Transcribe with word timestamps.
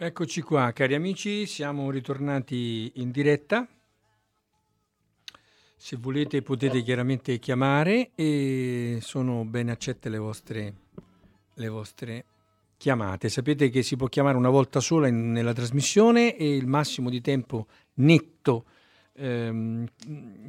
Eccoci 0.00 0.42
qua, 0.42 0.70
cari 0.72 0.94
amici, 0.94 1.44
siamo 1.44 1.90
ritornati 1.90 2.92
in 2.94 3.10
diretta. 3.10 3.66
Se 5.76 5.96
volete 5.96 6.40
potete 6.40 6.84
chiaramente 6.84 7.40
chiamare 7.40 8.12
e 8.14 8.98
sono 9.00 9.44
ben 9.44 9.70
accette 9.70 10.08
le 10.08 10.18
vostre, 10.18 10.74
le 11.52 11.68
vostre 11.68 12.24
chiamate. 12.76 13.28
Sapete 13.28 13.70
che 13.70 13.82
si 13.82 13.96
può 13.96 14.06
chiamare 14.06 14.36
una 14.36 14.50
volta 14.50 14.78
sola 14.78 15.08
in, 15.08 15.32
nella 15.32 15.52
trasmissione 15.52 16.36
e 16.36 16.54
il 16.54 16.68
massimo 16.68 17.10
di 17.10 17.20
tempo 17.20 17.66
netto 17.94 18.66
ehm, 19.14 19.84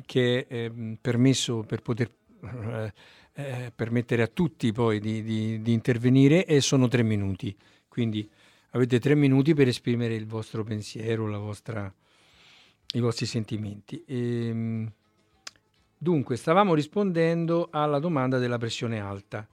che 0.06 0.46
è 0.46 0.54
ehm, 0.66 1.00
permesso 1.02 1.62
per 1.62 1.82
poter 1.82 2.12
eh, 2.44 2.94
eh, 3.34 3.72
permettere 3.74 4.22
a 4.22 4.28
tutti 4.28 4.72
poi 4.72 5.00
di, 5.00 5.24
di, 5.24 5.60
di 5.60 5.74
intervenire 5.74 6.62
sono 6.62 6.88
tre 6.88 7.02
minuti. 7.02 7.58
Quindi 7.88 8.30
avete 8.72 9.00
tre 9.00 9.16
minuti 9.16 9.54
per 9.54 9.68
esprimere 9.68 10.16
il 10.16 10.26
vostro 10.26 10.64
pensiero, 10.64 11.28
vostra, 11.40 11.92
i 12.94 13.00
vostri 13.00 13.26
sentimenti. 13.26 14.04
E, 14.06 14.48
ehm, 14.48 14.92
dunque, 15.98 16.36
stavamo 16.36 16.74
rispondendo 16.74 17.70
alla 17.72 18.00
domanda 18.00 18.38
della 18.38 18.58
pressione 18.58 19.00
alta. 19.00 19.48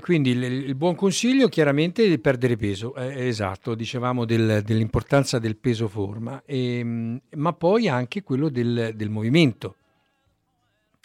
Quindi 0.00 0.30
il, 0.30 0.42
il, 0.42 0.74
buon 0.74 0.94
consiglio 0.94 1.48
chiaramente 1.48 2.04
è 2.04 2.08
di 2.08 2.18
perdere 2.18 2.56
peso, 2.56 2.94
eh, 2.94 3.26
esatto, 3.26 3.74
dicevamo 3.74 4.24
del, 4.24 4.62
dell'importanza 4.62 5.38
del 5.38 5.56
peso 5.56 5.88
forma, 5.88 6.42
e, 6.44 6.78
ehm, 6.78 7.20
ma 7.36 7.52
poi 7.54 7.88
anche 7.88 8.22
quello 8.22 8.50
del, 8.50 8.92
del 8.94 9.08
movimento, 9.08 9.76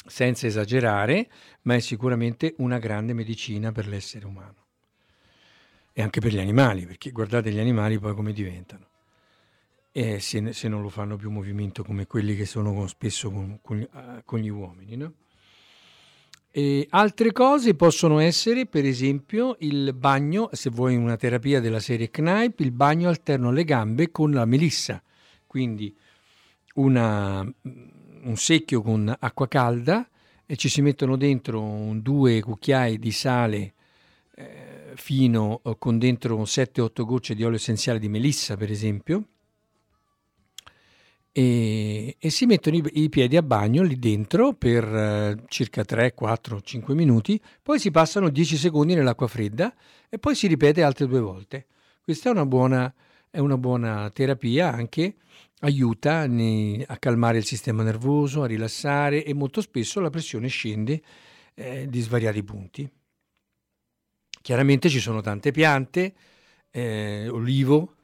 senza 0.06 0.46
esagerare, 0.46 1.30
ma 1.64 1.76
è 1.76 1.80
sicuramente 1.80 2.54
una 2.58 2.78
grande 2.78 3.14
medicina 3.14 3.72
per 3.72 3.88
l'essere 3.88 4.26
umano 4.26 4.65
e 5.98 6.02
anche 6.02 6.20
per 6.20 6.34
gli 6.34 6.40
animali, 6.40 6.86
perché 6.86 7.10
guardate 7.12 7.50
gli 7.54 7.58
animali 7.58 7.98
poi 7.98 8.14
come 8.14 8.34
diventano. 8.34 8.88
E 9.94 10.20
se, 10.20 10.52
se 10.52 10.68
non 10.68 10.82
lo 10.82 10.90
fanno 10.90 11.16
più 11.16 11.32
movimento 11.32 11.86
come 11.86 12.06
quelli 12.06 12.36
che 12.36 12.46
sono 12.46 12.74
con, 12.74 12.90
spesso 12.90 13.32
con, 13.32 13.60
con, 13.62 13.80
uh, 13.80 14.22
con, 14.26 14.40
gli 14.40 14.50
uomini. 14.50 14.98
No? 14.98 15.14
E 16.52 16.86
altre 16.90 17.32
cose 17.32 17.76
possono 17.76 18.20
essere, 18.20 18.66
per 18.66 18.84
esempio, 18.84 19.56
il 19.60 19.94
bagno, 19.94 20.50
se 20.52 20.70
vuoi 20.70 20.98
una 20.98 21.16
terapia 21.16 21.62
della 21.62 21.80
serie 21.80 22.10
Knipe, 22.10 22.62
il 22.62 22.72
bagno 22.72 23.08
alterno 23.08 23.48
alle 23.48 23.64
gambe 23.64 24.12
con 24.12 24.32
la 24.32 24.44
melissa. 24.44 25.02
Quindi 25.48 25.96
una, 26.74 27.40
un 27.40 28.36
secchio 28.36 28.82
con 28.82 29.16
acqua 29.18 29.48
calda 29.48 30.10
e 30.46 30.58
ci 30.58 30.68
si 30.68 30.82
mettono 30.82 31.16
dentro 31.16 31.94
due 32.02 32.42
cucchiai 32.42 33.00
di 33.00 33.12
sale 33.12 33.56
eh, 33.58 33.75
fino 34.96 35.62
eh, 35.64 35.76
con 35.78 35.98
dentro 35.98 36.42
7-8 36.42 37.04
gocce 37.04 37.36
di 37.36 37.44
olio 37.44 37.58
essenziale 37.58 38.00
di 38.00 38.10
melissa, 38.10 38.58
per 38.58 38.72
esempio, 38.72 39.28
e, 41.32 42.16
e 42.18 42.30
si 42.30 42.46
mettono 42.46 42.78
i, 42.78 42.84
i, 42.94 43.10
piedi 43.10 43.36
a 43.36 43.44
bagno 43.44 43.84
lì 43.84 44.00
dentro 44.00 44.54
per 44.54 44.84
eh, 44.86 45.36
circa 45.48 45.84
3, 45.84 46.14
4, 46.14 46.62
5 46.62 46.96
minuti, 46.96 47.40
poi 47.62 47.78
si 47.78 47.92
passano 47.92 48.30
10 48.30 48.56
secondi 48.56 48.96
nell'acqua 48.96 49.28
fredda 49.28 49.76
e 50.08 50.18
poi 50.18 50.34
si 50.34 50.48
ripete 50.48 50.82
altre 50.82 51.08
due 51.08 51.20
volte. 51.20 51.68
Questa 52.02 52.30
è 52.30 52.32
una 52.32 52.46
buona, 52.46 52.94
è 53.30 53.40
una 53.40 53.58
buona 53.58 54.10
terapia 54.12 54.72
anche 54.72 55.16
aiuta 55.60 56.22
a 56.22 56.98
calmare 56.98 57.38
il 57.38 57.46
sistema 57.46 57.84
nervoso, 57.84 58.44
a 58.44 58.48
rilassare 58.48 59.26
e 59.26 59.34
molto 59.34 59.60
spesso 59.60 60.00
la 60.00 60.10
pressione 60.10 60.48
scende 60.48 61.02
eh, 61.54 61.88
di 61.90 62.00
svariati 62.00 62.44
punti. 62.44 62.90
Chiaramente 64.46 64.90
ci 64.90 65.00
sono 65.00 65.22
tante 65.22 65.50
piante, 65.50 66.14
eh, 66.70 67.28
olivo, 67.32 67.96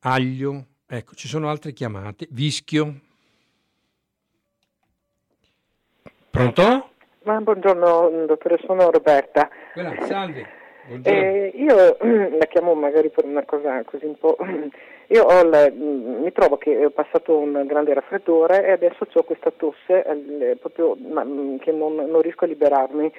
aglio, 0.00 0.66
ecco, 0.86 1.14
ci 1.14 1.28
sono 1.28 1.48
altre 1.48 1.72
chiamate, 1.72 2.26
vischio. 2.28 2.94
Pronto? 6.28 6.90
Ma 7.22 7.40
buongiorno 7.40 8.26
dottore, 8.26 8.60
sono 8.66 8.90
Roberta. 8.90 9.48
Quella, 9.72 9.94
salve. 10.04 10.46
Eh, 11.04 11.52
io 11.54 11.96
la 12.38 12.44
chiamo 12.44 12.74
magari 12.74 13.08
per 13.08 13.24
una 13.24 13.46
cosa 13.46 13.82
così 13.84 14.04
un 14.04 14.18
po'. 14.18 14.36
Io 15.08 15.42
la, 15.42 15.70
mi 15.70 16.32
trovo 16.32 16.56
che 16.56 16.84
ho 16.84 16.90
passato 16.90 17.36
un 17.36 17.64
grande 17.66 17.92
raffreddore 17.92 18.64
e 18.64 18.70
adesso 18.72 19.06
ho 19.10 19.22
questa 19.22 19.50
tosse 19.50 20.02
eh, 20.02 20.56
proprio, 20.56 20.96
ma, 20.96 21.22
che 21.60 21.72
non, 21.72 21.94
non 21.94 22.20
riesco 22.20 22.44
a 22.44 22.48
liberarmi. 22.48 23.12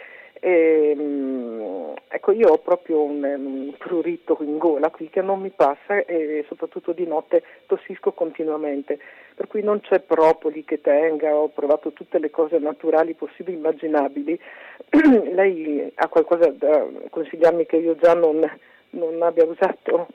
E, 0.46 0.94
ehm, 0.96 1.94
ecco, 2.08 2.32
io 2.32 2.50
ho 2.50 2.60
proprio 2.60 3.02
un, 3.02 3.24
un, 3.24 3.74
prurito 3.80 4.38
in 4.42 4.60
gola 4.60 4.92
qui 4.92 5.10
che 5.10 5.24
non 5.24 5.42
mi 5.42 5.50
passa 5.50 6.06
e 6.06 6.46
soprattutto 6.48 6.92
di 6.92 7.08
notte 7.08 7.42
tossisco 7.66 8.12
continuamente, 8.12 9.00
per 9.34 9.48
cui 9.48 9.64
non 9.64 9.82
c'è 9.82 10.02
propoli 10.02 10.64
che 10.64 10.82
tenga, 10.82 11.36
ho 11.36 11.48
provato 11.48 11.94
tutte 11.94 12.20
le 12.20 12.30
cose 12.30 12.60
naturali 12.60 13.16
possibili 13.16 13.58
e 13.58 13.60
immaginabili. 13.60 14.40
Lei 15.34 15.92
ha 15.96 16.08
qualcosa 16.10 16.52
da 16.52 16.86
consigliarmi 17.10 17.66
che 17.66 17.78
io 17.78 17.96
già 17.96 18.14
non, 18.14 18.40
non 18.92 19.22
abbia 19.24 19.46
usato? 19.46 20.10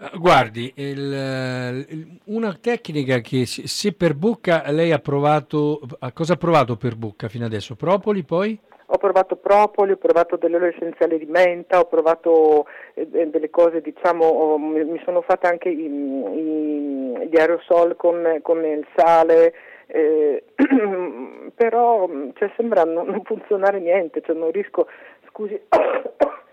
Eh, 0.00 0.16
guardi, 0.16 0.72
il, 0.76 2.16
una 2.24 2.56
tecnica 2.58 3.20
che 3.20 3.44
se 3.44 3.92
per 3.92 4.14
bocca 4.14 4.62
lei 4.70 4.92
ha 4.92 4.98
provato, 4.98 5.80
cosa 6.14 6.32
ha 6.32 6.36
provato 6.38 6.76
per 6.76 6.96
bocca 6.96 7.28
fino 7.28 7.44
adesso? 7.44 7.76
Propoli 7.76 8.22
poi? 8.22 8.58
Ho 8.90 8.96
provato 8.96 9.36
propoli, 9.36 9.92
ho 9.92 9.96
provato 9.96 10.36
dell'olio 10.36 10.68
essenziale 10.68 11.18
di 11.18 11.26
menta, 11.26 11.78
ho 11.78 11.84
provato 11.84 12.66
eh, 12.94 13.06
delle 13.06 13.50
cose, 13.50 13.82
diciamo, 13.82 14.24
ho, 14.24 14.58
mi 14.58 15.00
sono 15.04 15.20
fatta 15.20 15.48
anche 15.48 15.68
i, 15.68 15.84
i, 15.84 17.28
gli 17.28 17.38
aerosol 17.38 17.96
con, 17.96 18.38
con 18.40 18.64
il 18.64 18.86
sale, 18.96 19.52
eh, 19.88 20.42
però 21.54 22.08
cioè, 22.34 22.50
sembra 22.56 22.84
non, 22.84 23.08
non, 23.08 23.22
funzionare 23.24 23.78
niente, 23.78 24.22
cioè, 24.22 24.34
non 24.34 24.50
riesco, 24.50 24.86
scusi, 25.28 25.60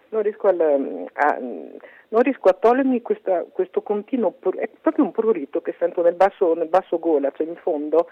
non 0.10 0.22
riesco, 0.22 0.48
al, 0.48 1.08
a, 1.14 1.38
non 1.40 2.22
riesco 2.22 2.50
a 2.50 2.54
togliermi 2.54 3.02
questa, 3.02 3.46
questo 3.50 3.82
continuo, 3.82 4.34
è 4.58 4.70
proprio 4.82 5.06
un 5.06 5.12
prurito 5.12 5.62
che 5.62 5.74
sento 5.80 6.02
nel 6.02 6.16
basso, 6.16 6.54
nel 6.54 6.68
basso 6.68 7.00
gola, 7.00 7.32
cioè 7.34 7.48
in 7.48 7.56
fondo, 7.56 8.10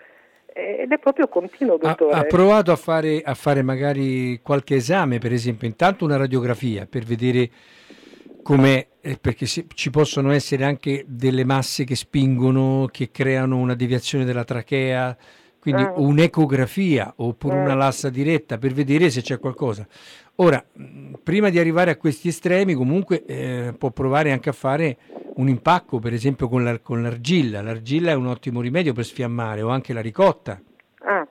ed 0.53 0.91
è 0.91 0.99
proprio 0.99 1.27
continuo, 1.27 1.77
dottore. 1.77 2.13
Ha, 2.13 2.19
ha 2.19 2.23
provato 2.23 2.71
a 2.71 2.75
fare, 2.75 3.21
a 3.21 3.33
fare, 3.33 3.61
magari 3.63 4.39
qualche 4.41 4.75
esame, 4.75 5.17
per 5.17 5.33
esempio, 5.33 5.67
intanto 5.67 6.05
una 6.05 6.17
radiografia 6.17 6.85
per 6.85 7.03
vedere 7.03 7.49
come, 8.43 8.87
eh, 9.01 9.17
perché 9.19 9.45
ci 9.45 9.89
possono 9.89 10.31
essere 10.31 10.63
anche 10.65 11.03
delle 11.07 11.43
masse 11.43 11.85
che 11.85 11.95
spingono, 11.95 12.87
che 12.91 13.09
creano 13.09 13.57
una 13.57 13.73
deviazione 13.73 14.25
della 14.25 14.43
trachea, 14.43 15.17
quindi 15.63 15.83
ah. 15.83 15.93
un'ecografia 15.95 17.13
oppure 17.15 17.55
ah. 17.55 17.61
una 17.61 17.73
lassa 17.73 18.09
diretta 18.09 18.57
per 18.57 18.73
vedere 18.73 19.09
se 19.09 19.21
c'è 19.21 19.39
qualcosa. 19.39 19.87
Ora, 20.35 20.61
prima 21.23 21.49
di 21.49 21.57
arrivare 21.57 21.89
a 21.89 21.95
questi 21.95 22.27
estremi, 22.27 22.73
comunque 22.73 23.23
eh, 23.23 23.73
può 23.77 23.89
provare 23.91 24.33
anche 24.33 24.49
a 24.49 24.51
fare 24.51 24.97
un 25.35 25.47
impacco, 25.47 25.99
per 25.99 26.11
esempio 26.11 26.49
con, 26.49 26.65
la, 26.65 26.79
con, 26.79 27.01
l'argilla. 27.01 27.61
L'argilla 27.61 28.11
è 28.11 28.13
un 28.13 28.27
ottimo 28.27 28.59
rimedio 28.59 28.91
per 28.91 29.05
sfiammare, 29.05 29.61
o 29.61 29.69
anche 29.69 29.93
la 29.93 30.01
ricotta. 30.01 30.59
Ah, 30.97 31.25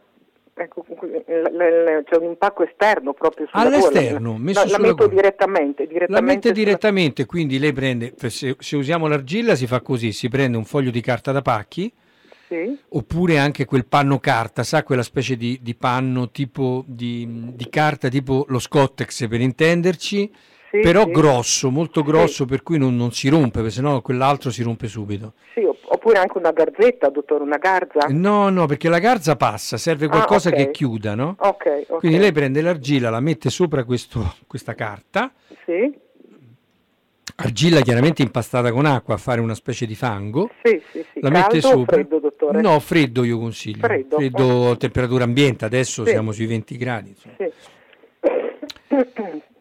ecco, 0.54 0.82
c'è 0.82 2.16
un 2.16 2.24
impacco 2.24 2.62
esterno 2.64 3.12
proprio 3.12 3.46
sulla 3.50 3.64
All'esterno, 3.64 4.30
gola. 4.30 4.44
messo 4.44 4.64
no, 4.64 4.70
la 4.70 4.78
metto 4.78 5.06
direttamente, 5.08 5.86
direttamente. 5.86 6.12
La 6.14 6.20
mette 6.22 6.52
direttamente, 6.52 7.26
quindi 7.26 7.58
lei 7.58 7.74
prende, 7.74 8.14
se, 8.16 8.56
se 8.58 8.76
usiamo 8.76 9.08
l'argilla 9.08 9.54
si 9.56 9.66
fa 9.66 9.82
così, 9.82 10.10
si 10.12 10.30
prende 10.30 10.56
un 10.56 10.64
foglio 10.64 10.90
di 10.90 11.02
carta 11.02 11.32
da 11.32 11.42
pacchi, 11.42 11.92
sì. 12.52 12.78
Oppure 12.90 13.38
anche 13.38 13.64
quel 13.64 13.86
panno 13.86 14.18
carta, 14.18 14.62
sa 14.62 14.82
quella 14.82 15.02
specie 15.02 15.36
di, 15.36 15.58
di 15.62 15.74
panno 15.74 16.30
tipo 16.30 16.84
di, 16.86 17.52
di, 17.54 17.68
carta, 17.70 18.08
tipo 18.08 18.44
lo 18.48 18.58
Scottex 18.58 19.26
per 19.26 19.40
intenderci, 19.40 20.30
sì, 20.70 20.80
però 20.80 21.04
sì. 21.04 21.10
grosso, 21.10 21.70
molto 21.70 22.02
grosso, 22.02 22.44
per 22.44 22.62
cui 22.62 22.76
non, 22.76 22.94
non 22.94 23.12
si 23.12 23.28
rompe, 23.28 23.60
perché 23.60 23.70
sennò 23.70 24.02
quell'altro 24.02 24.50
si 24.50 24.62
rompe 24.62 24.86
subito. 24.86 25.32
Sì, 25.54 25.64
oppure 25.64 26.18
anche 26.18 26.36
una 26.36 26.52
garzetta, 26.52 27.08
dottore, 27.08 27.42
una 27.42 27.58
garza? 27.58 28.06
No, 28.10 28.50
no, 28.50 28.66
perché 28.66 28.90
la 28.90 28.98
garza 28.98 29.34
passa, 29.36 29.78
serve 29.78 30.06
ah, 30.06 30.10
qualcosa 30.10 30.50
ah, 30.50 30.52
okay. 30.52 30.66
che 30.66 30.70
chiuda, 30.72 31.14
no? 31.14 31.36
Okay, 31.38 31.86
ok. 31.88 31.98
Quindi 32.00 32.18
lei 32.18 32.32
prende 32.32 32.60
l'argilla, 32.60 33.08
la 33.08 33.20
mette 33.20 33.48
sopra 33.48 33.84
questo, 33.84 34.34
questa 34.46 34.74
carta. 34.74 35.32
Sì 35.64 36.10
Argilla 37.36 37.80
chiaramente 37.80 38.22
impastata 38.22 38.72
con 38.72 38.86
acqua 38.86 39.14
a 39.14 39.18
fare 39.18 39.40
una 39.40 39.54
specie 39.54 39.86
di 39.86 39.94
fango. 39.94 40.50
Sì, 40.62 40.80
sì, 40.90 41.04
sì. 41.12 41.20
La 41.20 41.30
mette 41.30 41.60
sopra. 41.60 41.96
freddo, 41.96 42.18
dottore? 42.18 42.60
No, 42.60 42.78
freddo 42.80 43.24
io 43.24 43.38
consiglio. 43.38 43.86
Freddo, 43.86 44.16
freddo 44.16 44.70
a 44.70 44.76
temperatura 44.76 45.24
ambiente, 45.24 45.64
adesso 45.64 46.04
sì. 46.04 46.10
siamo 46.10 46.32
sui 46.32 46.46
20 46.46 46.76
gradi. 46.76 47.14
Sì. 47.16 47.50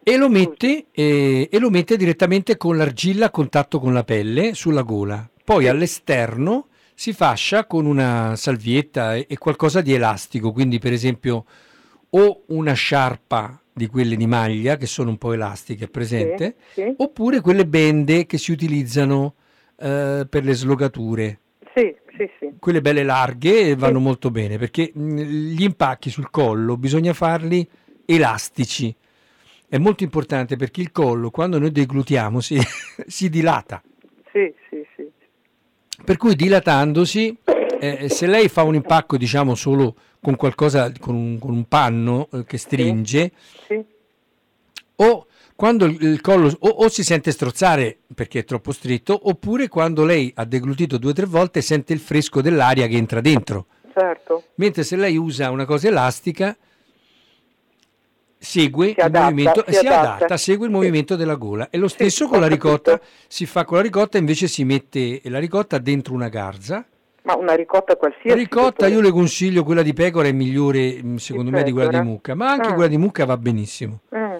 E 0.04 0.16
lo, 0.16 0.28
mette, 0.28 0.86
eh, 0.90 1.48
e 1.50 1.58
lo 1.58 1.70
mette 1.70 1.96
direttamente 1.96 2.56
con 2.56 2.76
l'argilla 2.76 3.26
a 3.26 3.30
contatto 3.30 3.78
con 3.78 3.92
la 3.92 4.04
pelle 4.04 4.54
sulla 4.54 4.82
gola. 4.82 5.28
Poi 5.44 5.68
all'esterno 5.68 6.68
si 6.94 7.12
fascia 7.12 7.66
con 7.66 7.86
una 7.86 8.34
salvietta 8.36 9.14
e, 9.14 9.26
e 9.28 9.38
qualcosa 9.38 9.80
di 9.80 9.94
elastico, 9.94 10.52
quindi 10.52 10.78
per 10.78 10.92
esempio 10.92 11.44
o 12.10 12.42
una 12.48 12.74
sciarpa 12.74 13.61
di 13.72 13.86
quelle 13.86 14.16
di 14.16 14.26
maglia 14.26 14.76
che 14.76 14.86
sono 14.86 15.10
un 15.10 15.18
po' 15.18 15.32
elastiche, 15.32 15.84
è 15.84 15.88
presente? 15.88 16.56
Sì, 16.72 16.82
sì. 16.82 16.94
Oppure 16.98 17.40
quelle 17.40 17.66
bende 17.66 18.26
che 18.26 18.38
si 18.38 18.52
utilizzano 18.52 19.34
eh, 19.78 20.26
per 20.28 20.44
le 20.44 20.52
slogature. 20.52 21.38
Sì, 21.74 21.94
sì, 22.16 22.30
sì. 22.38 22.52
Quelle 22.58 22.82
belle 22.82 23.02
larghe 23.02 23.74
vanno 23.74 23.98
molto 23.98 24.30
bene 24.30 24.58
perché 24.58 24.90
mh, 24.92 25.20
gli 25.20 25.62
impacchi 25.62 26.10
sul 26.10 26.30
collo 26.30 26.76
bisogna 26.76 27.14
farli 27.14 27.66
elastici. 28.04 28.94
È 29.66 29.78
molto 29.78 30.02
importante 30.02 30.56
perché 30.56 30.82
il 30.82 30.92
collo, 30.92 31.30
quando 31.30 31.58
noi 31.58 31.72
deglutiamo, 31.72 32.40
si, 32.40 32.58
si 33.06 33.30
dilata. 33.30 33.82
Sì, 34.30 34.52
sì, 34.68 34.84
sì. 34.96 35.10
Per 36.04 36.16
cui 36.18 36.34
dilatandosi, 36.34 37.38
eh, 37.80 38.08
se 38.10 38.26
lei 38.26 38.48
fa 38.48 38.64
un 38.64 38.74
impacco, 38.74 39.16
diciamo, 39.16 39.54
solo 39.54 39.94
con 40.22 40.36
qualcosa, 40.36 40.92
con 41.00 41.14
un, 41.16 41.38
con 41.38 41.50
un 41.50 41.66
panno 41.66 42.28
eh, 42.32 42.44
che 42.44 42.56
stringe, 42.56 43.32
Sì, 43.66 43.84
o 44.96 45.26
quando 45.56 45.84
il, 45.84 46.00
il 46.00 46.20
collo 46.20 46.54
o, 46.60 46.68
o 46.68 46.88
si 46.88 47.02
sente 47.02 47.30
strozzare 47.32 47.98
perché 48.14 48.40
è 48.40 48.44
troppo 48.44 48.72
stretto, 48.72 49.18
oppure 49.28 49.68
quando 49.68 50.04
lei 50.04 50.32
ha 50.36 50.44
deglutito 50.44 50.96
due 50.98 51.10
o 51.10 51.14
tre 51.14 51.26
volte 51.26 51.60
sente 51.60 51.92
il 51.92 51.98
fresco 51.98 52.40
dell'aria 52.40 52.86
che 52.86 52.96
entra 52.96 53.20
dentro. 53.20 53.66
certo. 53.92 54.44
Mentre 54.56 54.84
se 54.84 54.96
lei 54.96 55.16
usa 55.16 55.50
una 55.50 55.64
cosa 55.64 55.88
elastica, 55.88 56.56
segue 58.38 58.86
Si 58.88 58.94
il 58.98 59.04
adatta, 59.04 59.24
movimento, 59.24 59.64
si 59.66 59.72
si 59.74 59.86
adatta. 59.86 60.14
adatta, 60.14 60.36
segue 60.36 60.66
il 60.66 60.72
Sì. 60.72 60.78
movimento 60.78 61.16
della 61.16 61.34
gola. 61.36 61.68
E 61.70 61.78
lo 61.78 61.88
stesso 61.88 62.24
ho 62.24 62.28
con 62.28 62.40
la 62.40 62.48
ricotta, 62.48 63.00
si 63.28 63.46
fa 63.46 63.64
con 63.64 63.76
la 63.78 63.82
ricotta, 63.82 64.18
invece 64.18 64.46
si 64.48 64.64
mette 64.64 65.20
la 65.24 65.38
ricotta 65.38 65.78
dentro 65.78 66.14
una 66.14 66.28
garza. 66.28 66.84
Ma 67.22 67.36
una 67.36 67.54
ricotta 67.54 67.96
qualsiasi. 67.96 68.36
ricotta 68.36 68.86
io 68.88 69.00
le 69.00 69.10
consiglio 69.10 69.62
quella 69.62 69.82
di 69.82 69.92
pecora 69.92 70.26
è 70.28 70.32
migliore 70.32 71.00
mh, 71.02 71.16
secondo 71.16 71.50
Di 71.50 71.56
me 71.56 71.62
di 71.62 71.70
quella 71.72 71.88
di 71.90 72.00
mucca, 72.00 72.34
ma 72.34 72.50
anche 72.50 72.68
Ah. 72.68 72.74
quella 72.74 72.88
di 72.88 72.98
mucca 72.98 73.24
va 73.24 73.36
benissimo. 73.36 74.00
Mm, 74.14 74.36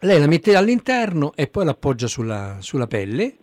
Lei 0.00 0.18
la 0.18 0.26
mette 0.26 0.56
all'interno 0.56 1.32
e 1.36 1.46
poi 1.46 1.64
l'appoggia 1.64 2.08
sulla, 2.08 2.56
sulla 2.58 2.88
pelle 2.88 3.36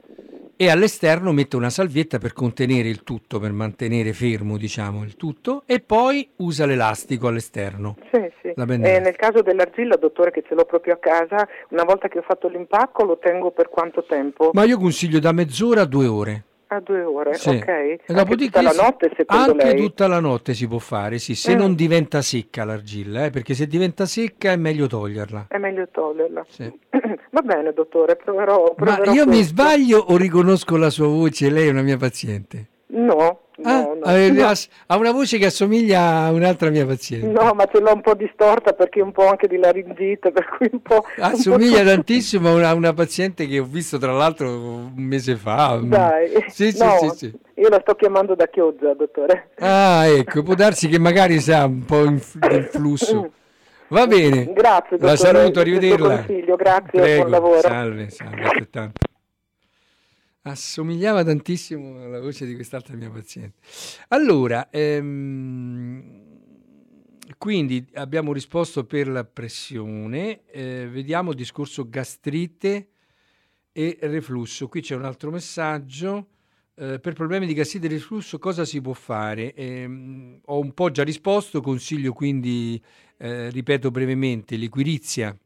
e 0.57 0.69
all'esterno 0.69 1.31
mette 1.31 1.55
una 1.55 1.69
salvietta 1.69 2.17
per 2.17 2.33
contenere 2.33 2.89
il 2.89 3.03
tutto, 3.03 3.39
per 3.39 3.53
mantenere 3.53 4.11
fermo 4.11 4.57
diciamo 4.57 5.03
il 5.03 5.15
tutto 5.15 5.63
e 5.65 5.79
poi 5.79 6.29
usa 6.37 6.65
l'elastico 6.65 7.27
all'esterno. 7.27 7.95
Sì, 8.11 8.19
sì. 8.41 8.47
E 8.49 8.53
elastica. 8.55 8.99
nel 8.99 9.15
caso 9.15 9.41
dell'argilla, 9.41 9.95
dottore, 9.95 10.31
che 10.31 10.43
ce 10.45 10.53
l'ho 10.53 10.65
proprio 10.65 10.95
a 10.95 10.97
casa, 10.97 11.47
una 11.69 11.85
volta 11.85 12.09
che 12.09 12.17
ho 12.17 12.23
fatto 12.23 12.49
l'impacco 12.49 13.05
lo 13.05 13.17
tengo 13.17 13.51
per 13.51 13.69
quanto 13.69 14.03
tempo? 14.03 14.49
Ma 14.53 14.65
io 14.65 14.77
consiglio 14.77 15.19
da 15.19 15.31
mezz'ora 15.31 15.81
a 15.81 15.85
due 15.85 16.07
ore. 16.07 16.43
A 16.71 16.79
due 16.81 17.01
ore, 17.01 17.33
Sì. 17.33 17.49
ok. 17.49 17.67
E 17.67 17.99
Anche 18.05 18.13
dopodiché 18.13 18.59
tutta 18.59 18.61
la 18.61 18.83
notte, 18.83 19.11
secondo 19.17 19.51
anche 19.53 19.65
lei? 19.65 19.75
tutta 19.77 20.07
la 20.07 20.19
notte 20.19 20.53
si 20.53 20.67
può 20.67 20.77
fare, 20.77 21.17
sì, 21.17 21.33
se 21.33 21.55
Mm. 21.55 21.57
non 21.57 21.73
diventa 21.73 22.21
secca 22.21 22.63
l'argilla, 22.63 23.25
eh, 23.25 23.29
perché 23.31 23.55
se 23.55 23.65
diventa 23.65 24.05
secca 24.05 24.51
è 24.51 24.55
meglio 24.55 24.85
toglierla. 24.85 25.47
È 25.49 25.57
meglio 25.57 25.87
toglierla. 25.91 26.45
Sì. 26.47 26.71
Va 27.31 27.41
bene, 27.41 27.73
dottore, 27.73 28.15
proverò. 28.15 28.75
Ma 28.77 28.85
proverò 28.85 29.13
io 29.13 29.25
mi 29.25 29.31
questo. 29.37 29.45
sbaglio 29.53 29.97
o 29.99 30.15
riconosco 30.15 30.77
la 30.77 30.91
sua 30.91 31.07
voce? 31.07 31.49
Lei 31.49 31.67
è 31.67 31.71
una 31.71 31.81
mia 31.81 31.97
paziente. 31.97 32.67
No, 32.91 33.39
Ah, 33.63 33.81
no, 33.81 34.53
ha, 34.87 34.97
una 34.97 35.11
voce 35.11 35.37
che 35.37 35.47
assomiglia 35.47 36.23
a 36.23 36.31
un'altra 36.31 36.69
mia 36.69 36.85
paziente. 36.85 37.27
No, 37.27 37.53
ma 37.53 37.65
ce 37.65 37.79
l'ho 37.79 37.93
un 37.93 38.01
po' 38.01 38.13
distorta 38.13 38.73
perché 38.73 39.01
un 39.01 39.11
po' 39.11 39.27
anche 39.27 39.47
di 39.47 39.57
laringite, 39.57 40.31
per 40.31 40.47
cui 40.47 40.69
un 40.71 40.81
po'... 40.81 41.03
Assomiglia 41.17 41.79
un 41.79 41.83
po' 41.83 41.89
tantissimo 41.91 42.49
a 42.49 42.53
una, 42.53 42.73
una 42.73 42.93
paziente 42.93 43.47
che 43.47 43.59
ho 43.59 43.65
visto 43.65 43.97
tra 43.97 44.13
l'altro 44.13 44.49
un 44.49 44.93
mese 44.95 45.35
fa. 45.35 45.79
Dai, 45.83 46.31
Sì, 46.47 46.75
no, 46.77 46.97
sì, 46.99 47.09
sì. 47.17 47.39
io 47.55 47.69
la 47.69 47.79
sto 47.81 47.95
chiamando 47.95 48.35
da 48.35 48.47
Chioggia, 48.47 48.93
dottore. 48.93 49.49
Ah, 49.59 50.05
ecco, 50.07 50.43
può 50.43 50.53
darsi 50.53 50.87
che 50.87 50.99
magari 50.99 51.39
sa 51.39 51.65
un 51.65 51.83
po' 51.85 52.05
in, 52.05 52.19
del 52.39 52.65
flusso. 52.65 53.31
Va 53.89 54.05
bene. 54.05 54.53
Grazie, 54.53 54.97
La 54.99 55.13
dottore, 55.13 55.17
saluto, 55.17 55.41
del 55.41 55.51
suo 55.51 55.61
arrivederla. 55.61 56.15
consiglio, 56.23 56.55
grazie, 56.55 56.99
Prego, 56.99 57.19
buon 57.21 57.31
lavoro. 57.31 57.59
Salve, 57.59 58.09
salve, 58.09 58.43
altrettanto. 58.43 59.07
Assomigliava 60.43 61.23
tantissimo 61.23 62.01
alla 62.01 62.21
voce 62.21 62.45
di 62.45 62.55
quest'altra 62.55 62.95
mia 62.95 63.09
paziente. 63.09 63.57
Allora, 64.09 64.69
ehm, 64.69 66.27
quindi 67.37 67.85
abbiamo 67.95 68.31
risposto 68.31 68.85
per 68.85 69.09
la 69.09 69.25
pressione, 69.25 70.45
eh, 70.45 70.87
vediamo 70.89 71.31
il 71.31 71.35
discorso 71.35 71.89
gastrite 71.89 72.89
e 73.73 73.97
reflusso. 74.01 74.69
Qui 74.69 74.81
c'è 74.81 74.95
un 74.95 75.03
altro 75.03 75.29
messaggio. 75.29 76.27
Eh, 76.75 76.99
per 76.99 77.13
problemi 77.13 77.45
di 77.45 77.53
gastrite 77.53 77.87
e 77.87 77.89
reflusso 77.89 78.39
cosa 78.39 78.63
si 78.63 78.79
può 78.79 78.93
fare? 78.93 79.53
Ehm, 79.53 80.39
ho 80.45 80.59
un 80.59 80.73
po' 80.73 80.89
già 80.89 81.03
risposto, 81.03 81.59
consiglio 81.59 82.13
quindi, 82.13 82.81
eh, 83.17 83.49
ripeto 83.49 83.91
brevemente, 83.91 84.55
liquirizia 84.55 85.37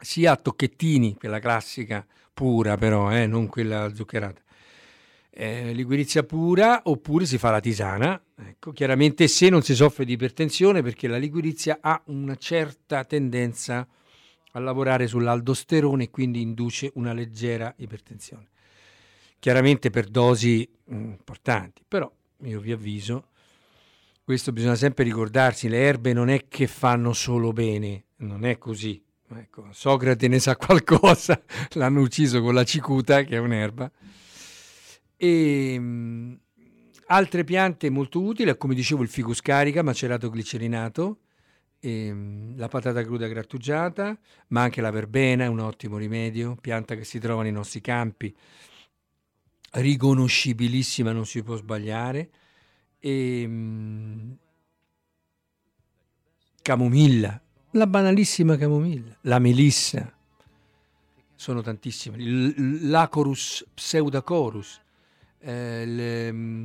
sia 0.00 0.32
a 0.32 0.36
tocchettini, 0.36 1.16
quella 1.16 1.38
classica 1.40 2.06
pura 2.36 2.76
però, 2.76 3.10
eh, 3.10 3.26
non 3.26 3.46
quella 3.46 3.94
zuccherata. 3.94 4.42
Eh, 5.30 5.72
liquirizia 5.72 6.22
pura 6.22 6.82
oppure 6.84 7.24
si 7.24 7.38
fa 7.38 7.50
la 7.50 7.60
tisana. 7.60 8.22
Ecco, 8.36 8.72
chiaramente 8.72 9.26
se 9.26 9.48
non 9.48 9.62
si 9.62 9.74
soffre 9.74 10.04
di 10.04 10.12
ipertensione 10.12 10.82
perché 10.82 11.08
la 11.08 11.16
liquirizia 11.16 11.78
ha 11.80 11.98
una 12.08 12.36
certa 12.36 13.04
tendenza 13.04 13.88
a 14.52 14.58
lavorare 14.58 15.06
sull'aldosterone 15.06 16.04
e 16.04 16.10
quindi 16.10 16.42
induce 16.42 16.90
una 16.94 17.14
leggera 17.14 17.72
ipertensione. 17.78 18.48
Chiaramente 19.38 19.88
per 19.88 20.08
dosi 20.08 20.68
mh, 20.84 20.94
importanti, 20.94 21.82
però 21.88 22.10
io 22.42 22.60
vi 22.60 22.72
avviso, 22.72 23.28
questo 24.22 24.52
bisogna 24.52 24.74
sempre 24.74 25.04
ricordarsi, 25.04 25.68
le 25.68 25.78
erbe 25.78 26.12
non 26.12 26.28
è 26.28 26.48
che 26.48 26.66
fanno 26.66 27.14
solo 27.14 27.52
bene, 27.52 28.04
non 28.16 28.44
è 28.44 28.58
così. 28.58 29.02
Ecco, 29.34 29.66
Socrate 29.72 30.28
ne 30.28 30.38
sa 30.38 30.56
qualcosa, 30.56 31.42
l'hanno 31.74 32.00
ucciso 32.00 32.40
con 32.42 32.54
la 32.54 32.64
cicuta, 32.64 33.22
che 33.22 33.36
è 33.36 33.38
un'erba. 33.38 33.90
E, 35.16 35.78
mh, 35.78 36.40
altre 37.06 37.44
piante 37.44 37.90
molto 37.90 38.22
utili, 38.22 38.56
come 38.56 38.74
dicevo 38.74 39.02
il 39.02 39.08
ficus 39.08 39.40
carica, 39.40 39.82
macerato 39.82 40.30
glicerinato, 40.30 41.18
e, 41.80 42.12
mh, 42.12 42.56
la 42.56 42.68
patata 42.68 43.02
cruda 43.02 43.26
grattugiata, 43.26 44.16
ma 44.48 44.62
anche 44.62 44.80
la 44.80 44.90
verbena 44.90 45.44
è 45.44 45.48
un 45.48 45.58
ottimo 45.58 45.96
rimedio, 45.96 46.54
pianta 46.60 46.94
che 46.94 47.04
si 47.04 47.18
trova 47.18 47.42
nei 47.42 47.52
nostri 47.52 47.80
campi, 47.80 48.34
riconoscibilissima, 49.72 51.10
non 51.12 51.26
si 51.26 51.42
può 51.42 51.56
sbagliare. 51.56 52.30
E, 53.00 53.46
mh, 53.46 54.36
camomilla, 56.62 57.40
la 57.76 57.86
banalissima 57.86 58.56
camomilla, 58.56 59.16
la 59.22 59.38
melissa, 59.38 60.12
sono 61.34 61.60
tantissime, 61.60 62.16
l'acorus 62.88 63.66
pseudacorus, 63.74 64.80
eh, 65.40 65.82
il, 65.82 66.32
mm, 66.34 66.64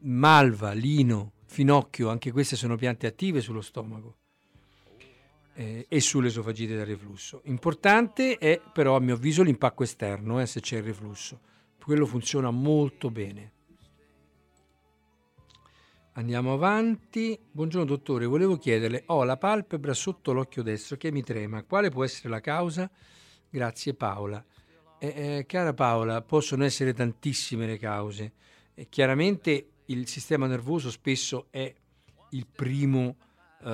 malva, 0.00 0.72
lino, 0.72 1.32
finocchio, 1.46 2.08
anche 2.08 2.32
queste 2.32 2.56
sono 2.56 2.76
piante 2.76 3.06
attive 3.06 3.40
sullo 3.40 3.60
stomaco 3.60 4.16
eh, 5.54 5.86
e 5.88 6.00
sull'esofagite 6.00 6.76
da 6.76 6.84
reflusso. 6.84 7.42
Importante 7.44 8.36
è 8.36 8.60
però 8.72 8.96
a 8.96 9.00
mio 9.00 9.14
avviso 9.14 9.42
l'impacco 9.42 9.84
esterno, 9.84 10.40
eh, 10.40 10.46
se 10.46 10.60
c'è 10.60 10.78
il 10.78 10.82
reflusso, 10.82 11.40
quello 11.82 12.04
funziona 12.04 12.50
molto 12.50 13.10
bene. 13.10 13.52
Andiamo 16.14 16.54
avanti. 16.54 17.38
Buongiorno 17.52 17.86
dottore, 17.86 18.26
volevo 18.26 18.56
chiederle, 18.56 19.04
ho 19.06 19.22
la 19.22 19.36
palpebra 19.36 19.94
sotto 19.94 20.32
l'occhio 20.32 20.64
destro 20.64 20.96
che 20.96 21.12
mi 21.12 21.22
trema, 21.22 21.62
quale 21.62 21.88
può 21.88 22.02
essere 22.02 22.28
la 22.28 22.40
causa? 22.40 22.90
Grazie 23.48 23.94
Paola. 23.94 24.44
Eh, 24.98 25.06
eh, 25.06 25.46
cara 25.46 25.72
Paola, 25.72 26.20
possono 26.20 26.64
essere 26.64 26.94
tantissime 26.94 27.64
le 27.64 27.78
cause. 27.78 28.32
Eh, 28.74 28.88
chiaramente 28.88 29.68
il 29.86 30.08
sistema 30.08 30.48
nervoso 30.48 30.90
spesso 30.90 31.46
è 31.50 31.72
il 32.30 32.46
primo, 32.50 33.16
eh, 33.62 33.68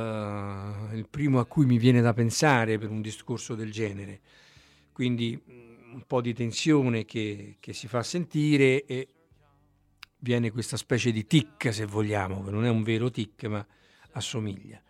il 0.93 1.07
primo 1.09 1.40
a 1.40 1.47
cui 1.47 1.64
mi 1.64 1.78
viene 1.78 2.02
da 2.02 2.12
pensare 2.12 2.76
per 2.76 2.90
un 2.90 3.00
discorso 3.00 3.55
del 3.55 3.73
genere. 3.73 4.21
Quindi 4.93 5.43
un 5.47 6.02
po' 6.07 6.21
di 6.21 6.35
tensione 6.35 7.07
che, 7.07 7.57
che 7.61 7.73
si 7.73 7.88
fa 7.88 8.02
sentire 8.02 8.85
e 8.85 9.09
viene 10.18 10.50
questa 10.50 10.76
specie 10.76 11.12
di 11.12 11.26
tic, 11.26 11.73
se 11.73 11.87
vogliamo, 11.87 12.42
che 12.44 12.50
non 12.50 12.64
è 12.64 12.68
un 12.68 12.82
vero 12.82 13.11
tic, 13.11 13.44
ma 13.44 13.64
assomiglia. 14.12 14.80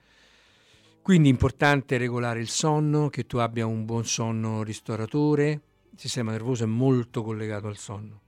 Quindi 1.02 1.28
è 1.28 1.32
importante 1.32 1.98
regolare 1.98 2.40
il 2.40 2.48
sonno, 2.48 3.08
che 3.08 3.26
tu 3.26 3.36
abbia 3.36 3.64
un 3.66 3.84
buon 3.84 4.04
sonno 4.04 4.62
ristoratore, 4.62 5.60
il 5.90 5.98
sistema 5.98 6.32
nervoso 6.32 6.64
è 6.64 6.66
molto 6.66 7.22
collegato 7.22 7.68
al 7.68 7.76
sonno. 7.76 8.22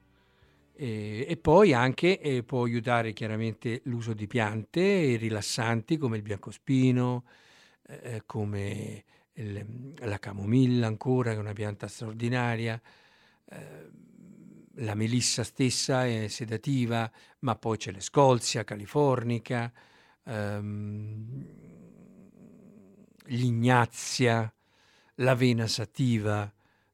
E, 0.74 1.26
e 1.28 1.36
poi 1.36 1.72
anche 1.72 2.20
eh, 2.20 2.44
può 2.44 2.62
aiutare 2.62 3.12
chiaramente 3.12 3.80
l'uso 3.84 4.14
di 4.14 4.28
piante 4.28 5.16
rilassanti 5.16 5.96
come 5.96 6.18
il 6.18 6.22
biancospino, 6.22 7.24
eh, 7.88 8.22
come 8.24 9.04
il- 9.32 9.94
la 9.96 10.18
camomilla 10.18 10.86
ancora, 10.86 11.30
che 11.32 11.36
è 11.36 11.40
una 11.40 11.52
pianta 11.52 11.88
straordinaria, 11.88 12.80
eh, 13.50 13.90
la 14.80 14.94
melissa 14.94 15.44
stessa 15.44 16.06
è 16.06 16.28
sedativa, 16.28 17.10
ma 17.40 17.56
poi 17.56 17.76
c'è 17.76 17.92
l'escolzia 17.92 18.64
californica, 18.64 19.72
ehm, 20.24 21.46
l'ignazia, 23.26 24.52
l'avena 25.16 25.66
sativa, 25.66 26.52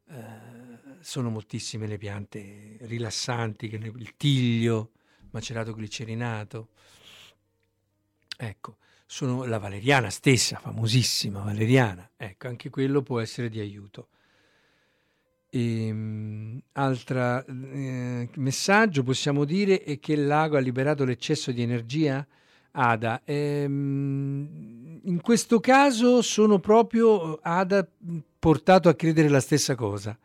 eh, 0.09 0.53
sono 1.01 1.31
moltissime 1.31 1.87
le 1.87 1.99
piante 1.99 2.79
rilassanti, 2.83 3.67
il 3.67 4.17
tiglio, 4.17 4.93
macerato 5.31 5.77
glicerinato. 5.77 6.69
Ecco, 8.37 8.79
sono 9.07 9.45
la 9.45 9.59
valeriana 9.59 10.11
stessa, 10.11 10.59
famosissima 10.59 11.43
valeriana. 11.43 12.11
Ecco, 12.17 12.49
anche 12.49 12.71
quello 12.71 13.03
può 13.03 13.21
essere 13.21 13.49
di 13.51 13.61
aiuto. 13.61 14.09
E, 15.51 15.91
um, 15.91 16.34
altro 16.77 17.45
eh, 17.47 18.29
messaggio 18.35 19.03
possiamo 19.03 19.45
dire 19.45 19.83
è 19.83 19.99
che 19.99 20.15
il 20.15 20.27
lago 20.27 20.57
ha 20.57 20.61
liberato 20.61 21.05
l'eccesso 21.05 21.53
di 21.53 21.63
energia 21.63 22.27
Ada. 22.73 23.23
Ehm, 23.25 25.01
in 25.05 25.21
questo 25.21 25.61
caso 25.61 26.23
sono 26.23 26.59
proprio 26.59 27.39
Ada 27.41 27.87
portato 28.39 28.89
a 28.89 28.95
credere 28.95 29.29
la 29.29 29.41
stessa 29.41 29.77
cosa, 29.77 30.19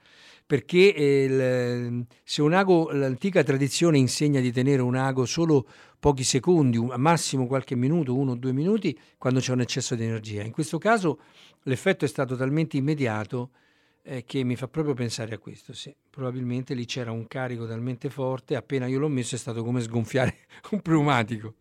perché 0.45 0.95
eh, 0.95 1.23
il, 1.23 2.05
se 2.23 2.41
un 2.41 2.53
ago, 2.53 2.89
l'antica 2.91 3.43
tradizione 3.43 3.99
insegna 3.99 4.39
di 4.39 4.51
tenere 4.51 4.81
un 4.81 4.95
ago 4.95 5.25
solo 5.25 5.67
pochi 5.99 6.23
secondi, 6.23 6.77
un, 6.77 6.93
massimo 6.97 7.45
qualche 7.45 7.75
minuto, 7.75 8.15
uno 8.15 8.31
o 8.31 8.35
due 8.35 8.53
minuti, 8.53 8.97
quando 9.17 9.39
c'è 9.39 9.51
un 9.51 9.61
eccesso 9.61 9.93
di 9.93 10.03
energia. 10.03 10.41
In 10.41 10.51
questo 10.51 10.79
caso 10.79 11.19
l'effetto 11.63 12.05
è 12.05 12.07
stato 12.07 12.35
talmente 12.35 12.77
immediato 12.77 13.51
eh, 14.03 14.23
che 14.25 14.43
mi 14.43 14.55
fa 14.55 14.67
proprio 14.67 14.93
pensare 14.93 15.35
a 15.35 15.37
questo. 15.37 15.73
Sì, 15.73 15.95
probabilmente 16.09 16.73
lì 16.73 16.85
c'era 16.85 17.11
un 17.11 17.27
carico 17.27 17.67
talmente 17.67 18.09
forte, 18.09 18.55
appena 18.55 18.87
io 18.87 18.99
l'ho 18.99 19.07
messo 19.07 19.35
è 19.35 19.37
stato 19.37 19.63
come 19.63 19.81
sgonfiare 19.81 20.47
un 20.71 20.81
pneumatico. 20.81 21.55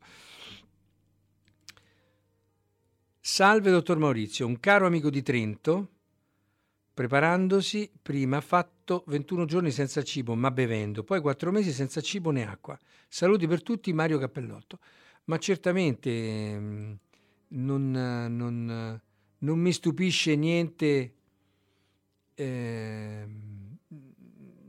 Salve 3.21 3.71
dottor 3.71 3.99
Maurizio, 3.99 4.47
un 4.47 4.59
caro 4.59 4.87
amico 4.87 5.11
di 5.11 5.23
Trento, 5.23 5.88
preparandosi, 6.95 7.90
prima 8.00 8.38
ha 8.38 8.40
fatto 8.40 9.04
21 9.07 9.45
giorni 9.45 9.71
senza 9.71 10.02
cibo 10.02 10.35
ma 10.35 10.50
bevendo, 10.50 11.04
poi 11.04 11.21
4 11.21 11.52
mesi 11.52 11.73
senza 11.73 12.00
cibo 12.00 12.30
né 12.30 12.49
acqua. 12.49 12.78
Saluti 13.07 13.47
per 13.47 13.62
tutti 13.62 13.92
Mario 13.92 14.18
Cappellotto. 14.18 14.78
Ma 15.25 15.37
certamente 15.37 16.59
mm, 16.59 16.92
non, 17.49 17.90
non, 17.90 19.00
non 19.38 19.59
mi 19.59 19.73
stupisce 19.73 20.35
niente 20.37 21.17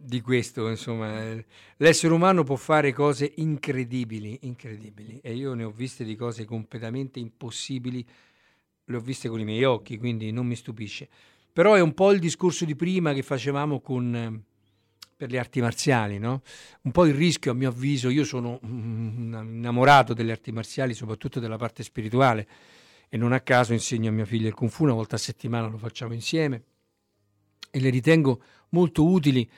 di 0.10 0.22
questo, 0.22 0.68
insomma, 0.70 1.36
l'essere 1.78 2.14
umano 2.14 2.44
può 2.44 2.56
fare 2.56 2.92
cose 2.94 3.32
incredibili, 3.36 4.40
incredibili, 4.42 5.20
e 5.22 5.36
io 5.36 5.54
ne 5.54 5.64
ho 5.64 5.70
viste 5.70 6.04
di 6.04 6.16
cose 6.16 6.46
completamente 6.46 7.20
impossibili 7.20 8.06
le 8.90 8.98
ho 8.98 9.00
viste 9.00 9.30
con 9.30 9.40
i 9.40 9.44
miei 9.44 9.64
occhi, 9.64 10.00
quindi 10.00 10.32
non 10.32 10.48
mi 10.48 10.56
stupisce. 10.56 11.08
Però 11.54 11.76
è 11.76 11.80
un 11.80 11.94
po' 11.94 12.12
il 12.12 12.20
discorso 12.20 12.66
di 12.66 12.76
prima 12.76 13.14
che 13.14 13.22
facevamo 13.22 13.82
con, 13.82 14.44
per 15.16 15.30
le 15.30 15.38
arti 15.38 15.62
marziali, 15.62 16.18
no? 16.18 16.42
Un 16.82 16.92
po' 16.92 17.06
il 17.06 17.14
rischio, 17.14 17.52
a 17.52 17.54
mio 17.54 17.70
avviso, 17.70 18.10
io 18.10 18.24
sono 18.24 18.60
innamorato 18.64 20.16
delle 20.16 20.32
arti 20.32 20.52
marziali, 20.52 20.96
soprattutto 20.96 21.40
della 21.40 21.58
parte 21.58 21.84
spirituale, 21.84 22.48
e 23.10 23.18
non 23.18 23.32
a 23.32 23.42
caso 23.42 23.74
insegno 23.74 24.10
a 24.10 24.12
mia 24.12 24.26
figlia 24.26 24.48
il 24.48 24.56
Kung 24.56 24.72
Fu, 24.72 24.86
una 24.86 24.94
volta 24.94 25.18
a 25.18 25.20
settimana 25.20 25.68
lo 25.68 25.78
facciamo 25.78 26.14
insieme, 26.14 26.64
e 27.72 27.80
le 27.80 27.90
ritengo 27.90 28.42
molto 28.70 29.06
utili 29.06 29.50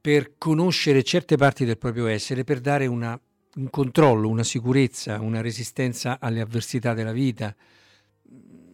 per 0.00 0.34
conoscere 0.38 1.02
certe 1.02 1.36
parti 1.36 1.64
del 1.64 1.78
proprio 1.78 2.06
essere, 2.06 2.44
per 2.44 2.60
dare 2.60 2.86
una, 2.86 3.18
un 3.56 3.70
controllo, 3.70 4.28
una 4.28 4.44
sicurezza, 4.44 5.20
una 5.20 5.40
resistenza 5.40 6.18
alle 6.20 6.40
avversità 6.40 6.92
della 6.92 7.12
vita, 7.12 7.54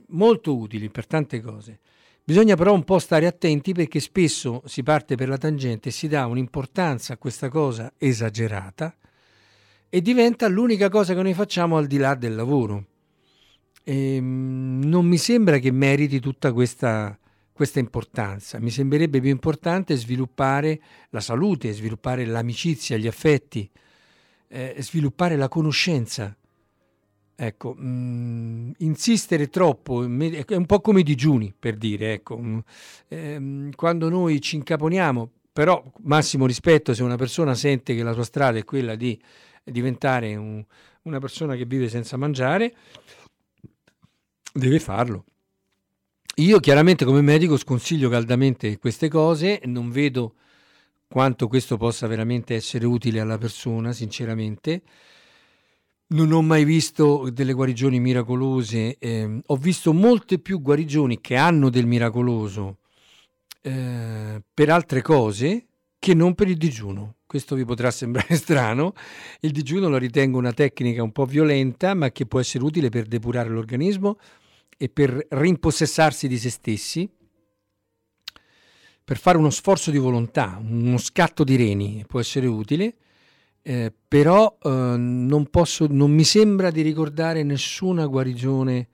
molto 0.08 0.56
utili 0.56 0.88
per 0.90 1.06
tante 1.06 1.40
cose. 1.40 1.78
Bisogna 2.24 2.54
però 2.54 2.72
un 2.72 2.84
po' 2.84 2.98
stare 2.98 3.26
attenti 3.26 3.72
perché 3.72 3.98
spesso 3.98 4.62
si 4.66 4.82
parte 4.82 5.16
per 5.16 5.28
la 5.28 5.38
tangente 5.38 5.88
e 5.88 5.92
si 5.92 6.06
dà 6.06 6.26
un'importanza 6.26 7.14
a 7.14 7.16
questa 7.16 7.48
cosa 7.48 7.92
esagerata 7.96 8.94
e 9.88 10.00
diventa 10.00 10.46
l'unica 10.46 10.88
cosa 10.88 11.14
che 11.14 11.22
noi 11.22 11.34
facciamo 11.34 11.76
al 11.76 11.88
di 11.88 11.96
là 11.96 12.14
del 12.14 12.36
lavoro. 12.36 12.86
E 13.82 14.14
ehm, 14.14 14.82
non 14.84 15.06
mi 15.06 15.18
sembra 15.18 15.58
che 15.58 15.72
meriti 15.72 16.20
tutta 16.20 16.52
questa, 16.52 17.18
questa 17.60 17.78
importanza. 17.78 18.58
Mi 18.58 18.70
sembrerebbe 18.70 19.20
più 19.20 19.28
importante 19.28 19.94
sviluppare 19.94 20.80
la 21.10 21.20
salute, 21.20 21.74
sviluppare 21.74 22.24
l'amicizia, 22.24 22.96
gli 22.96 23.06
affetti, 23.06 23.70
eh, 24.48 24.76
sviluppare 24.78 25.36
la 25.36 25.48
conoscenza 25.48 26.34
Ecco, 27.42 27.74
mh, 27.74 27.86
mm, 27.86 28.70
insistere 28.78 29.48
troppo 29.48 30.02
è 30.02 30.54
un 30.56 30.66
po' 30.66 30.80
come 30.82 31.00
i 31.00 31.02
digiuni, 31.02 31.54
per 31.58 31.76
dire, 31.76 32.12
ecco, 32.12 32.36
mh, 32.36 32.48
mm, 32.48 32.58
ehm, 33.08 33.70
quando 33.74 34.10
noi 34.10 34.42
ci 34.42 34.56
incaponiamo, 34.56 35.30
però 35.50 35.82
massimo 36.02 36.44
rispetto 36.44 36.92
se 36.92 37.02
una 37.02 37.16
persona 37.16 37.54
sente 37.54 37.94
che 37.94 38.02
la 38.02 38.12
sua 38.12 38.24
strada 38.24 38.58
è 38.58 38.64
quella 38.64 38.94
di 38.94 39.18
diventare 39.64 40.36
un, 40.36 40.62
una 41.04 41.18
persona 41.18 41.56
che 41.56 41.64
vive 41.64 41.88
senza 41.88 42.18
mangiare, 42.18 42.74
deve 44.52 44.78
farlo. 44.78 45.24
Io 46.36 46.60
chiaramente 46.60 47.04
come 47.04 47.20
medico 47.20 47.56
sconsiglio 47.56 48.08
caldamente 48.08 48.78
queste 48.78 49.08
cose, 49.08 49.60
non 49.64 49.90
vedo 49.90 50.34
quanto 51.08 51.48
questo 51.48 51.76
possa 51.76 52.06
veramente 52.06 52.54
essere 52.54 52.86
utile 52.86 53.20
alla 53.20 53.36
persona, 53.36 53.92
sinceramente 53.92 54.82
non 56.08 56.32
ho 56.32 56.42
mai 56.42 56.64
visto 56.64 57.28
delle 57.32 57.52
guarigioni 57.52 58.00
miracolose, 58.00 58.96
eh, 58.98 59.40
ho 59.44 59.56
visto 59.56 59.92
molte 59.92 60.38
più 60.38 60.60
guarigioni 60.60 61.20
che 61.20 61.36
hanno 61.36 61.68
del 61.68 61.86
miracoloso 61.86 62.78
eh, 63.62 64.42
per 64.52 64.70
altre 64.70 65.02
cose 65.02 65.66
che 65.98 66.14
non 66.14 66.34
per 66.34 66.48
il 66.48 66.56
digiuno. 66.56 67.16
Questo 67.26 67.54
vi 67.54 67.64
potrà 67.64 67.90
sembrare 67.92 68.34
strano, 68.36 68.94
il 69.40 69.52
digiuno 69.52 69.88
lo 69.88 69.98
ritengo 69.98 70.38
una 70.38 70.52
tecnica 70.52 71.02
un 71.02 71.12
po' 71.12 71.26
violenta, 71.26 71.94
ma 71.94 72.10
che 72.10 72.26
può 72.26 72.40
essere 72.40 72.64
utile 72.64 72.88
per 72.88 73.06
depurare 73.06 73.48
l'organismo 73.48 74.18
e 74.82 74.88
per 74.88 75.26
rimpossessarsi 75.28 76.26
di 76.26 76.38
se 76.38 76.48
stessi, 76.48 77.10
per 79.04 79.18
fare 79.18 79.36
uno 79.36 79.50
sforzo 79.50 79.90
di 79.90 79.98
volontà, 79.98 80.58
uno 80.62 80.96
scatto 80.96 81.44
di 81.44 81.56
reni 81.56 82.04
può 82.06 82.18
essere 82.18 82.46
utile 82.46 82.94
eh, 83.62 83.92
però 84.08 84.56
eh, 84.62 84.68
non, 84.68 85.46
posso, 85.50 85.86
non 85.88 86.10
mi 86.10 86.24
sembra 86.24 86.70
di 86.70 86.82
ricordare 86.82 87.42
nessuna 87.42 88.06
guarigione, 88.06 88.88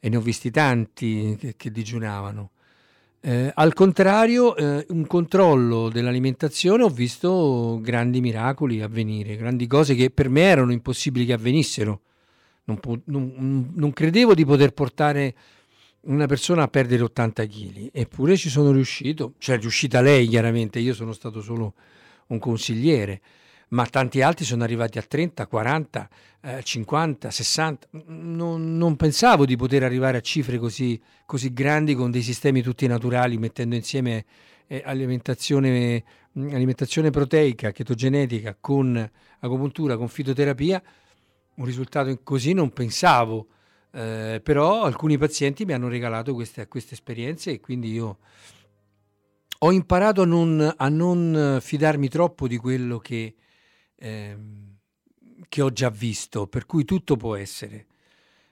e 0.00 0.08
ne 0.08 0.16
ho 0.16 0.20
visti 0.20 0.50
tanti 0.50 1.36
che, 1.38 1.54
che 1.56 1.70
digiunavano. 1.70 2.50
Eh, 3.22 3.52
al 3.54 3.74
contrario, 3.74 4.56
eh, 4.56 4.86
un 4.88 5.06
controllo 5.06 5.90
dell'alimentazione 5.90 6.82
ho 6.82 6.88
visto 6.88 7.78
grandi 7.82 8.20
miracoli 8.20 8.80
avvenire, 8.80 9.36
grandi 9.36 9.66
cose 9.66 9.94
che 9.94 10.10
per 10.10 10.28
me 10.30 10.42
erano 10.42 10.72
impossibili 10.72 11.26
che 11.26 11.34
avvenissero. 11.34 12.00
Non, 12.78 13.02
non, 13.04 13.72
non 13.74 13.92
credevo 13.92 14.34
di 14.34 14.44
poter 14.44 14.72
portare 14.72 15.34
una 16.02 16.26
persona 16.26 16.62
a 16.62 16.68
perdere 16.68 17.02
80 17.02 17.46
kg, 17.46 17.88
eppure 17.92 18.36
ci 18.36 18.48
sono 18.48 18.70
riuscito, 18.70 19.34
cioè 19.38 19.56
è 19.56 19.60
riuscita 19.60 20.00
lei 20.00 20.26
chiaramente, 20.28 20.78
io 20.78 20.94
sono 20.94 21.12
stato 21.12 21.42
solo 21.42 21.74
un 22.28 22.38
consigliere 22.38 23.20
ma 23.70 23.86
tanti 23.86 24.22
altri 24.22 24.44
sono 24.44 24.64
arrivati 24.64 24.98
a 24.98 25.02
30, 25.02 25.46
40, 25.46 26.08
eh, 26.42 26.62
50, 26.62 27.30
60. 27.30 27.88
Non, 28.06 28.76
non, 28.76 28.96
pensavo 28.96 29.44
di 29.44 29.56
poter 29.56 29.82
arrivare 29.84 30.18
a 30.18 30.20
cifre 30.20 30.58
così, 30.58 31.00
così, 31.24 31.52
grandi 31.52 31.94
con 31.94 32.10
dei 32.10 32.22
sistemi 32.22 32.62
tutti 32.62 32.86
naturali, 32.86 33.38
mettendo 33.38 33.74
insieme 33.76 34.24
eh, 34.66 34.82
alimentazione, 34.84 36.02
alimentazione 36.34 37.10
proteica, 37.10 37.70
chetogenetica, 37.70 38.56
con 38.60 39.10
agopuntura, 39.40 39.96
con 39.96 40.08
fitoterapia. 40.08 40.82
Un 41.60 41.66
risultato 41.66 42.18
così 42.22 42.54
non 42.54 42.70
pensavo. 42.70 43.48
Eh, 43.92 44.40
però 44.42 44.84
alcuni 44.84 45.18
pazienti 45.18 45.64
mi 45.64 45.74
hanno 45.74 45.88
regalato 45.88 46.32
queste, 46.32 46.66
queste 46.68 46.94
esperienze 46.94 47.50
e 47.50 47.60
quindi 47.60 47.92
io 47.92 48.18
ho 49.58 49.72
imparato 49.72 50.22
a 50.22 50.24
non, 50.24 50.74
a 50.74 50.88
non 50.88 51.58
fidarmi 51.60 52.08
troppo 52.08 52.48
di 52.48 52.56
quello 52.56 52.98
che, 52.98 53.34
ehm, 53.96 54.76
che 55.48 55.60
ho 55.60 55.70
già 55.70 55.90
visto, 55.90 56.46
per 56.46 56.64
cui 56.64 56.84
tutto 56.84 57.16
può 57.16 57.36
essere. 57.36 57.86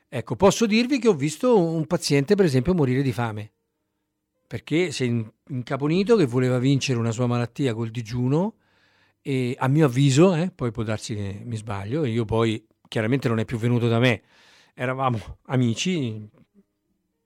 Ecco, 0.08 0.36
posso 0.36 0.66
dirvi 0.66 0.98
che 0.98 1.08
ho 1.08 1.14
visto 1.14 1.58
un 1.58 1.86
paziente, 1.86 2.34
per 2.34 2.44
esempio, 2.44 2.74
morire 2.74 3.00
di 3.00 3.12
fame, 3.12 3.52
perché 4.46 4.90
si 4.90 5.04
è 5.04 5.24
incaponito 5.48 6.16
che 6.16 6.26
voleva 6.26 6.58
vincere 6.58 6.98
una 6.98 7.12
sua 7.12 7.26
malattia 7.26 7.72
col 7.72 7.90
digiuno 7.90 8.56
e 9.22 9.54
a 9.58 9.68
mio 9.68 9.86
avviso, 9.86 10.34
eh, 10.34 10.50
poi 10.50 10.70
può 10.72 10.82
darsi 10.82 11.14
che 11.14 11.40
mi 11.44 11.56
sbaglio, 11.56 12.04
io 12.04 12.24
poi 12.24 12.62
chiaramente 12.88 13.28
non 13.28 13.38
è 13.38 13.44
più 13.44 13.58
venuto 13.58 13.86
da 13.88 13.98
me, 13.98 14.22
eravamo 14.74 15.18
amici, 15.46 16.28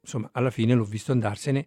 insomma, 0.00 0.28
alla 0.33 0.50
fine 0.50 0.75
l'ho 0.75 0.85
visto 0.85 1.12
andarsene 1.12 1.66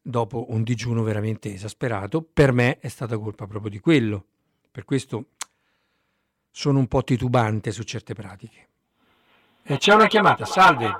dopo 0.00 0.46
un 0.50 0.62
digiuno 0.62 1.02
veramente 1.02 1.52
esasperato. 1.52 2.22
Per 2.22 2.52
me 2.52 2.78
è 2.78 2.88
stata 2.88 3.18
colpa 3.18 3.46
proprio 3.46 3.70
di 3.70 3.80
quello. 3.80 4.24
Per 4.70 4.84
questo 4.84 5.24
sono 6.50 6.78
un 6.78 6.86
po' 6.86 7.02
titubante 7.04 7.70
su 7.72 7.82
certe 7.82 8.14
pratiche. 8.14 8.66
E 9.62 9.76
c'è 9.76 9.94
una 9.94 10.06
chiamata, 10.06 10.44
salve. 10.44 10.98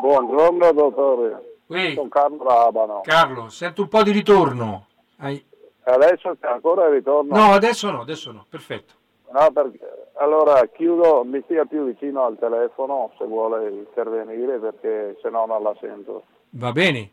Buongiorno 0.00 0.72
dottore. 0.72 1.58
Oui. 1.66 1.94
Sono 1.94 2.08
Carlo 2.08 2.42
Rabano. 2.42 3.00
Carlo, 3.02 3.48
sento 3.48 3.82
un 3.82 3.88
po' 3.88 4.02
di 4.02 4.10
ritorno. 4.12 4.86
Hai- 5.16 5.44
Adesso 5.82 6.36
ancora 6.40 6.86
il 6.86 6.94
ritorno? 6.94 7.36
No, 7.36 7.52
adesso 7.52 7.90
no, 7.90 8.00
adesso 8.00 8.32
no, 8.32 8.46
perfetto. 8.48 8.94
No, 9.32 9.50
perché 9.52 9.78
allora 10.20 10.66
chiudo, 10.66 11.24
mi 11.24 11.40
stia 11.44 11.64
più 11.64 11.84
vicino 11.84 12.24
al 12.24 12.38
telefono 12.38 13.10
se 13.16 13.24
vuole 13.24 13.70
intervenire 13.70 14.58
perché 14.58 15.16
se 15.22 15.30
no 15.30 15.46
non 15.46 15.62
la 15.62 15.74
sento. 15.80 16.24
Va 16.50 16.72
bene. 16.72 17.10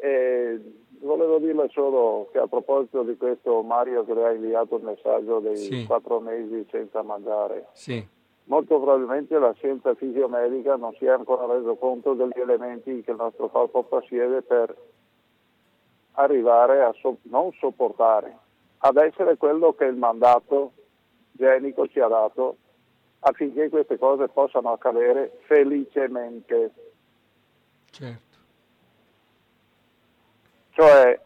E 0.00 0.58
volevo 1.00 1.38
dirle 1.38 1.68
solo 1.70 2.28
che 2.32 2.38
a 2.38 2.46
proposito 2.46 3.02
di 3.02 3.16
questo 3.18 3.60
Mario 3.62 4.04
che 4.06 4.14
le 4.14 4.24
ha 4.24 4.32
inviato 4.32 4.76
il 4.76 4.84
messaggio 4.84 5.40
dei 5.40 5.56
Sì. 5.56 5.84
quattro 5.86 6.18
mesi 6.20 6.66
senza 6.70 7.02
mangiare, 7.02 7.66
Sì, 7.72 8.02
molto 8.44 8.80
probabilmente 8.80 9.38
la 9.38 9.52
scienza 9.52 9.94
fisiomedica 9.94 10.76
non 10.76 10.94
si 10.94 11.04
è 11.04 11.10
ancora 11.10 11.44
reso 11.52 11.74
conto 11.76 12.14
degli 12.14 12.40
elementi 12.40 13.02
che 13.02 13.10
il 13.10 13.18
nostro 13.18 13.48
corpo 13.48 13.82
possiede 13.82 14.40
per 14.40 14.74
arrivare 16.12 16.82
a 16.82 16.92
so- 17.00 17.18
non 17.22 17.52
sopportare, 17.58 18.34
ad 18.78 18.96
essere 18.96 19.36
quello 19.36 19.74
che 19.74 19.84
il 19.84 19.96
mandato 19.96 20.72
genico 21.36 21.86
ci 21.88 22.00
ha 22.00 22.06
dato 22.08 22.56
affinché 23.20 23.68
queste 23.68 23.98
cose 23.98 24.28
possano 24.28 24.72
accadere 24.72 25.40
felicemente. 25.46 26.70
certo. 27.90 28.22
Cioè, 30.70 31.20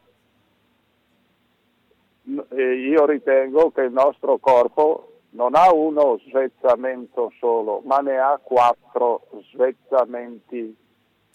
io 2.25 3.07
ritengo 3.07 3.71
che 3.71 3.83
il 3.83 3.93
nostro 3.93 4.37
corpo 4.38 5.21
non 5.31 5.55
ha 5.55 5.73
uno 5.73 6.19
svezzamento 6.29 7.33
solo, 7.38 7.81
ma 7.85 7.99
ne 7.99 8.19
ha 8.19 8.38
quattro 8.43 9.27
svezzamenti. 9.50 10.77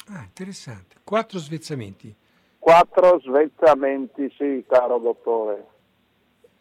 Ah, 0.09 0.23
interessante. 0.23 0.97
Quattro 1.03 1.39
svezzamenti. 1.39 2.15
Quattro 2.59 3.19
svezzamenti, 3.19 4.31
sì, 4.37 4.63
caro 4.67 4.99
dottore. 4.99 5.67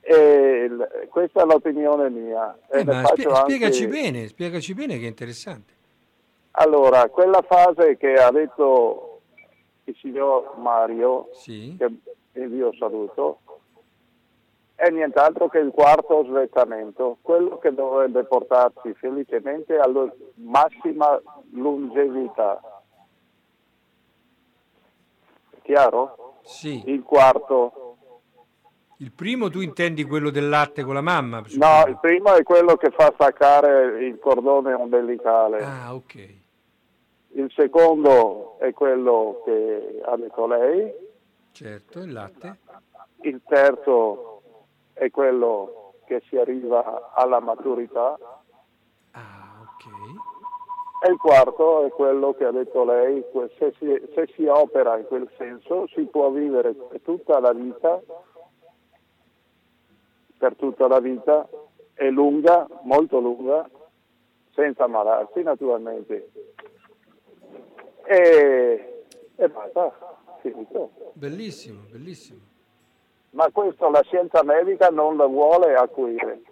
E 0.05 0.69
questa 1.09 1.43
è 1.43 1.45
l'opinione 1.45 2.11
mia. 2.11 2.59
Eh, 2.69 2.81
spie- 2.81 2.93
anche- 2.93 3.35
spiegaci 3.35 3.87
bene, 3.87 4.27
spiegaci 4.27 4.75
bene 4.75 4.99
che 4.99 5.05
è 5.05 5.09
interessante. 5.09 5.73
Allora, 6.53 7.09
quella 7.09 7.41
fase 7.43 7.97
che 7.97 8.15
ha 8.15 8.31
detto 8.33 9.21
il 9.85 9.97
signor 10.01 10.59
Mario, 10.59 11.29
Sì. 11.33 11.77
che 11.79 12.41
io 12.41 12.75
saluto, 12.77 13.39
è 14.75 14.89
nient'altro 14.91 15.49
che 15.49 15.59
il 15.59 15.71
quarto 15.71 16.25
svezzamento, 16.25 17.19
quello 17.23 17.59
che 17.59 17.73
dovrebbe 17.73 18.25
portarci 18.25 18.93
felicemente 18.95 19.79
alla 19.79 20.13
massima 20.35 21.21
longevità. 21.53 22.61
Chiaro? 25.63 26.35
Sì. 26.43 26.83
Il 26.87 27.03
quarto. 27.05 27.92
Il 29.03 29.11
primo 29.11 29.51
tu 29.51 29.61
intendi 29.61 30.05
quello 30.05 30.31
del 30.31 30.49
latte 30.49 30.85
con 30.85 30.95
la 30.95 31.01
mamma? 31.01 31.43
No, 31.55 31.85
il 31.89 31.99
primo 32.01 32.35
è 32.35 32.45
quello 32.45 32.77
che 32.77 32.93
fa 32.93 33.11
staccare 33.13 34.07
il 34.07 34.17
cordone 34.21 34.75
ombelicale. 34.75 35.59
Ah, 35.59 35.93
ok. 35.93 36.15
Il 37.31 37.51
secondo 37.53 38.61
è 38.61 38.73
quello 38.73 39.43
che 39.45 40.01
ha 40.05 40.17
detto 40.17 40.47
lei. 40.47 40.93
Certo, 41.51 41.99
il 41.99 42.13
latte. 42.13 42.59
Il 43.23 43.41
terzo 43.45 44.43
è 44.93 45.11
quello 45.11 45.95
che 46.07 46.23
si 46.29 46.37
arriva 46.37 47.11
alla 47.13 47.41
maturità. 47.41 48.17
Ah, 49.11 49.63
ok. 49.63 51.05
E 51.09 51.11
il 51.11 51.17
quarto 51.17 51.85
è 51.87 51.89
quello 51.91 52.35
che 52.35 52.45
ha 52.45 52.53
detto 52.53 52.85
lei, 52.85 53.25
se 53.59 53.75
si, 53.81 54.01
se 54.15 54.29
si 54.37 54.47
opera 54.47 54.97
in 54.97 55.07
quel 55.07 55.29
senso 55.37 55.89
si 55.89 56.03
può 56.03 56.31
vivere 56.31 56.77
tutta 57.03 57.41
la 57.41 57.53
vita, 57.53 58.01
per 60.43 60.57
tutta 60.57 60.89
la 60.89 60.99
vita, 60.99 61.49
è 61.95 62.11
lunga, 62.11 62.67
molto 62.83 63.21
lunga, 63.21 63.65
senza 64.53 64.83
ammalarsi 64.83 65.41
naturalmente. 65.43 66.31
E, 68.03 69.05
e 69.37 69.49
basta, 69.49 70.17
finito. 70.41 70.91
Bellissimo, 71.13 71.83
bellissimo. 71.89 72.41
Ma 73.31 73.49
questo 73.53 73.89
la 73.89 74.03
scienza 74.03 74.43
medica 74.43 74.89
non 74.89 75.15
lo 75.15 75.29
vuole 75.29 75.77
acuire. 75.77 76.43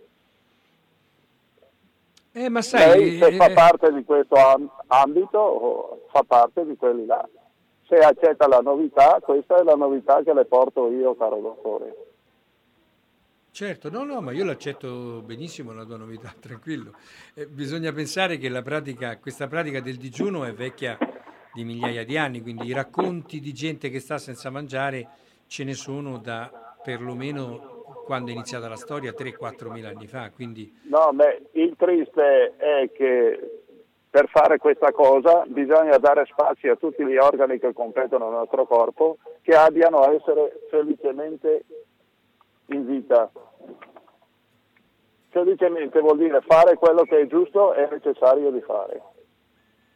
Eh, 2.31 2.49
ma 2.49 2.63
sai, 2.63 2.97
Lei 2.97 3.19
se 3.19 3.27
eh, 3.27 3.33
fa 3.33 3.51
parte 3.51 3.93
di 3.93 4.05
questo 4.05 4.37
am- 4.37 4.71
ambito 4.87 6.07
fa 6.13 6.23
parte 6.23 6.65
di 6.65 6.77
quelli 6.77 7.07
là. 7.07 7.29
Se 7.89 7.97
accetta 7.97 8.47
la 8.47 8.61
novità, 8.61 9.19
questa 9.21 9.57
è 9.57 9.65
la 9.65 9.75
novità 9.75 10.23
che 10.23 10.33
le 10.33 10.45
porto 10.45 10.89
io, 10.93 11.17
caro 11.17 11.41
dottore. 11.41 12.10
Certo, 13.51 13.91
no, 13.91 14.05
no, 14.05 14.21
ma 14.21 14.33
io 14.33 14.45
l'accetto 14.45 15.23
benissimo 15.25 15.73
la 15.73 15.85
tua 15.85 15.97
novità, 15.97 16.33
tranquillo. 16.39 16.93
Eh, 17.35 17.47
bisogna 17.47 17.93
pensare 17.93 18.39
che 18.39 18.51
pratica, 18.63 19.19
questa 19.19 19.47
pratica 19.47 19.81
del 19.81 19.97
digiuno 19.97 20.45
è 20.45 20.53
vecchia 20.53 20.99
di 21.53 21.65
migliaia 21.65 22.05
di 22.05 22.17
anni, 22.17 22.41
quindi 22.41 22.67
i 22.67 22.73
racconti 22.73 23.41
di 23.41 23.53
gente 23.53 23.91
che 23.91 24.01
sta 24.01 24.19
senza 24.19 24.51
mangiare 24.51 25.09
ce 25.47 25.65
ne 25.65 25.75
sono 25.75 26.19
da 26.19 26.77
perlomeno 26.83 28.03
quando 28.05 28.31
è 28.31 28.35
iniziata 28.35 28.69
la 28.69 28.77
storia, 28.77 29.13
3-4 29.13 29.71
mila 29.71 29.89
anni 29.89 30.07
fa, 30.07 30.31
quindi 30.31 30.73
No, 30.85 31.11
beh, 31.13 31.51
il 31.53 31.75
triste 31.77 32.57
è 32.57 32.91
che 32.93 33.61
per 34.11 34.29
fare 34.29 34.59
questa 34.59 34.91
cosa 34.91 35.45
bisogna 35.47 35.97
dare 35.99 36.27
spazio 36.27 36.73
a 36.73 36.77
tutti 36.77 37.05
gli 37.05 37.17
organi 37.17 37.61
che 37.61 37.73
competono 37.73 38.29
nel 38.29 38.39
nostro 38.39 38.67
corpo 38.67 39.19
che 39.43 39.55
abbiano 39.55 40.01
a 40.01 40.13
essere 40.13 40.67
felicemente 40.69 41.65
in 42.71 42.87
vita. 42.87 43.31
Felicemente 45.29 46.01
vuol 46.01 46.19
dire 46.19 46.41
fare 46.41 46.77
quello 46.77 47.03
che 47.03 47.21
è 47.21 47.27
giusto 47.27 47.75
e 47.75 47.89
necessario 47.91 48.51
di 48.51 48.61
fare 48.61 49.01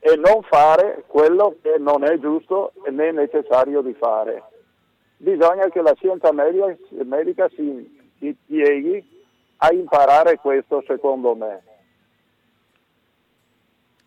e 0.06 0.16
non 0.16 0.42
fare 0.42 1.04
quello 1.06 1.56
che 1.62 1.76
non 1.78 2.04
è 2.04 2.18
giusto 2.18 2.72
né 2.90 3.10
necessario 3.10 3.80
di 3.80 3.94
fare. 3.94 4.42
Bisogna 5.16 5.66
che 5.70 5.80
la 5.80 5.94
scienza 5.94 6.30
media- 6.30 6.76
medica 7.04 7.48
si, 7.48 7.98
si 8.18 8.36
pieghi 8.46 9.02
a 9.56 9.72
imparare 9.72 10.36
questo 10.36 10.84
secondo 10.86 11.34
me. 11.34 11.62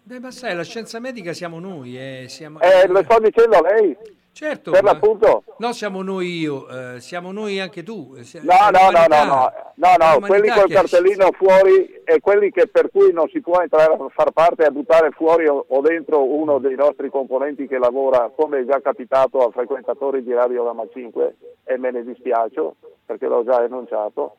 Beh, 0.04 0.20
ma 0.20 0.30
sai, 0.30 0.56
la 0.56 0.64
scienza 0.64 1.00
medica 1.00 1.34
siamo 1.34 1.60
noi, 1.60 1.98
eh, 1.98 2.26
siamo... 2.28 2.60
Eh, 2.62 2.88
lo 2.88 3.02
sto 3.02 3.20
dicendo 3.20 3.60
lei, 3.62 3.98
Certo, 4.38 4.70
per 4.70 4.84
l'appunto. 4.84 5.44
No, 5.58 5.74
siamo 5.74 6.04
noi 6.04 6.38
io, 6.38 6.68
eh, 6.70 7.00
siamo 7.00 7.32
noi 7.32 7.60
anche 7.60 7.82
tu. 7.82 8.14
eh, 8.16 8.40
No, 8.42 8.70
no, 8.70 8.92
no, 8.92 9.06
no, 9.08 9.26
no, 9.26 9.52
no, 9.74 9.96
no, 9.98 10.20
quelli 10.28 10.48
col 10.50 10.70
cartellino 10.70 11.32
fuori 11.32 12.02
e 12.04 12.20
quelli 12.20 12.52
che 12.52 12.68
per 12.68 12.92
cui 12.92 13.12
non 13.12 13.28
si 13.30 13.42
può 13.42 13.60
entrare 13.62 13.92
a 13.94 13.98
far 14.14 14.30
parte 14.34 14.62
e 14.62 14.66
a 14.68 14.70
buttare 14.70 15.10
fuori 15.10 15.48
o, 15.48 15.66
o 15.68 15.82
dentro 15.82 16.24
uno 16.24 16.60
dei 16.60 16.76
nostri 16.76 17.10
componenti 17.10 17.66
che 17.68 17.80
lavora, 17.80 18.32
come 18.36 18.60
è 18.60 18.66
già 18.66 18.80
capitato 18.80 19.40
a 19.40 19.50
frequentatori 19.50 20.22
di 20.22 20.32
Radio 20.34 20.64
Lama 20.66 20.84
5, 20.94 21.36
e 21.64 21.78
me 21.80 21.90
ne 21.90 22.04
dispiace 22.04 22.62
perché 23.08 23.26
l'ho 23.26 23.44
già 23.44 23.64
enunciato, 23.64 24.36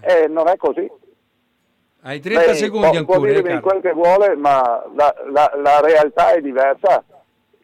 e 0.00 0.26
non 0.26 0.48
è 0.48 0.56
così. 0.56 0.90
Hai 2.02 2.18
30 2.20 2.46
Lei 2.46 2.54
secondi 2.56 2.88
può, 2.88 2.98
ancora, 2.98 3.18
può 3.18 3.26
eh, 3.28 3.32
dirmi 3.32 3.48
Carlo. 3.50 3.60
quel 3.68 3.80
che 3.80 3.92
vuole, 3.92 4.34
ma 4.34 4.84
la, 4.96 5.14
la- 5.32 5.52
la 5.62 5.80
realtà 5.80 6.32
è 6.32 6.40
diversa. 6.40 7.04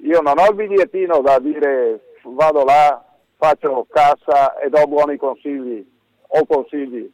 Io 0.03 0.21
non 0.21 0.39
ho 0.39 0.49
il 0.49 0.55
bigliettino 0.55 1.21
da 1.21 1.39
dire 1.39 2.17
vado 2.23 2.65
là, 2.65 3.05
faccio 3.37 3.87
cassa 3.91 4.59
e 4.59 4.69
do 4.69 4.87
buoni 4.87 5.17
consigli, 5.17 5.87
o 6.27 6.47
consigli, 6.47 7.11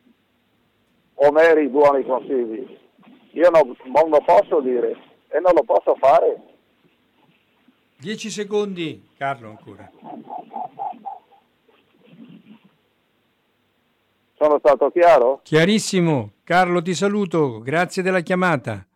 o 1.14 1.30
meri 1.32 1.68
buoni 1.68 2.04
consigli. 2.04 2.78
Io 3.32 3.50
non, 3.50 3.76
non 3.86 4.08
lo 4.08 4.22
posso 4.24 4.60
dire 4.60 4.96
e 5.28 5.40
non 5.40 5.52
lo 5.54 5.62
posso 5.62 5.94
fare. 5.96 6.40
10 7.98 8.30
secondi, 8.30 9.08
Carlo 9.16 9.48
ancora. 9.48 9.90
Sono 14.38 14.58
stato 14.58 14.90
chiaro? 14.90 15.40
Chiarissimo, 15.42 16.32
Carlo 16.44 16.82
ti 16.82 16.94
saluto, 16.94 17.60
grazie 17.60 18.02
della 18.02 18.20
chiamata. 18.20 18.86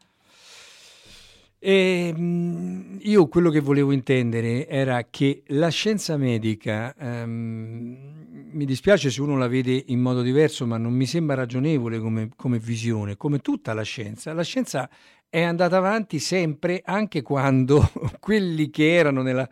E, 1.63 2.13
mh, 2.15 3.01
io 3.03 3.29
quello 3.29 3.51
che 3.51 3.61
volevo 3.61 3.93
intendere 3.93 4.67
era 4.67 5.05
che 5.11 5.43
la 5.49 5.69
scienza 5.69 6.17
medica, 6.17 6.95
ehm, 6.97 8.49
mi 8.53 8.65
dispiace 8.65 9.11
se 9.11 9.21
uno 9.21 9.37
la 9.37 9.47
vede 9.47 9.85
in 9.89 10.01
modo 10.01 10.23
diverso, 10.23 10.65
ma 10.67 10.79
non 10.79 10.95
mi 10.95 11.05
sembra 11.05 11.35
ragionevole 11.35 11.99
come, 11.99 12.31
come 12.35 12.59
visione, 12.59 13.19
come 13.19 13.41
tutta 13.41 13.75
la 13.75 13.83
scienza. 13.83 14.33
La 14.33 14.43
scienza 14.43 14.89
è 15.29 15.43
andata 15.43 15.77
avanti 15.77 16.19
sempre, 16.19 16.81
anche 16.83 17.21
quando 17.21 17.91
quelli 18.19 18.71
che 18.71 18.95
erano 18.95 19.21
nella, 19.21 19.49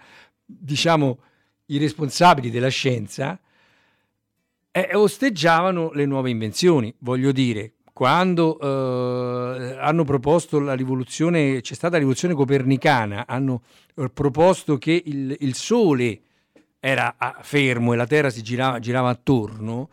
diciamo, 0.47 1.21
i 1.67 1.77
responsabili 1.77 2.51
della 2.51 2.69
scienza, 2.69 3.39
eh, 4.71 4.91
osteggiavano 4.95 5.93
le 5.93 6.07
nuove 6.07 6.31
invenzioni. 6.31 6.95
Voglio 7.01 7.33
dire, 7.33 7.75
quando 7.99 8.61
eh, 8.61 9.77
hanno 9.77 10.05
proposto 10.05 10.61
la 10.61 10.75
rivoluzione, 10.75 11.61
c'è 11.63 11.75
stata 11.75 11.95
la 11.95 11.99
rivoluzione 11.99 12.33
copernicana, 12.33 13.27
hanno 13.27 13.63
eh, 13.97 14.09
proposto 14.09 14.79
che 14.79 15.03
il, 15.05 15.37
il 15.41 15.57
Sole 15.57 16.21
era 16.79 17.17
ah, 17.19 17.39
fermo 17.43 17.93
e 17.93 17.97
la 17.97 18.07
Terra 18.07 18.31
si 18.31 18.41
girava, 18.41 18.79
girava 18.79 19.09
attorno, 19.09 19.91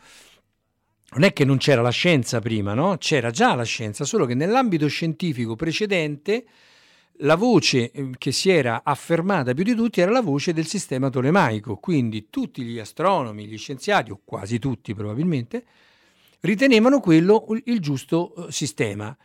non 1.14 1.24
è 1.24 1.34
che 1.34 1.46
non 1.46 1.58
c'era 1.58 1.82
la 1.82 1.90
scienza 1.90 2.40
prima, 2.42 2.76
no? 2.76 2.96
C'era 3.00 3.32
già 3.32 3.56
la 3.56 3.64
scienza, 3.64 4.06
solo 4.06 4.28
che 4.28 4.36
nell'ambito 4.36 4.86
scientifico 4.86 5.56
precedente 5.56 6.46
la 7.22 7.34
voce 7.34 7.90
eh, 7.90 8.12
che 8.20 8.32
si 8.32 8.52
era 8.52 8.84
affermata 8.84 9.56
più 9.56 9.64
di 9.64 9.74
tutti 9.74 10.00
era 10.00 10.12
la 10.12 10.22
voce 10.22 10.54
del 10.54 10.68
sistema 10.68 11.10
tolemaico, 11.10 11.78
quindi 11.78 12.28
tutti 12.30 12.62
gli 12.62 12.78
astronomi, 12.78 13.48
gli 13.48 13.58
scienziati, 13.58 14.12
o 14.12 14.22
quasi 14.24 14.60
tutti 14.60 14.94
probabilmente, 14.94 15.66
ritenevano 16.46 17.00
quello 17.00 17.46
il 17.66 17.80
giusto 17.80 18.34
eh, 18.36 18.52
sistema. 18.52 19.16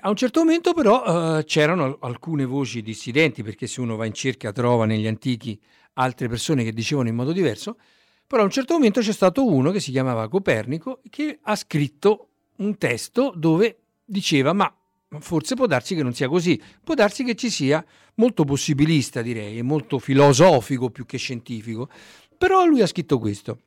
A 0.00 0.08
un 0.08 0.16
certo 0.16 0.40
momento 0.40 0.74
però 0.74 1.38
eh, 1.38 1.44
c'erano 1.44 1.98
alcune 2.00 2.44
voci 2.44 2.82
dissidenti, 2.82 3.42
perché 3.42 3.66
se 3.66 3.80
uno 3.80 3.96
va 3.96 4.06
in 4.06 4.12
cerca 4.12 4.52
trova 4.52 4.86
negli 4.86 5.06
antichi 5.06 5.58
altre 5.94 6.28
persone 6.28 6.64
che 6.64 6.72
dicevano 6.72 7.08
in 7.08 7.14
modo 7.14 7.32
diverso, 7.32 7.78
però 8.26 8.42
a 8.42 8.44
un 8.44 8.50
certo 8.50 8.74
momento 8.74 9.00
c'è 9.00 9.12
stato 9.12 9.46
uno 9.46 9.70
che 9.70 9.80
si 9.80 9.92
chiamava 9.92 10.28
Copernico 10.28 11.00
che 11.08 11.38
ha 11.40 11.54
scritto 11.54 12.28
un 12.56 12.76
testo 12.78 13.32
dove 13.36 13.78
diceva 14.04 14.52
ma 14.52 14.74
forse 15.20 15.54
può 15.54 15.66
darsi 15.66 15.94
che 15.94 16.02
non 16.02 16.14
sia 16.14 16.28
così, 16.28 16.60
può 16.82 16.94
darsi 16.94 17.22
che 17.22 17.36
ci 17.36 17.50
sia 17.50 17.84
molto 18.16 18.44
possibilista 18.44 19.22
direi, 19.22 19.58
e 19.58 19.62
molto 19.62 19.98
filosofico 19.98 20.90
più 20.90 21.06
che 21.06 21.18
scientifico, 21.18 21.88
però 22.36 22.64
lui 22.64 22.82
ha 22.82 22.86
scritto 22.86 23.18
questo, 23.18 23.58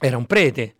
era 0.00 0.16
un 0.16 0.26
prete 0.26 0.76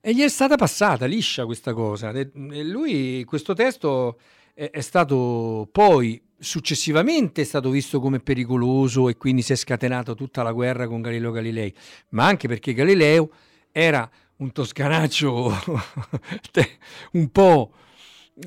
e 0.00 0.14
gli 0.14 0.22
è 0.22 0.28
stata 0.28 0.56
passata 0.56 1.06
liscia 1.06 1.44
questa 1.44 1.72
cosa. 1.72 2.10
E 2.10 2.30
lui 2.64 3.24
questo 3.24 3.54
testo 3.54 4.18
è, 4.54 4.70
è 4.70 4.80
stato 4.80 5.68
poi 5.70 6.20
successivamente 6.40 7.42
è 7.42 7.44
stato 7.44 7.68
visto 7.70 8.00
come 8.00 8.20
pericoloso 8.20 9.08
e 9.08 9.16
quindi 9.16 9.42
si 9.42 9.52
è 9.52 9.56
scatenata 9.56 10.14
tutta 10.14 10.42
la 10.42 10.52
guerra 10.52 10.86
con 10.86 11.00
Galileo 11.00 11.32
Galilei, 11.32 11.74
ma 12.10 12.26
anche 12.26 12.46
perché 12.46 12.74
Galileo 12.74 13.30
era 13.72 14.08
un 14.36 14.52
toscanaccio 14.52 15.52
un 17.12 17.28
po' 17.30 17.72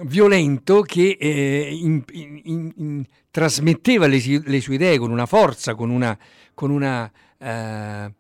violento 0.04 0.82
che 0.82 1.18
eh, 1.20 1.70
in, 1.70 2.04
in, 2.12 2.72
in, 2.76 3.06
trasmetteva 3.30 4.08
le, 4.08 4.22
le, 4.46 4.62
sue 4.62 4.76
idee 4.76 4.98
con 4.98 5.12
una 5.12 5.26
forza, 5.26 5.76
con 5.76 5.90
una, 5.90 6.18
con 6.54 6.72
una 6.72 7.12
eh, 7.38 8.14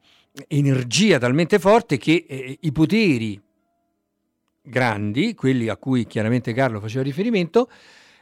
energia 0.48 1.20
talmente 1.20 1.60
forte 1.60 1.98
che 1.98 2.26
eh, 2.28 2.58
i 2.60 2.72
poteri 2.72 3.42
grandi, 4.62 5.34
quelli 5.34 5.68
a 5.70 5.78
cui 5.78 6.06
chiaramente 6.06 6.54
Carlo 6.54 6.80
faceva 6.80 7.04
riferimento, 7.04 7.70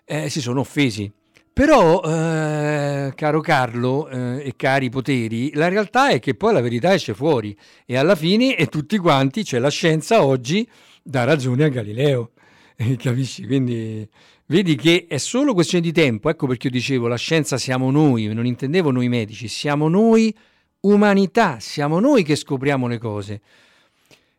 eh, 0.05 0.29
si 0.29 0.41
sono 0.41 0.61
offesi 0.61 1.11
però, 1.59 2.01
eh, 2.05 3.11
caro 3.15 3.41
Carlo 3.41 4.07
eh, 4.07 4.47
e 4.47 4.53
cari 4.55 4.89
poteri, 4.89 5.51
la 5.55 5.67
realtà 5.67 6.07
è 6.07 6.19
che 6.19 6.33
poi 6.33 6.53
la 6.53 6.61
verità 6.61 6.93
esce 6.93 7.13
fuori 7.13 7.53
e 7.85 7.97
alla 7.97 8.15
fine 8.15 8.55
e 8.55 8.67
tutti 8.67 8.97
quanti, 8.97 9.43
cioè 9.43 9.59
la 9.59 9.69
scienza 9.69 10.23
oggi, 10.23 10.65
dà 11.03 11.25
ragione 11.25 11.65
a 11.65 11.67
Galileo. 11.67 12.31
Eh, 12.81 12.95
capisci? 12.95 13.45
Quindi 13.45 14.07
vedi 14.45 14.75
che 14.77 15.05
è 15.09 15.17
solo 15.17 15.53
questione 15.53 15.83
di 15.83 15.91
tempo. 15.91 16.29
Ecco 16.29 16.47
perché 16.47 16.67
io 16.67 16.71
dicevo 16.71 17.07
la 17.07 17.17
scienza 17.17 17.57
siamo 17.57 17.91
noi, 17.91 18.33
non 18.33 18.45
intendevo 18.45 18.89
noi 18.89 19.09
medici, 19.09 19.49
siamo 19.49 19.89
noi 19.89 20.33
umanità, 20.81 21.59
siamo 21.59 21.99
noi 21.99 22.23
che 22.23 22.35
scopriamo 22.35 22.87
le 22.87 22.97
cose. 22.97 23.41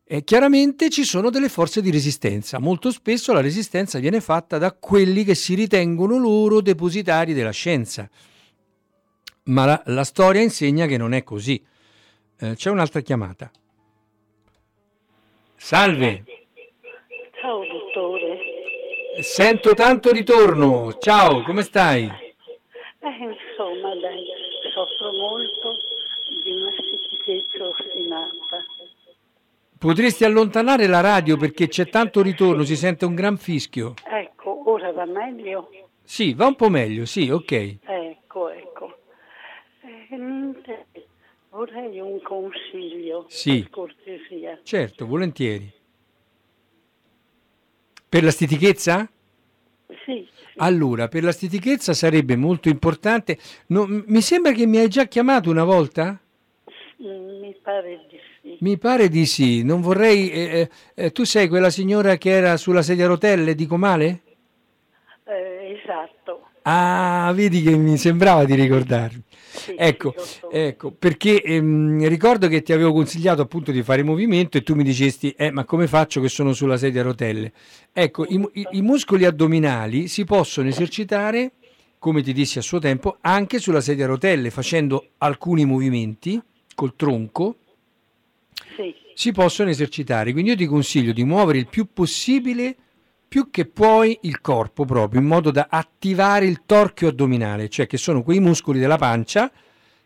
E 0.05 0.25
chiaramente 0.25 0.91
ci 0.91 1.05
sono 1.05 1.31
delle 1.31 1.49
forze 1.49 1.81
di 1.81 1.91
resistenza. 1.91 2.59
Molto 2.59 2.91
spesso 2.91 3.33
la 3.33 3.41
resistenza 3.41 4.01
viene 4.01 4.21
fatta 4.21 4.59
da 4.59 4.73
quelli 4.73 5.23
che 5.23 5.37
si 5.37 5.55
ritengono 5.55 6.19
loro 6.19 6.61
depositari 6.61 7.33
della 7.33 7.53
scienza. 7.53 8.11
Ma 9.45 9.65
la, 9.67 9.83
la 9.87 10.05
storia 10.05 10.43
insegna 10.43 10.87
che 10.87 10.97
non 10.97 11.15
è 11.15 11.23
così. 11.23 11.63
Eh, 12.41 12.55
c'è 12.57 12.71
un'altra 12.71 13.01
chiamata. 13.03 13.51
Salve. 15.55 16.25
Ciao 17.41 17.65
dottore. 17.67 18.39
Sento 19.21 19.75
tanto 19.75 20.11
ritorno. 20.11 20.97
Ciao, 20.99 21.43
come 21.43 21.63
stai? 21.63 22.05
Eh, 22.05 23.09
insomma, 23.09 23.95
dai, 23.95 24.25
soffro 24.75 25.13
molto 25.13 25.77
di 26.43 26.51
una 26.51 26.71
ostinata 28.01 28.65
Potresti 29.79 30.25
allontanare 30.25 30.87
la 30.87 31.01
radio 31.01 31.39
perché 31.39 31.67
c'è 31.67 31.89
tanto 31.89 32.21
ritorno, 32.21 32.65
si 32.65 32.77
sente 32.77 33.07
un 33.07 33.15
gran 33.15 33.39
fischio. 33.39 33.95
Ecco, 34.05 34.71
ora 34.71 34.93
va 34.93 35.07
meglio? 35.07 35.71
Sì, 36.03 36.35
va 36.35 36.47
un 36.47 36.55
po' 36.55 36.69
meglio, 36.69 37.07
sì, 37.07 37.31
ok. 37.31 37.79
Ecco, 37.81 38.51
ecco. 38.51 38.99
Eh, 39.81 40.17
niente, 40.19 40.87
vorrei 41.49 41.99
un 41.99 42.21
consiglio, 42.21 43.25
sì. 43.29 43.61
per 43.61 43.71
cortesia. 43.71 44.61
Certo, 44.63 45.07
volentieri. 45.07 45.73
Per 48.07 48.23
la 48.23 48.31
stitichezza? 48.31 49.11
Sì, 49.87 49.97
sì. 50.05 50.29
Allora, 50.57 51.09
per 51.09 51.25
la 51.25 51.33
stitichezza 51.33 51.95
sarebbe 51.95 52.37
molto 52.37 52.69
importante. 52.69 53.39
No, 53.69 53.87
mi 53.89 54.21
sembra 54.21 54.53
che 54.53 54.67
mi 54.67 54.77
hai 54.77 54.89
già 54.89 55.07
chiamato 55.07 55.49
una 55.49 55.65
volta? 55.65 56.21
Mi 57.51 57.57
pare 57.63 58.07
di 58.09 58.19
sì. 58.41 58.57
Mi 58.61 58.79
pare 58.79 59.09
di 59.09 59.27
sì. 59.27 59.65
Non 59.65 59.81
vorrei. 59.81 60.31
Eh, 60.31 60.41
eh, 60.41 60.71
eh, 60.95 61.11
tu 61.11 61.25
sei 61.25 61.49
quella 61.49 61.71
signora 61.71 62.17
che 62.17 62.31
era 62.31 62.57
sulla 62.57 62.83
sedia 62.83 63.07
a 63.07 63.09
rotelle 63.09 63.57
di 63.57 63.67
Comale? 63.67 64.21
Eh, 65.25 65.77
esatto. 65.83 66.47
Ah, 66.63 67.33
vedi 67.35 67.63
che 67.63 67.77
mi 67.77 67.97
sembrava 67.97 68.45
di 68.45 68.55
ricordarmi. 68.55 69.23
Sì, 69.33 69.75
ecco, 69.77 70.15
sì, 70.17 70.41
ecco, 70.53 70.93
perché 70.93 71.43
ehm, 71.43 72.07
ricordo 72.07 72.47
che 72.47 72.63
ti 72.63 72.73
avevo 72.73 72.93
consigliato 72.93 73.43
appunto 73.43 73.73
di 73.73 73.83
fare 73.83 74.05
movimento 74.05 74.59
e 74.59 74.63
tu 74.63 74.75
mi 74.75 74.85
dicesti, 74.85 75.35
eh, 75.37 75.51
ma 75.51 75.65
come 75.65 75.89
faccio 75.89 76.21
che 76.21 76.29
sono 76.29 76.53
sulla 76.53 76.77
sedia 76.77 77.01
a 77.01 77.05
rotelle? 77.05 77.53
Ecco, 77.93 78.27
i, 78.27 78.41
i, 78.53 78.67
i 78.73 78.83
muscoli 78.83 79.25
addominali 79.25 80.07
si 80.07 80.25
possono 80.25 80.69
esercitare, 80.69 81.53
come 81.99 82.23
ti 82.23 82.33
dissi 82.33 82.59
a 82.59 82.63
suo 82.63 82.79
tempo, 82.79 83.17
anche 83.23 83.59
sulla 83.59 83.81
sedia 83.81 84.05
a 84.05 84.09
rotelle, 84.09 84.51
facendo 84.51 85.09
alcuni 85.19 85.65
movimenti 85.65 86.41
col 86.81 86.97
tronco 86.97 87.57
sì. 88.75 88.95
si 89.13 89.33
possono 89.33 89.69
esercitare. 89.69 90.33
Quindi 90.33 90.53
io 90.53 90.57
ti 90.57 90.65
consiglio 90.65 91.13
di 91.13 91.25
muovere 91.25 91.59
il 91.59 91.69
più 91.69 91.89
possibile, 91.93 92.75
più 93.29 93.51
che 93.51 93.67
puoi, 93.67 94.19
il 94.23 94.41
corpo 94.41 94.87
proprio, 94.87 95.21
in 95.21 95.27
modo 95.27 95.51
da 95.51 95.67
attivare 95.69 96.47
il 96.47 96.63
torchio 96.65 97.09
addominale, 97.09 97.69
cioè 97.69 97.87
che 97.87 97.99
sono 97.99 98.23
quei 98.23 98.41
muscoli 98.41 98.79
della 98.79 98.97
pancia 98.97 99.53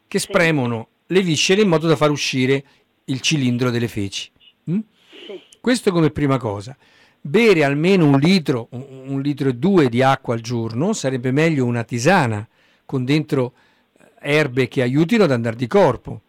che 0.08 0.18
Sì. 0.18 0.26
spremono 0.28 0.88
le 1.06 1.22
viscere 1.22 1.62
in 1.62 1.68
modo 1.68 1.86
da 1.86 1.94
far 1.94 2.10
uscire 2.10 2.64
il 3.04 3.20
cilindro 3.20 3.70
delle 3.70 3.86
feci. 3.86 4.32
Mm? 4.68 4.78
Sì. 5.26 5.40
Questo 5.60 5.92
come 5.92 6.10
prima 6.10 6.38
cosa. 6.38 6.76
Bere 7.20 7.62
almeno 7.62 8.04
un 8.06 8.18
litro, 8.18 8.66
un 8.72 9.20
litro 9.22 9.48
e 9.48 9.54
due 9.54 9.88
di 9.88 10.02
acqua 10.02 10.34
al 10.34 10.40
giorno, 10.40 10.92
sarebbe 10.92 11.30
meglio 11.30 11.66
una 11.66 11.84
tisana 11.84 12.46
con 12.84 13.04
dentro 13.04 13.52
eh, 13.96 14.38
erbe 14.38 14.66
che 14.66 14.82
aiutino 14.82 15.22
ad 15.22 15.30
andare 15.30 15.54
di 15.54 15.68
corpo. 15.68 16.22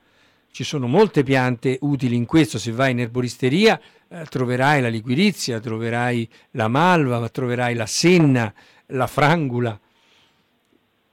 Ci 0.55 0.63
sono 0.63 0.87
molte 0.87 1.21
piante 1.23 1.77
utili 1.81 2.15
in 2.15 2.25
questo, 2.25 2.57
se 2.57 2.71
vai 2.71 2.91
in 2.91 3.01
erboristeria 3.01 3.77
eh, 4.07 4.23
troverai 4.23 4.79
la 4.79 4.87
liquirizia, 4.87 5.59
troverai 5.59 6.29
la 6.51 6.69
malva, 6.69 7.27
troverai 7.27 7.75
la 7.75 7.85
senna, 7.85 8.53
la 8.85 9.05
frangula. 9.05 9.77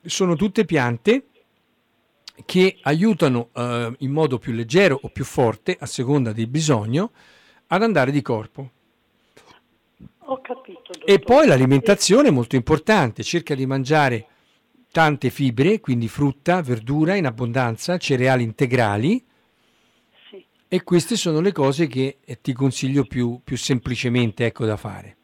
Sono 0.05 0.37
tutte 0.37 0.65
piante 0.65 1.27
che 2.45 2.79
aiutano 2.83 3.49
eh, 3.53 3.93
in 3.99 4.13
modo 4.13 4.39
più 4.39 4.53
leggero 4.53 4.97
o 5.03 5.09
più 5.09 5.25
forte, 5.25 5.77
a 5.77 5.87
seconda 5.87 6.31
del 6.31 6.47
bisogno, 6.47 7.11
ad 7.67 7.83
andare 7.83 8.13
di 8.13 8.23
corpo. 8.23 8.71
Ho 10.19 10.41
capito. 10.41 10.93
E 10.93 10.99
dottore. 10.99 11.19
poi 11.19 11.47
l'alimentazione 11.49 12.29
è 12.29 12.31
molto 12.31 12.55
importante, 12.55 13.25
cerca 13.25 13.57
di 13.57 13.67
mangiare 13.67 14.27
tante 14.93 15.31
fibre, 15.31 15.81
quindi 15.81 16.07
frutta, 16.07 16.63
verdura 16.63 17.17
in 17.17 17.27
abbondanza, 17.27 17.99
cereali 17.99 18.45
integrali. 18.45 19.31
E 20.75 20.83
queste 20.85 21.17
sono 21.17 21.43
le 21.43 21.53
cose 21.53 21.87
che 21.87 22.17
eh, 22.25 22.41
ti 22.41 22.55
consiglio 22.55 23.05
più, 23.05 23.43
più 23.45 23.59
semplicemente 23.59 24.47
ecco, 24.47 24.65
da 24.65 24.79
fare. 24.79 25.17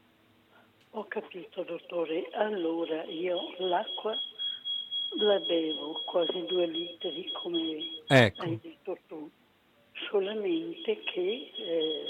Ho 0.90 1.06
capito, 1.08 1.62
dottore. 1.62 2.28
Allora, 2.34 3.02
io 3.04 3.38
l'acqua 3.56 4.12
la 5.16 5.38
bevo 5.38 6.02
quasi 6.04 6.44
due 6.46 6.66
litri, 6.66 7.32
come 7.42 7.78
Ecco. 8.08 8.42
hai 8.42 8.58
detto 8.60 8.98
tu, 9.06 9.30
solamente 10.10 11.00
che 11.04 11.50
eh, 11.56 12.04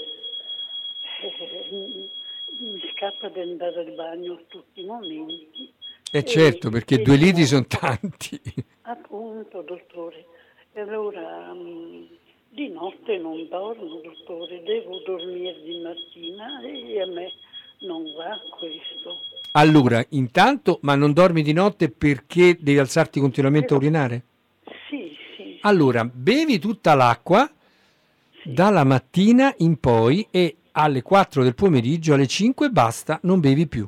mi 2.59 2.81
scappa 2.91 3.29
di 3.29 3.39
andare 3.39 3.79
al 3.79 3.93
bagno 3.93 4.43
tutti 4.47 4.81
i 4.81 4.85
momenti. 4.85 5.73
E 6.11 6.25
certo, 6.25 6.69
perché 6.69 6.95
e 6.95 7.03
due 7.03 7.15
litri 7.15 7.43
no, 7.43 7.47
sono 7.47 7.65
tanti. 7.67 8.41
Appunto, 8.81 9.61
dottore. 9.61 10.25
E 10.73 10.81
allora 10.81 11.53
mm, 11.53 12.03
di 12.49 12.69
notte 12.69 13.17
non 13.17 13.47
dormo, 13.49 14.01
dottore, 14.03 14.61
devo 14.63 14.99
dormire 15.05 15.61
di 15.63 15.79
mattina 15.81 16.61
e 16.61 17.01
a 17.01 17.05
me 17.07 17.27
non 17.81 18.03
va 18.15 18.37
questo. 18.57 19.17
Allora, 19.53 20.03
intanto, 20.09 20.79
ma 20.81 20.95
non 20.95 21.13
dormi 21.13 21.41
di 21.41 21.53
notte 21.53 21.89
perché 21.89 22.57
devi 22.59 22.77
alzarti 22.77 23.19
continuamente 23.19 23.73
a 23.73 23.77
urinare? 23.77 24.23
Sì, 24.89 25.15
sì. 25.35 25.57
Allora, 25.61 26.03
bevi 26.05 26.59
tutta 26.59 26.93
l'acqua 26.95 27.49
dalla 28.43 28.83
mattina 28.83 29.53
in 29.57 29.79
poi 29.79 30.27
e 30.31 30.55
alle 30.71 31.01
4 31.01 31.43
del 31.43 31.55
pomeriggio, 31.55 32.13
alle 32.13 32.27
5 32.27 32.69
basta, 32.69 33.19
non 33.23 33.39
bevi 33.39 33.67
più. 33.67 33.87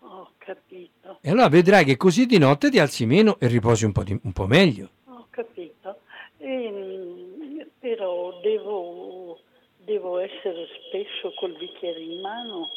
Ho 0.00 0.30
capito, 0.38 1.18
E 1.20 1.30
allora 1.30 1.48
vedrai 1.48 1.84
che 1.84 1.96
così 1.96 2.26
di 2.26 2.38
notte 2.38 2.70
ti 2.70 2.78
alzi 2.78 3.04
meno 3.06 3.38
e 3.38 3.46
riposi 3.48 3.84
un 3.84 3.92
po', 3.92 4.02
di- 4.02 4.18
un 4.22 4.32
po' 4.32 4.46
meglio. 4.46 4.90
ho 5.04 5.26
capito. 5.30 6.00
Ehm, 6.38 7.25
però 7.86 8.40
devo, 8.42 9.38
devo 9.76 10.18
essere 10.18 10.66
spesso 10.88 11.32
col 11.36 11.56
bicchiere 11.56 12.00
in 12.00 12.20
mano. 12.20 12.68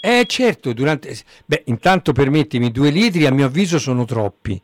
Eh 0.00 0.24
certo, 0.26 0.72
durante... 0.72 1.14
Beh, 1.46 1.62
intanto 1.66 2.10
permettimi, 2.10 2.72
due 2.72 2.90
litri 2.90 3.24
a 3.24 3.30
mio 3.30 3.46
avviso 3.46 3.78
sono 3.78 4.04
troppi. 4.04 4.60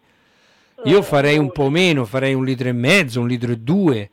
Io 0.87 0.99
Eh, 0.99 1.03
farei 1.03 1.39
un 1.39 1.53
po' 1.53 1.69
meno, 1.69 2.05
farei 2.07 2.35
un 2.35 2.45
litro 2.45 2.67
e 2.67 2.73
mezzo, 2.73 3.21
un 3.21 3.29
litro 3.29 3.53
e 3.53 3.59
due, 3.59 4.11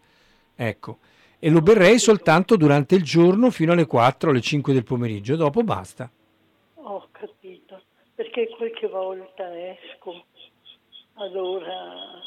ecco. 0.56 1.00
E 1.40 1.50
lo 1.50 1.62
berrei 1.62 1.98
soltanto 1.98 2.56
durante 2.56 2.94
il 2.94 3.04
giorno 3.04 3.50
fino 3.50 3.72
alle 3.72 3.88
4, 3.88 4.30
alle 4.30 4.42
5 4.42 4.72
del 4.72 4.84
pomeriggio, 4.84 5.36
dopo 5.36 5.64
basta. 5.64 6.12
Ho 6.76 7.08
capito, 7.12 7.82
perché 8.14 8.50
qualche 8.56 8.88
volta 8.88 9.46
esco, 9.68 10.26
allora... 11.16 12.25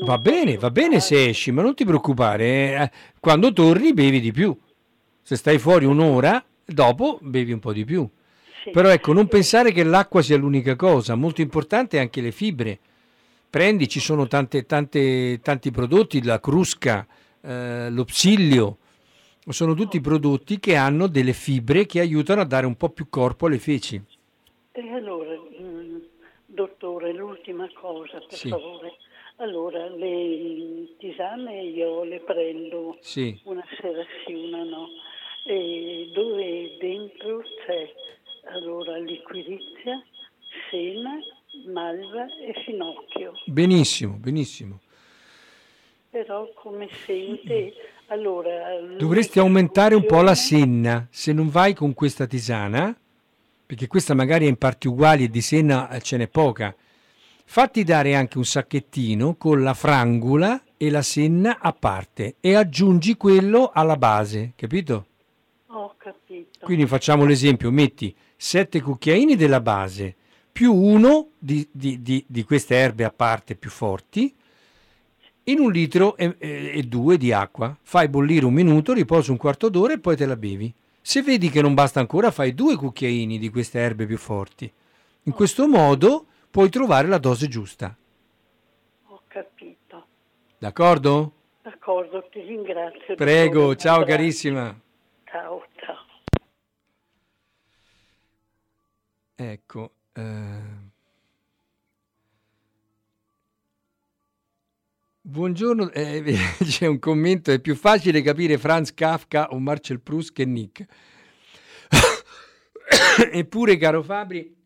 Va 0.00 0.18
bene, 0.18 0.56
va 0.56 0.70
bene 0.70 0.98
se 1.00 1.28
esci, 1.28 1.52
ma 1.52 1.62
non 1.62 1.74
ti 1.74 1.84
preoccupare, 1.84 2.44
eh, 2.46 2.90
quando 3.20 3.52
torni 3.52 3.92
bevi 3.92 4.20
di 4.20 4.32
più. 4.32 4.56
Se 5.22 5.36
stai 5.36 5.58
fuori 5.58 5.84
un'ora, 5.84 6.44
dopo 6.64 7.18
bevi 7.22 7.52
un 7.52 7.60
po' 7.60 7.72
di 7.72 7.84
più. 7.84 8.08
Sì. 8.64 8.70
Però 8.70 8.88
ecco, 8.88 9.12
non 9.12 9.28
pensare 9.28 9.72
che 9.72 9.84
l'acqua 9.84 10.20
sia 10.22 10.36
l'unica 10.36 10.74
cosa, 10.74 11.14
molto 11.14 11.42
importante 11.42 11.98
anche 11.98 12.20
le 12.20 12.32
fibre. 12.32 12.78
Prendi, 13.48 13.88
ci 13.88 14.00
sono 14.00 14.26
tante, 14.26 14.66
tante, 14.66 15.38
tanti 15.40 15.70
prodotti, 15.70 16.24
la 16.24 16.40
crusca, 16.40 17.06
eh, 17.40 17.88
lo 17.90 18.04
psilio, 18.04 18.78
sono 19.46 19.74
tutti 19.74 20.00
prodotti 20.00 20.58
che 20.58 20.74
hanno 20.74 21.06
delle 21.06 21.34
fibre 21.34 21.86
che 21.86 22.00
aiutano 22.00 22.40
a 22.40 22.44
dare 22.44 22.66
un 22.66 22.76
po' 22.76 22.88
più 22.88 23.08
corpo 23.08 23.46
alle 23.46 23.58
feci. 23.58 24.02
E 24.72 24.88
allora, 24.90 25.30
mm, 25.60 25.98
dottore, 26.46 27.12
l'ultima 27.12 27.68
cosa, 27.74 28.18
per 28.18 28.38
Sì. 28.38 28.48
favore. 28.48 28.96
Allora, 29.36 29.88
le 29.88 30.94
tisane 30.98 31.62
io 31.64 32.04
le 32.04 32.20
prendo 32.20 32.96
Sì. 33.00 33.38
una 33.44 33.64
sera 33.80 34.04
sì, 34.24 34.32
una 34.32 34.62
no, 34.62 34.86
e 35.46 36.10
dove 36.14 36.76
dentro 36.78 37.42
c'è 37.66 37.92
allora 38.52 38.96
liquirizia, 38.98 40.02
sena, 40.70 41.18
malva 41.66 42.26
e 42.26 42.54
finocchio. 42.64 43.32
Benissimo, 43.46 44.14
benissimo. 44.14 44.80
Però 46.10 46.48
come 46.54 46.88
sente, 47.04 47.72
allora... 48.06 48.78
Dovresti 48.96 49.40
aumentare 49.40 49.96
un 49.96 50.06
po' 50.06 50.22
la 50.22 50.36
senna. 50.36 51.08
Se 51.10 51.32
non 51.32 51.48
vai 51.48 51.74
con 51.74 51.92
questa 51.92 52.26
tisana, 52.26 52.96
perché 53.66 53.88
questa 53.88 54.14
magari 54.14 54.46
è 54.46 54.48
in 54.48 54.56
parti 54.56 54.86
uguali 54.86 55.24
e 55.24 55.28
di 55.28 55.40
senna 55.40 55.98
ce 56.00 56.16
n'è 56.18 56.28
poca, 56.28 56.74
fatti 57.44 57.84
dare 57.84 58.14
anche 58.14 58.38
un 58.38 58.44
sacchettino 58.44 59.36
con 59.36 59.62
la 59.62 59.74
frangula 59.74 60.62
e 60.76 60.90
la 60.90 61.02
senna 61.02 61.58
a 61.60 61.72
parte 61.72 62.36
e 62.40 62.54
aggiungi 62.54 63.16
quello 63.16 63.70
alla 63.72 63.96
base, 63.96 64.52
capito? 64.56 65.06
Ho 65.68 65.94
capito. 65.96 66.64
Quindi 66.64 66.86
facciamo 66.86 67.24
l'esempio, 67.24 67.70
metti 67.70 68.14
7 68.36 68.80
cucchiaini 68.80 69.36
della 69.36 69.60
base 69.60 70.16
più 70.52 70.72
uno 70.74 71.28
di, 71.38 71.66
di- 71.70 72.00
di- 72.02 72.24
di 72.28 72.44
queste 72.44 72.76
erbe 72.76 73.04
a 73.04 73.10
parte 73.10 73.56
più 73.56 73.70
forti 73.70 74.32
in 75.44 75.58
un 75.58 75.70
litro 75.70 76.16
e, 76.16 76.36
e- 76.38 76.72
e 76.74 76.82
due 76.84 77.16
di 77.18 77.32
acqua. 77.32 77.76
Fai 77.82 78.08
bollire 78.08 78.46
un 78.46 78.54
minuto, 78.54 78.92
riposi 78.92 79.30
un 79.30 79.36
quarto 79.36 79.68
d'ora 79.68 79.92
e 79.94 79.98
poi 79.98 80.16
te 80.16 80.26
la 80.26 80.36
bevi. 80.36 80.72
Se 81.00 81.22
vedi 81.22 81.50
che 81.50 81.60
non 81.60 81.74
basta 81.74 82.00
ancora, 82.00 82.30
fai 82.30 82.54
due 82.54 82.76
cucchiaini 82.76 83.38
di 83.38 83.50
queste 83.50 83.78
erbe 83.78 84.06
più 84.06 84.16
forti. 84.16 84.70
In 85.24 85.32
questo 85.32 85.66
modo 85.68 86.26
puoi 86.54 86.70
trovare 86.70 87.08
la 87.08 87.18
dose 87.18 87.48
giusta. 87.48 87.96
Ho 89.06 89.22
capito. 89.26 90.06
D'accordo? 90.56 91.32
D'accordo, 91.62 92.28
ti 92.30 92.42
ringrazio. 92.42 93.16
Prego, 93.16 93.74
ciao 93.74 94.02
abbraccio. 94.02 94.16
carissima. 94.16 94.80
Ciao, 95.24 95.66
ciao. 95.74 96.06
Ecco. 99.34 99.94
eh. 100.12 100.82
Buongiorno, 105.22 105.90
eh, 105.90 106.22
c'è 106.62 106.86
un 106.86 107.00
commento, 107.00 107.50
è 107.50 107.58
più 107.58 107.74
facile 107.74 108.22
capire 108.22 108.58
Franz 108.58 108.94
Kafka 108.94 109.48
o 109.48 109.58
Marcel 109.58 110.00
Proust 110.00 110.32
che 110.32 110.44
Nick. 110.44 110.86
Eppure, 113.32 113.76
caro 113.76 114.04
Fabri, 114.04 114.63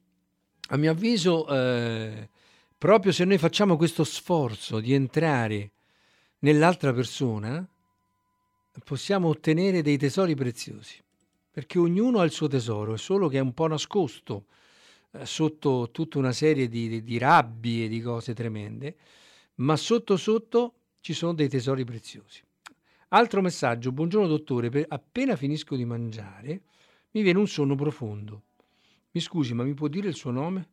a 0.70 0.76
mio 0.76 0.90
avviso, 0.90 1.46
eh, 1.48 2.28
proprio 2.76 3.12
se 3.12 3.24
noi 3.24 3.38
facciamo 3.38 3.76
questo 3.76 4.04
sforzo 4.04 4.80
di 4.80 4.92
entrare 4.92 5.70
nell'altra 6.40 6.92
persona, 6.92 7.66
possiamo 8.84 9.28
ottenere 9.28 9.82
dei 9.82 9.96
tesori 9.96 10.34
preziosi, 10.34 11.02
perché 11.50 11.78
ognuno 11.78 12.20
ha 12.20 12.24
il 12.24 12.30
suo 12.30 12.48
tesoro, 12.48 12.94
è 12.94 12.98
solo 12.98 13.28
che 13.28 13.38
è 13.38 13.40
un 13.40 13.54
po' 13.54 13.66
nascosto 13.66 14.44
eh, 15.12 15.24
sotto 15.24 15.90
tutta 15.90 16.18
una 16.18 16.32
serie 16.32 16.68
di, 16.68 16.88
di, 16.88 17.02
di 17.02 17.18
rabbie 17.18 17.88
di 17.88 18.00
cose 18.00 18.34
tremende, 18.34 18.96
ma 19.56 19.76
sotto 19.76 20.16
sotto 20.16 20.74
ci 21.00 21.14
sono 21.14 21.32
dei 21.32 21.48
tesori 21.48 21.84
preziosi. 21.84 22.42
Altro 23.08 23.40
messaggio, 23.40 23.90
buongiorno 23.90 24.28
dottore, 24.28 24.84
appena 24.86 25.34
finisco 25.34 25.74
di 25.76 25.86
mangiare 25.86 26.60
mi 27.12 27.22
viene 27.22 27.38
un 27.38 27.48
sonno 27.48 27.74
profondo. 27.74 28.42
Mi 29.10 29.20
scusi, 29.20 29.54
ma 29.54 29.62
mi 29.64 29.74
può 29.74 29.88
dire 29.88 30.08
il 30.08 30.14
suo 30.14 30.30
nome? 30.30 30.68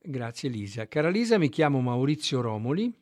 Grazie 0.00 0.48
Lisa. 0.48 0.86
Cara 0.86 1.08
Lisa, 1.08 1.38
mi 1.38 1.48
chiamo 1.48 1.80
Maurizio 1.80 2.40
Romoli. 2.40 2.92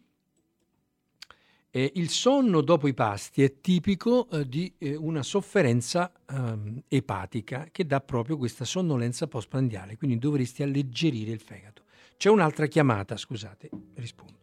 Eh, 1.71 1.93
il 1.97 2.09
sonno 2.09 2.61
dopo 2.61 2.87
i 2.87 2.95
pasti 2.95 3.43
è 3.43 3.61
tipico 3.61 4.29
eh, 4.31 4.49
di 4.49 4.73
eh, 4.79 4.95
una 4.95 5.23
sofferenza 5.25 6.13
ehm, 6.31 6.83
epatica 6.89 7.69
che 7.73 7.85
dà 7.85 8.01
proprio 8.01 8.37
questa 8.37 8.65
sonnolenza 8.65 9.27
postprandiale, 9.27 9.97
quindi 9.97 10.19
dovresti 10.19 10.63
alleggerire 10.63 11.33
il 11.33 11.41
fegato. 11.41 11.83
C'è 12.17 12.31
un'altra 12.31 12.67
chiamata, 12.67 13.17
scusate, 13.17 13.71
rispondo. 13.97 14.39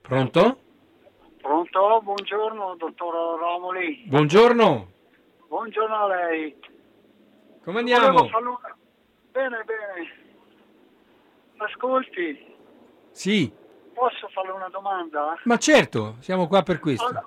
Pronto? 0.00 0.60
Pronto? 1.42 2.00
Buongiorno, 2.02 2.76
dottor 2.76 3.38
Romoli. 3.38 4.04
Buongiorno, 4.06 4.92
Buongiorno 5.48 5.94
a 5.94 6.06
lei. 6.06 6.56
come 7.62 7.82
Volevo 7.82 7.96
andiamo? 8.00 8.28
farle 8.28 8.48
una- 8.48 8.76
Bene, 9.32 9.62
bene. 9.64 10.26
Ascolti, 11.58 12.56
Sì, 13.10 13.52
posso 13.92 14.28
farle 14.28 14.52
una 14.52 14.68
domanda? 14.68 15.36
ma 15.44 15.56
certo, 15.58 16.16
siamo 16.20 16.46
qua 16.46 16.62
per 16.62 16.78
questo. 16.78 17.04
All- 17.06 17.26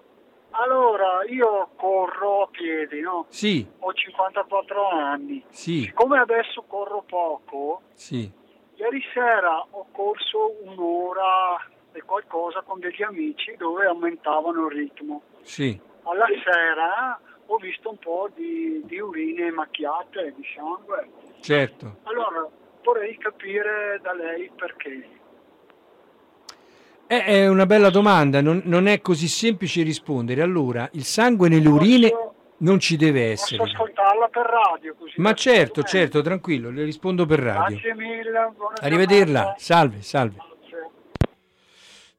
Allora, 0.54 1.24
io 1.30 1.70
corro 1.76 2.44
a 2.44 2.48
piedi, 2.48 3.00
no? 3.02 3.26
Sì, 3.30 3.66
Ho 3.80 3.94
54 3.94 4.88
anni. 4.90 5.44
sì, 5.50 5.84
Siccome 5.84 6.20
adesso 6.20 6.64
corro 6.64 7.04
poco, 7.08 7.82
sì, 7.94 8.30
ieri 8.76 9.02
sera 9.14 9.66
ho 9.70 9.86
corso 9.92 10.56
un'ora 10.64 11.58
e 11.94 12.02
qualcosa 12.04 12.62
con 12.62 12.80
degli 12.80 13.02
amici 13.02 13.56
dove 13.58 13.86
aumentavano 13.86 14.68
il 14.68 14.76
ritmo. 14.76 15.22
sì. 15.42 15.80
Alla 16.04 16.26
sera 16.44 17.20
ho 17.46 17.56
visto 17.58 17.90
un 17.90 17.98
po' 17.98 18.30
di, 18.36 18.82
di 18.86 19.00
urine 19.00 19.52
macchiate, 19.52 20.34
di 20.36 20.44
sangue. 20.56 21.10
Certo. 21.42 21.98
Allora, 22.04 22.48
vorrei 22.84 23.18
capire 23.18 24.00
da 24.02 24.14
lei 24.14 24.50
perché. 24.56 25.08
Eh, 27.08 27.24
È 27.24 27.48
una 27.48 27.66
bella 27.66 27.90
domanda, 27.90 28.42
non, 28.42 28.62
non 28.66 28.88
è 28.88 29.02
così 29.02 29.28
semplice 29.28 29.82
rispondere. 29.84 30.42
Allora, 30.42 30.88
il 30.94 31.04
sangue 31.04 31.50
nelle 31.50 31.68
urine 31.68 32.10
Posso- 32.10 32.34
non 32.58 32.80
ci 32.80 32.96
deve 32.96 33.32
Posso 33.32 33.56
essere. 33.56 33.64
ascoltarla 33.64 34.28
per 34.30 34.46
radio 34.46 34.96
così. 34.98 35.14
Ma 35.18 35.34
certo, 35.34 35.84
certo, 35.84 36.22
tranquillo, 36.22 36.70
le 36.70 36.84
rispondo 36.84 37.26
per 37.26 37.40
radio. 37.40 37.76
Grazie 37.76 37.96
mille. 37.96 38.54
Arrivederla, 38.82 39.40
giornata. 39.40 39.60
salve, 39.60 40.02
salve. 40.02 40.36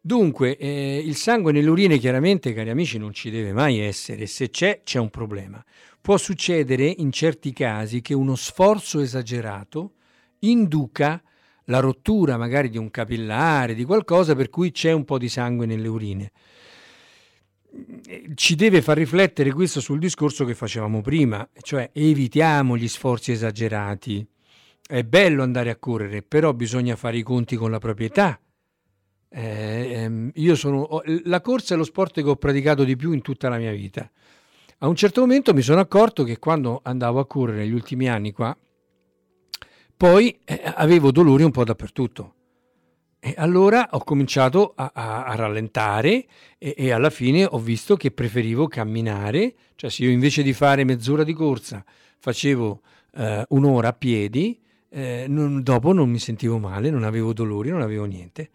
Dunque, 0.04 0.56
eh, 0.56 0.98
il 0.98 1.14
sangue 1.14 1.52
nelle 1.52 1.68
urine 1.70 1.96
chiaramente, 1.96 2.52
cari 2.52 2.70
amici, 2.70 2.98
non 2.98 3.12
ci 3.12 3.30
deve 3.30 3.52
mai 3.52 3.78
essere. 3.78 4.26
Se 4.26 4.50
c'è, 4.50 4.80
c'è 4.82 4.98
un 4.98 5.10
problema. 5.10 5.64
Può 6.02 6.16
succedere 6.16 6.92
in 6.98 7.12
certi 7.12 7.52
casi 7.52 8.00
che 8.02 8.12
uno 8.12 8.34
sforzo 8.34 8.98
esagerato 8.98 9.92
induca 10.40 11.22
la 11.66 11.78
rottura 11.78 12.36
magari 12.36 12.70
di 12.70 12.76
un 12.76 12.90
capillare, 12.90 13.76
di 13.76 13.84
qualcosa 13.84 14.34
per 14.34 14.50
cui 14.50 14.72
c'è 14.72 14.90
un 14.90 15.04
po' 15.04 15.16
di 15.16 15.28
sangue 15.28 15.64
nelle 15.64 15.86
urine. 15.86 16.32
ci 18.34 18.56
deve 18.56 18.82
far 18.82 18.96
riflettere 18.96 19.52
questo 19.52 19.80
sul 19.80 20.00
discorso 20.00 20.44
che 20.44 20.56
facevamo 20.56 21.00
prima, 21.02 21.48
cioè 21.60 21.88
evitiamo 21.92 22.76
gli 22.76 22.88
sforzi 22.88 23.30
esagerati. 23.30 24.26
È 24.84 25.04
bello 25.04 25.44
andare 25.44 25.70
a 25.70 25.76
correre, 25.76 26.22
però 26.22 26.52
bisogna 26.52 26.96
fare 26.96 27.16
i 27.16 27.22
conti 27.22 27.54
con 27.54 27.70
la 27.70 27.78
proprietà. 27.78 28.40
Eh, 29.28 30.32
ehm, 30.34 30.52
sono, 30.54 31.00
la 31.24 31.40
corsa 31.40 31.74
è 31.74 31.76
lo 31.76 31.84
sport 31.84 32.20
che 32.20 32.28
ho 32.28 32.36
praticato 32.36 32.82
di 32.82 32.96
più 32.96 33.12
in 33.12 33.22
tutta 33.22 33.48
la 33.48 33.56
mia 33.56 33.72
vita. 33.72 34.10
A 34.82 34.88
un 34.88 34.96
certo 34.96 35.20
momento 35.20 35.54
mi 35.54 35.62
sono 35.62 35.78
accorto 35.78 36.24
che 36.24 36.40
quando 36.40 36.80
andavo 36.82 37.20
a 37.20 37.26
correre 37.26 37.58
negli 37.58 37.72
ultimi 37.72 38.08
anni 38.08 38.32
qua, 38.32 38.56
poi 39.96 40.36
eh, 40.44 40.60
avevo 40.74 41.12
dolori 41.12 41.44
un 41.44 41.52
po' 41.52 41.62
dappertutto 41.62 42.34
e 43.20 43.32
allora 43.36 43.90
ho 43.92 44.02
cominciato 44.02 44.72
a, 44.74 44.90
a, 44.92 45.24
a 45.26 45.36
rallentare 45.36 46.26
e, 46.58 46.74
e, 46.76 46.90
alla 46.90 47.10
fine 47.10 47.44
ho 47.44 47.60
visto 47.60 47.94
che 47.94 48.10
preferivo 48.10 48.66
camminare, 48.66 49.54
cioè 49.76 49.88
se 49.88 50.02
io 50.02 50.10
invece 50.10 50.42
di 50.42 50.52
fare 50.52 50.82
mezz'ora 50.82 51.22
di 51.22 51.32
corsa 51.32 51.84
facevo 52.18 52.80
eh, 53.14 53.44
un'ora 53.50 53.86
a 53.86 53.92
piedi, 53.92 54.60
eh, 54.88 55.26
non, 55.28 55.62
dopo 55.62 55.92
non 55.92 56.10
mi 56.10 56.18
sentivo 56.18 56.58
male, 56.58 56.90
non 56.90 57.04
avevo 57.04 57.32
dolori, 57.32 57.70
non 57.70 57.82
avevo 57.82 58.04
niente. 58.06 58.50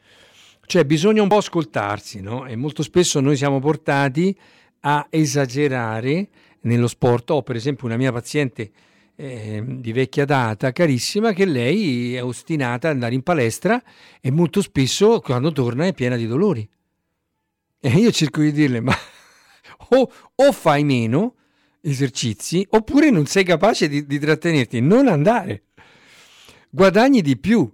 Cioè 0.65 0.83
bisogna 0.83 1.21
un 1.21 1.29
po' 1.29 1.37
ascoltarsi, 1.37 2.19
no? 2.19 2.45
E 2.45 2.57
molto 2.57 2.83
spesso 2.83 3.21
noi 3.21 3.37
siamo 3.37 3.61
portati 3.61 4.37
a 4.81 5.07
esagerare 5.09 6.29
nello 6.61 6.87
sport. 6.87 7.29
Ho 7.31 7.43
per 7.43 7.55
esempio 7.55 7.85
una 7.85 7.97
mia 7.97 8.11
paziente 8.11 8.71
eh, 9.15 9.63
di 9.65 9.91
vecchia 9.91 10.25
data, 10.25 10.71
carissima, 10.71 11.33
che 11.33 11.45
lei 11.45 12.15
è 12.15 12.23
ostinata 12.23 12.87
ad 12.87 12.93
andare 12.93 13.15
in 13.15 13.23
palestra 13.23 13.81
e 14.21 14.31
molto 14.31 14.61
spesso 14.61 15.19
quando 15.21 15.51
torna 15.51 15.85
è 15.85 15.93
piena 15.93 16.15
di 16.15 16.27
dolori. 16.27 16.67
E 17.79 17.89
io 17.89 18.11
cerco 18.11 18.41
di 18.41 18.51
dirle, 18.51 18.79
ma 18.79 18.95
o, 19.89 20.11
o 20.35 20.51
fai 20.51 20.83
meno 20.83 21.35
esercizi 21.81 22.65
oppure 22.71 23.09
non 23.09 23.25
sei 23.25 23.43
capace 23.43 23.87
di, 23.87 24.05
di 24.05 24.19
trattenerti, 24.19 24.81
non 24.81 25.07
andare. 25.07 25.63
Guadagni 26.69 27.21
di 27.21 27.37
più, 27.37 27.71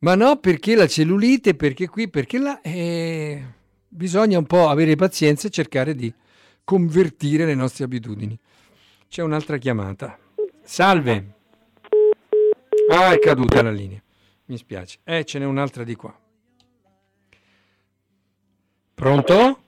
ma 0.00 0.14
no 0.14 0.36
perché 0.38 0.74
la 0.74 0.86
cellulite, 0.86 1.54
perché 1.54 1.88
qui, 1.88 2.08
perché 2.08 2.38
là. 2.38 2.60
Eh, 2.60 3.44
bisogna 3.88 4.36
un 4.36 4.46
po' 4.46 4.68
avere 4.68 4.94
pazienza 4.94 5.46
e 5.48 5.50
cercare 5.50 5.94
di 5.94 6.12
convertire 6.66 7.44
le 7.44 7.54
nostre 7.54 7.84
abitudini. 7.84 8.36
C'è 9.08 9.22
un'altra 9.22 9.56
chiamata. 9.56 10.18
Salve. 10.62 11.34
Ah, 12.90 13.12
è 13.12 13.20
caduta 13.20 13.62
la 13.62 13.70
linea. 13.70 14.02
Mi 14.46 14.56
spiace. 14.56 14.98
Eh, 15.04 15.24
ce 15.24 15.38
n'è 15.38 15.44
un'altra 15.44 15.84
di 15.84 15.94
qua. 15.94 16.12
Pronto? 18.94 19.58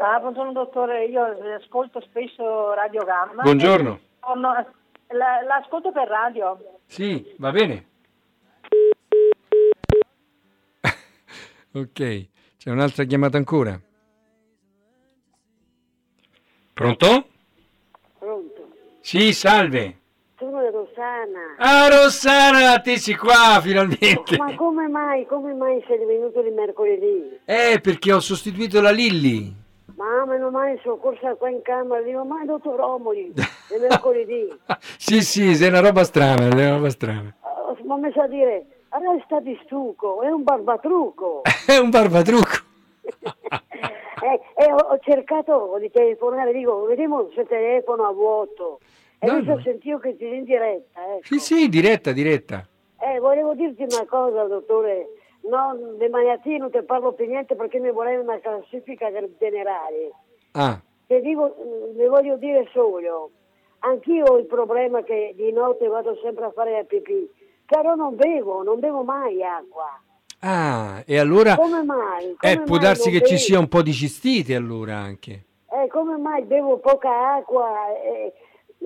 Ah, 0.00 0.18
buongiorno 0.18 0.52
dottore, 0.52 1.04
io 1.04 1.22
ascolto 1.60 2.00
spesso 2.00 2.72
Radio 2.72 3.04
Gamma. 3.04 3.42
Buongiorno. 3.42 4.00
L'ascolto 5.46 5.92
per 5.92 6.08
radio. 6.08 6.78
Sì, 6.86 7.34
va 7.36 7.50
bene. 7.50 7.86
ok, 11.72 12.28
c'è 12.56 12.70
un'altra 12.70 13.04
chiamata 13.04 13.36
ancora. 13.36 13.78
Pronto? 16.74 17.26
Sì, 19.00 19.32
salve. 19.32 19.98
Sono 20.38 20.60
Rossana. 20.70 21.56
Ah, 21.58 21.88
Rossana, 21.88 22.80
te 22.80 22.96
sei 22.98 23.14
qua 23.14 23.60
finalmente. 23.60 24.36
Ma 24.38 24.54
come 24.54 24.88
mai, 24.88 25.26
come 25.26 25.52
mai 25.52 25.82
sei 25.86 26.04
venuto 26.06 26.40
di 26.40 26.50
mercoledì? 26.50 27.40
Eh, 27.44 27.80
perché 27.82 28.12
ho 28.12 28.20
sostituito 28.20 28.80
la 28.80 28.90
Lilli. 28.90 29.54
Ma 29.96 30.24
meno 30.24 30.50
male 30.50 30.80
sono 30.82 30.96
corsa 30.96 31.34
qua 31.34 31.48
in 31.50 31.62
camera, 31.62 32.00
dico, 32.00 32.24
ma 32.24 32.40
il 32.40 32.46
dottor 32.46 32.76
Romoli, 32.76 33.32
è 33.34 33.78
mercoledì. 33.78 34.48
sì, 34.96 35.20
sì, 35.20 35.54
sei 35.54 35.68
una 35.68 35.80
roba 35.80 36.04
strana, 36.04 36.48
è 36.48 36.52
una 36.52 36.70
roba 36.70 36.90
strana. 36.90 37.34
Uh, 37.40 37.86
ma 37.86 37.96
mi 37.96 38.10
sa 38.12 38.26
dire, 38.26 38.66
resta 38.88 39.40
di 39.40 39.58
stucco, 39.64 40.22
è 40.22 40.28
un 40.28 40.42
barbatrucco. 40.42 41.42
è 41.66 41.76
un 41.76 41.90
barbatrucco. 41.90 42.56
eh, 44.22 44.40
eh, 44.54 44.72
ho 44.72 44.98
cercato 45.00 45.76
di 45.80 45.90
telefonare, 45.90 46.52
dico, 46.52 46.84
vediamo 46.84 47.28
se 47.34 47.44
telefono 47.44 48.06
a 48.06 48.12
vuoto. 48.12 48.78
E 49.18 49.26
no, 49.26 49.34
adesso 49.34 49.54
no. 49.54 49.60
sentivo 49.62 49.98
che 49.98 50.16
sei 50.18 50.38
in 50.38 50.44
diretta. 50.44 51.00
Ecco. 51.16 51.26
Sì, 51.26 51.38
sì, 51.38 51.68
diretta, 51.68 52.12
diretta. 52.12 52.66
Eh, 53.00 53.18
volevo 53.18 53.54
dirti 53.54 53.82
una 53.82 54.06
cosa, 54.06 54.44
dottore. 54.44 55.08
No, 55.42 55.76
di 55.98 56.08
malattie 56.08 56.58
non 56.58 56.70
ti 56.70 56.80
parlo 56.82 57.12
più 57.12 57.26
niente 57.26 57.56
perché 57.56 57.80
mi 57.80 57.90
volevo 57.90 58.22
una 58.22 58.38
classifica 58.38 59.10
generale. 59.38 60.12
Ah. 60.52 60.80
Ti 61.06 61.20
dico, 61.20 61.56
ne 61.96 62.06
voglio 62.06 62.36
dire 62.36 62.68
solo. 62.72 63.30
Anch'io 63.80 64.24
ho 64.26 64.38
il 64.38 64.46
problema 64.46 65.02
che 65.02 65.32
di 65.36 65.50
notte 65.50 65.88
vado 65.88 66.16
sempre 66.22 66.44
a 66.44 66.52
fare 66.52 66.72
la 66.72 66.84
pipì, 66.84 67.28
però 67.66 67.96
non 67.96 68.14
bevo, 68.14 68.62
non 68.62 68.78
bevo 68.78 69.02
mai 69.02 69.42
acqua. 69.42 70.00
Ah, 70.44 71.02
e 71.06 71.18
allora... 71.18 71.54
Come 71.56 71.82
mai? 71.84 72.34
Come 72.36 72.52
eh, 72.52 72.60
può 72.62 72.76
mai 72.76 72.84
darsi 72.84 73.10
che 73.10 73.22
ci 73.24 73.38
sia 73.38 73.58
un 73.60 73.68
po' 73.68 73.82
di 73.82 73.92
cistite 73.92 74.54
allora 74.56 74.96
anche. 74.96 75.44
Eh, 75.70 75.86
come 75.88 76.16
mai 76.16 76.42
bevo 76.42 76.78
poca 76.78 77.34
acqua? 77.36 77.86
Eh, 78.02 78.32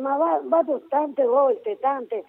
ma 0.01 0.17
va, 0.17 0.41
vado 0.45 0.83
tante 0.89 1.25
volte, 1.25 1.79
tante. 1.81 2.25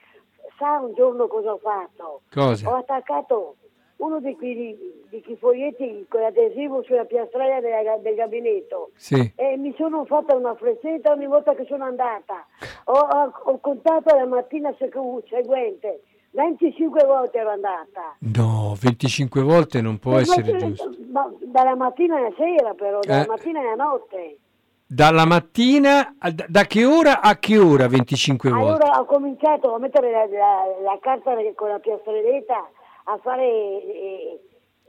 Sa 0.57 0.79
un 0.79 0.93
giorno 0.95 1.27
cosa 1.27 1.51
ho 1.53 1.57
fatto? 1.61 2.21
Cosa? 2.33 2.69
Ho 2.69 2.75
attaccato 2.75 3.55
uno 3.97 4.19
di 4.21 4.35
quei, 4.35 4.77
di 5.09 5.21
quei 5.21 5.35
foglietti 5.35 6.05
con 6.07 6.21
l'adesivo 6.21 6.81
sulla 6.83 7.03
piastrella 7.05 7.59
del, 7.59 8.01
del 8.01 8.15
gabinetto 8.15 8.91
Sì. 8.95 9.33
e 9.35 9.57
mi 9.57 9.73
sono 9.77 10.05
fatta 10.05 10.35
una 10.35 10.55
freccetta 10.55 11.11
ogni 11.11 11.25
volta 11.27 11.53
che 11.53 11.65
sono 11.67 11.83
andata. 11.83 12.45
Ho, 12.85 12.93
ho- 12.97 13.33
ho 13.43 13.59
contato 13.59 14.15
la 14.15 14.25
mattina 14.25 14.73
seguente, 14.77 16.01
25 16.38 17.04
volte 17.04 17.39
ero 17.39 17.50
andata. 17.50 18.15
No, 18.19 18.76
25 18.80 19.41
volte 19.41 19.82
non 19.82 19.97
può 19.97 20.12
Ma- 20.12 20.19
essere 20.19 20.52
ma- 20.52 20.58
giusto. 20.60 20.91
ma- 21.12 21.32
dalla 21.45 21.76
mattina 21.76 22.17
alla 22.17 22.32
sera 22.38 22.76
però, 22.76 23.00
dalla 23.00 23.23
Eh. 23.23 23.28
mattina 23.28 23.60
alla 23.60 23.73
notte. 23.84 24.38
Dalla 24.86 25.26
mattina, 25.26 26.15
da 26.47 26.63
che 26.65 26.86
ora 26.86 27.21
a 27.21 27.38
che 27.39 27.58
ora 27.58 27.88
25 27.88 28.52
volte? 28.52 28.65
Allora 28.84 29.00
ho 29.00 29.06
cominciato 29.06 29.73
a 29.73 29.80
mettere 29.80 30.12
la, 30.12 30.26
la- 30.28 30.82
la 30.91 30.97
carta 31.02 31.34
con 31.56 31.69
la 31.69 31.80
piastrelletta 31.80 32.69
a 33.06 33.17
fare 33.17 33.43
eh, 33.43 34.39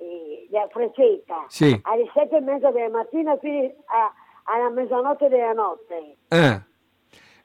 eh, 0.00 0.48
la 0.50 0.68
freccetta 0.70 1.46
Sì. 1.48 1.76
alle 1.82 2.10
sette 2.12 2.36
e 2.36 2.40
mezza 2.40 2.70
della 2.70 2.90
mattina 2.90 3.36
fino 3.38 3.72
a- 3.86 4.12
alla 4.54 4.68
mezzanotte 4.68 5.28
della 5.28 5.52
notte. 5.52 6.16
Eh, 6.28 6.60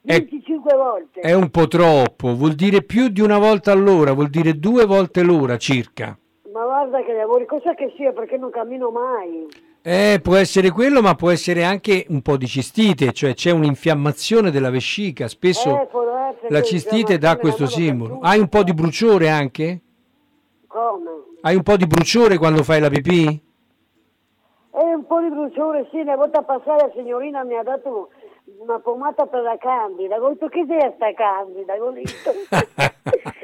È- 0.06 0.18
25 0.18 0.76
volte. 0.76 1.20
è 1.20 1.32
un 1.32 1.48
po' 1.48 1.66
troppo, 1.66 2.34
vuol 2.34 2.52
dire 2.52 2.82
più 2.82 3.08
di 3.08 3.22
una 3.22 3.38
volta 3.38 3.72
all'ora, 3.72 4.12
vuol 4.12 4.28
dire 4.28 4.58
due 4.58 4.84
volte 4.84 5.22
l'ora 5.22 5.56
circa. 5.56 6.16
Ma 6.52 6.62
guarda 6.64 7.02
che 7.02 7.14
lavori, 7.14 7.46
cosa 7.46 7.74
che 7.74 7.92
sia 7.96 8.12
perché 8.12 8.36
non 8.36 8.50
cammino 8.50 8.90
mai. 8.90 9.48
Eh, 9.82 10.20
può 10.22 10.36
essere 10.36 10.70
quello, 10.70 11.00
ma 11.00 11.14
può 11.14 11.30
essere 11.30 11.64
anche 11.64 12.04
un 12.10 12.20
po' 12.22 12.36
di 12.36 12.46
cistite, 12.46 13.12
cioè 13.12 13.34
c'è 13.34 13.50
un'infiammazione 13.50 14.50
della 14.50 14.70
vescica. 14.70 15.26
Spesso 15.26 15.80
Eh, 15.80 15.88
la 16.48 16.62
cistite 16.62 17.18
dà 17.18 17.36
questo 17.38 17.66
simbolo. 17.66 18.18
Hai 18.20 18.38
un 18.38 18.48
po' 18.48 18.62
di 18.62 18.72
bruciore 18.74 19.30
anche? 19.30 19.80
Come? 20.66 21.10
Hai 21.40 21.54
un 21.56 21.62
po' 21.62 21.76
di 21.76 21.86
bruciore 21.86 22.36
quando 22.38 22.62
fai 22.62 22.80
la 22.80 22.88
pipì? 22.90 23.42
È 24.70 24.82
un 24.82 25.06
po' 25.06 25.20
di 25.20 25.28
bruciore, 25.28 25.86
sì, 25.90 25.98
una 25.98 26.16
volta 26.16 26.42
passata 26.42 26.86
la 26.86 26.92
signorina 26.94 27.44
mi 27.44 27.54
ha 27.56 27.62
dato 27.62 28.10
una 28.64 28.78
pomata 28.80 29.26
per 29.26 29.42
la 29.42 29.56
candida. 29.58 30.16
Ho 30.16 30.30
detto 30.30 30.48
che 30.48 30.64
è 30.66 30.92
sta 30.96 31.12
candida? 31.12 31.74
Ho 31.74 31.90
detto, 31.92 32.32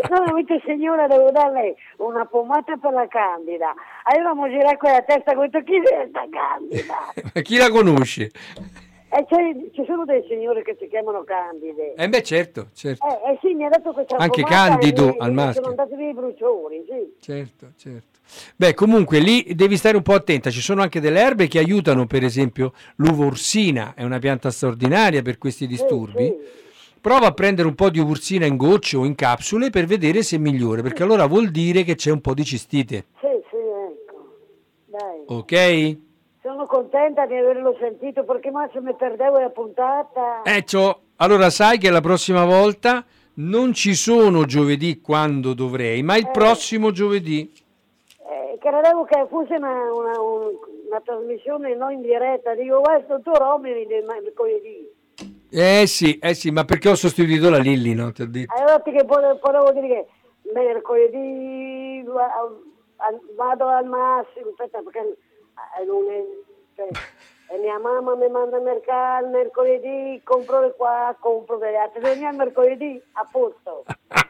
no, 0.08 0.16
ho 0.32 0.34
detto 0.34 0.60
signora 0.64 1.06
devo 1.06 1.30
darle 1.30 1.76
una 1.98 2.24
pomata 2.24 2.76
per 2.76 2.92
la 2.92 3.06
candida. 3.06 3.72
Allora 4.04 4.34
mi 4.34 4.50
girare 4.50 4.76
con 4.78 4.90
la 4.90 5.02
testa, 5.02 5.32
ho 5.36 5.40
detto 5.40 5.62
chi 5.62 5.76
è 5.76 6.06
sta 6.08 6.24
candida? 6.30 6.94
Ma 7.34 7.40
chi 7.42 7.56
la 7.58 7.70
conosce? 7.70 8.30
E 9.12 9.26
c'è- 9.26 9.70
ci 9.72 9.84
sono 9.86 10.04
delle 10.04 10.24
signore 10.28 10.62
che 10.62 10.76
si 10.78 10.86
chiamano 10.88 11.22
candide. 11.24 11.94
Eh 11.94 12.08
beh, 12.08 12.22
certo, 12.22 12.68
certo, 12.72 13.04
Eh, 13.06 13.32
eh 13.32 13.38
sì, 13.42 13.54
mi 13.54 13.64
ha 13.64 13.68
dato 13.68 13.92
questa 13.92 14.16
Anche 14.16 14.42
candido 14.44 15.08
e 15.08 15.10
mi- 15.12 15.18
al 15.18 15.28
mi 15.30 15.34
maschio. 15.34 15.62
Sono 15.64 15.74
andati 15.76 15.96
via 15.96 16.08
i 16.10 16.14
bruciori, 16.14 16.84
sì. 16.88 17.16
certo, 17.20 17.66
certo. 17.76 18.09
Beh, 18.56 18.74
comunque 18.74 19.18
lì 19.18 19.46
devi 19.54 19.76
stare 19.76 19.96
un 19.96 20.02
po' 20.02 20.14
attenta, 20.14 20.50
ci 20.50 20.60
sono 20.60 20.82
anche 20.82 21.00
delle 21.00 21.20
erbe 21.20 21.48
che 21.48 21.58
aiutano, 21.58 22.06
per 22.06 22.24
esempio 22.24 22.72
l'uva 22.96 23.26
orsina, 23.26 23.94
è 23.94 24.04
una 24.04 24.18
pianta 24.18 24.50
straordinaria 24.50 25.22
per 25.22 25.38
questi 25.38 25.66
disturbi. 25.66 26.24
sì. 26.24 26.58
Prova 27.00 27.28
a 27.28 27.32
prendere 27.32 27.66
un 27.66 27.74
po' 27.74 27.88
di 27.88 27.98
ursina 27.98 28.44
in 28.44 28.58
gocce 28.58 28.98
o 28.98 29.06
in 29.06 29.14
capsule 29.14 29.70
per 29.70 29.86
vedere 29.86 30.22
se 30.22 30.36
migliora, 30.36 30.82
perché 30.82 31.02
allora 31.02 31.24
vuol 31.24 31.50
dire 31.50 31.82
che 31.82 31.94
c'è 31.94 32.10
un 32.10 32.20
po' 32.20 32.34
di 32.34 32.44
cistite. 32.44 33.06
Sì, 33.20 33.26
sì, 33.48 33.56
ecco. 33.56 34.36
Dai. 34.84 35.22
Ok? 35.26 35.98
Sono 36.42 36.66
contenta 36.66 37.24
di 37.26 37.36
averlo 37.36 37.74
sentito 37.80 38.24
perché 38.24 38.50
ma 38.50 38.68
se 38.72 38.80
mi 38.82 38.94
perdevo 38.94 39.38
la 39.38 39.48
puntata. 39.48 40.42
Eh, 40.42 40.62
ciò. 40.66 40.98
Allora 41.16 41.48
sai 41.48 41.78
che 41.78 41.88
la 41.90 42.00
prossima 42.02 42.44
volta 42.44 43.02
non 43.34 43.72
ci 43.72 43.94
sono 43.94 44.44
giovedì 44.44 45.00
quando 45.00 45.54
dovrei, 45.54 46.02
ma 46.02 46.16
il 46.16 46.26
Eh. 46.26 46.30
prossimo 46.30 46.90
giovedì. 46.90 47.50
Eh, 48.60 48.68
credevo 48.68 49.04
che 49.04 49.26
fosse 49.28 49.54
una, 49.54 49.92
una, 49.92 50.20
un- 50.20 50.58
una 50.88 51.00
trasmissione 51.00 51.74
non 51.74 51.92
in 51.92 52.02
diretta, 52.02 52.54
dico 52.54 52.80
guarda 52.80 53.14
il 53.14 53.22
dottor 53.22 53.42
Omini 53.42 53.86
del 53.86 54.04
mercoledì. 54.04 54.88
Eh 55.50 55.86
sì, 55.86 56.18
eh 56.18 56.34
sì, 56.34 56.50
ma 56.50 56.64
perché 56.64 56.90
ho 56.90 56.94
sostituito 56.94 57.50
la 57.50 57.58
Lilli, 57.58 57.94
no? 57.94 58.12
Ti 58.12 58.22
ho 58.22 58.28
detto. 58.28 58.54
Allora 58.54 58.80
che 58.82 59.04
poi 59.04 59.38
potevo 59.38 59.72
dire 59.72 59.88
che 59.88 60.06
mercoledì 60.52 62.02
vado 62.04 63.66
al 63.66 63.86
massimo, 63.86 64.50
aspetta 64.50 64.80
perché 64.82 64.98
eh, 65.00 65.82
è, 65.82 66.24
cioè, 66.76 66.88
e 67.54 67.58
mia 67.58 67.78
mamma 67.78 68.14
mi 68.14 68.28
manda 68.28 68.58
a 68.58 68.60
mercato 68.60 69.26
mercoledì, 69.26 70.20
compro 70.22 70.66
di 70.66 70.72
qua, 70.76 71.16
compro 71.18 71.56
degli 71.56 71.74
altri, 71.74 72.00
veniamo 72.00 72.28
al 72.40 72.46
mercoledì, 72.46 73.02
a 73.12 73.26
posto. 73.30 73.84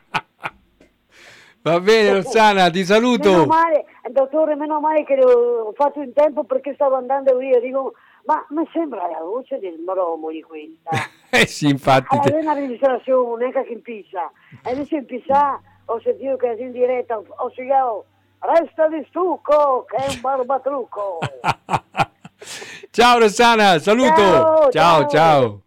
Va 1.63 1.79
bene, 1.79 2.15
Rossana, 2.15 2.71
ti 2.71 2.79
Meno 2.79 2.87
saluto. 2.87 3.47
male, 3.47 3.85
dottore, 4.11 4.55
meno 4.55 4.81
male 4.81 5.05
che 5.05 5.17
l'ho 5.17 5.73
fatto 5.77 6.01
in 6.01 6.13
tempo 6.15 6.45
perché 6.45 6.73
stavo 6.75 6.97
andando 6.97 7.37
via, 7.37 7.61
dico, 7.61 7.93
ma 8.25 8.45
mi 8.51 8.67
sembra 8.73 9.07
la 9.07 9.19
voce 9.19 9.59
del 9.59 9.79
Moromoli 9.85 10.41
questa. 10.43 10.91
Eh 11.33 11.47
sì, 11.47 11.69
infatti. 11.69 12.17
Allora, 12.17 12.29
te- 12.29 12.39
è 12.39 12.43
una 12.43 12.55
registrazione, 12.55 13.53
che 13.53 13.65
in 13.71 13.83
pizza. 13.83 14.33
E 14.65 14.73
invece 14.73 14.97
in 14.97 15.07
pizza 15.07 15.61
ho 15.85 16.01
sentito 16.01 16.37
che 16.37 16.57
è 16.57 16.61
in 16.61 16.73
diretta, 16.73 17.19
ho 17.19 17.51
spiegato, 17.51 18.07
resta 18.41 18.89
di 18.89 19.05
stucco, 19.09 19.85
che 19.85 19.97
è 19.97 20.09
un 20.09 20.21
barbatrucco. 20.21 21.19
Ciao 22.91 23.19
Rossana, 23.21 23.79
saluto. 23.79 24.17
Ciao, 24.17 24.71
ciao. 24.71 24.71
ciao. 24.71 25.09
ciao. 25.09 25.63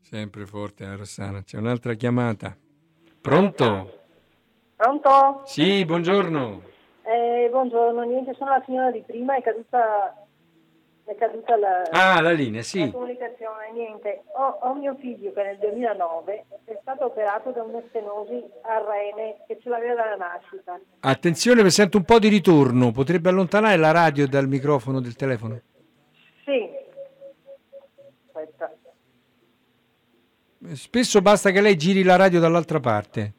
Sempre 0.00 0.46
forte 0.46 0.84
la 0.84 0.94
Rossana. 0.94 1.42
C'è 1.42 1.56
un'altra 1.58 1.94
chiamata. 1.94 2.56
Pronto? 3.20 4.02
Pronto? 4.76 5.42
Sì, 5.44 5.84
buongiorno. 5.84 6.62
Eh, 7.04 7.48
buongiorno, 7.50 8.02
niente, 8.02 8.34
sono 8.34 8.50
la 8.50 8.62
signora 8.64 8.90
di 8.90 9.02
prima, 9.06 9.36
è 9.36 9.42
caduta, 9.42 10.16
è 11.04 11.14
caduta 11.16 11.56
la, 11.56 11.82
Ah, 11.90 12.20
la 12.22 12.32
linea, 12.32 12.60
la 12.60 12.64
sì. 12.66 12.90
comunicazione, 12.90 13.70
niente. 13.72 14.22
Ho, 14.36 14.58
ho 14.62 14.74
mio 14.74 14.96
figlio 14.98 15.32
che 15.32 15.42
nel 15.42 15.58
2009 15.58 16.46
è 16.64 16.78
stato 16.80 17.04
operato 17.06 17.50
da 17.50 17.62
una 17.62 17.82
stenosi 17.88 18.42
al 18.62 18.82
rene 18.84 19.36
che 19.46 19.58
ce 19.60 19.68
l'aveva 19.68 19.94
dalla 20.02 20.16
nascita. 20.16 20.80
Attenzione, 21.00 21.62
mi 21.62 21.70
sento 21.70 21.98
un 21.98 22.04
po' 22.04 22.18
di 22.18 22.28
ritorno. 22.28 22.90
Potrebbe 22.90 23.28
allontanare 23.28 23.76
la 23.76 23.90
radio 23.92 24.26
dal 24.26 24.48
microfono 24.48 25.00
del 25.00 25.14
telefono? 25.14 25.60
Sì. 26.44 26.68
Aspetta. 28.32 28.72
Spesso 30.72 31.20
basta 31.20 31.50
che 31.50 31.60
lei 31.60 31.76
giri 31.76 32.02
la 32.02 32.16
radio 32.16 32.40
dall'altra 32.40 32.80
parte. 32.80 33.34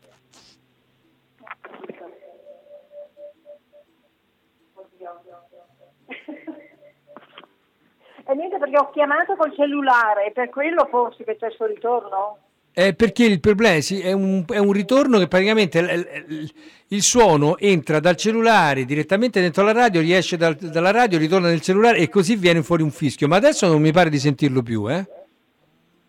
E 8.28 8.34
niente 8.48 8.58
perché 8.58 8.78
ho 8.78 8.90
chiamato 8.92 9.36
col 9.36 9.54
cellulare, 9.56 10.26
è 10.26 10.32
per 10.32 10.50
quello 10.50 10.88
forse 10.90 11.24
che 11.24 11.36
c'è 11.38 11.48
il 11.48 11.54
suo 11.54 11.66
ritorno? 11.66 12.38
Eh, 12.78 12.94
perché 12.94 13.24
il 13.24 13.40
problema 13.40 13.80
sì, 13.80 14.02
è, 14.02 14.12
un, 14.12 14.44
è 14.50 14.58
un 14.58 14.74
ritorno 14.74 15.18
che 15.18 15.28
praticamente 15.28 15.80
il, 15.80 16.26
il- 16.28 16.54
il 16.90 17.02
suono 17.02 17.58
entra 17.58 18.00
dal 18.00 18.16
cellulare 18.16 18.86
direttamente 18.86 19.42
dentro 19.42 19.64
la 19.64 19.72
radio, 19.72 20.02
riesce 20.02 20.38
dal- 20.38 20.56
dalla 20.56 20.92
radio, 20.92 21.18
ritorna 21.18 21.48
nel 21.48 21.62
cellulare 21.62 21.98
e 21.98 22.10
così 22.10 22.36
viene 22.36 22.62
fuori 22.62 22.84
un 22.84 22.92
fischio. 22.92 23.28
Ma 23.28 23.38
adesso 23.38 23.66
non 23.68 23.82
mi 23.82 23.92
pare 23.92 24.10
di 24.12 24.20
sentirlo 24.20 24.62
più, 24.62 24.88
eh? 24.92 25.04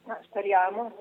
No, 0.04 0.18
speriamo. 0.22 0.92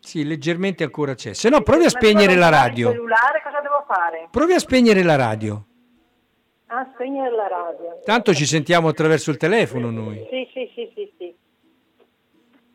Sì, 0.00 0.24
leggermente 0.24 0.82
ancora 0.84 1.14
c'è. 1.14 1.32
Se 1.34 1.48
no, 1.48 1.60
provi 1.62 1.84
a 1.84 1.90
spegnere 1.90 2.34
la 2.34 2.48
radio. 2.48 2.88
Il 2.88 2.94
cellulare 2.96 3.42
cosa 3.44 3.60
devo 3.60 3.84
fare? 3.86 4.28
Provi 4.30 4.54
a 4.54 4.58
spegnere 4.58 5.02
la 5.04 5.16
radio. 5.16 5.64
Ah, 6.70 6.90
spegnere 6.94 7.34
la 7.34 7.48
radio. 7.48 8.00
Tanto 8.04 8.34
ci 8.34 8.44
sentiamo 8.44 8.88
attraverso 8.88 9.30
il 9.30 9.38
telefono 9.38 9.90
noi. 9.90 10.18
Sì, 10.30 10.48
sì, 10.52 10.70
sì, 10.74 10.90
sì, 10.94 11.12
sì. 11.16 11.34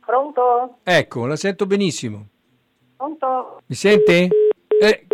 Pronto? 0.04 0.80
Ecco, 0.84 1.26
la 1.28 1.36
sento 1.36 1.66
benissimo. 1.68 2.28
Pronto? 2.98 3.62
Mi 3.66 3.76
sente? 3.76 4.30
Eh, 4.82 5.08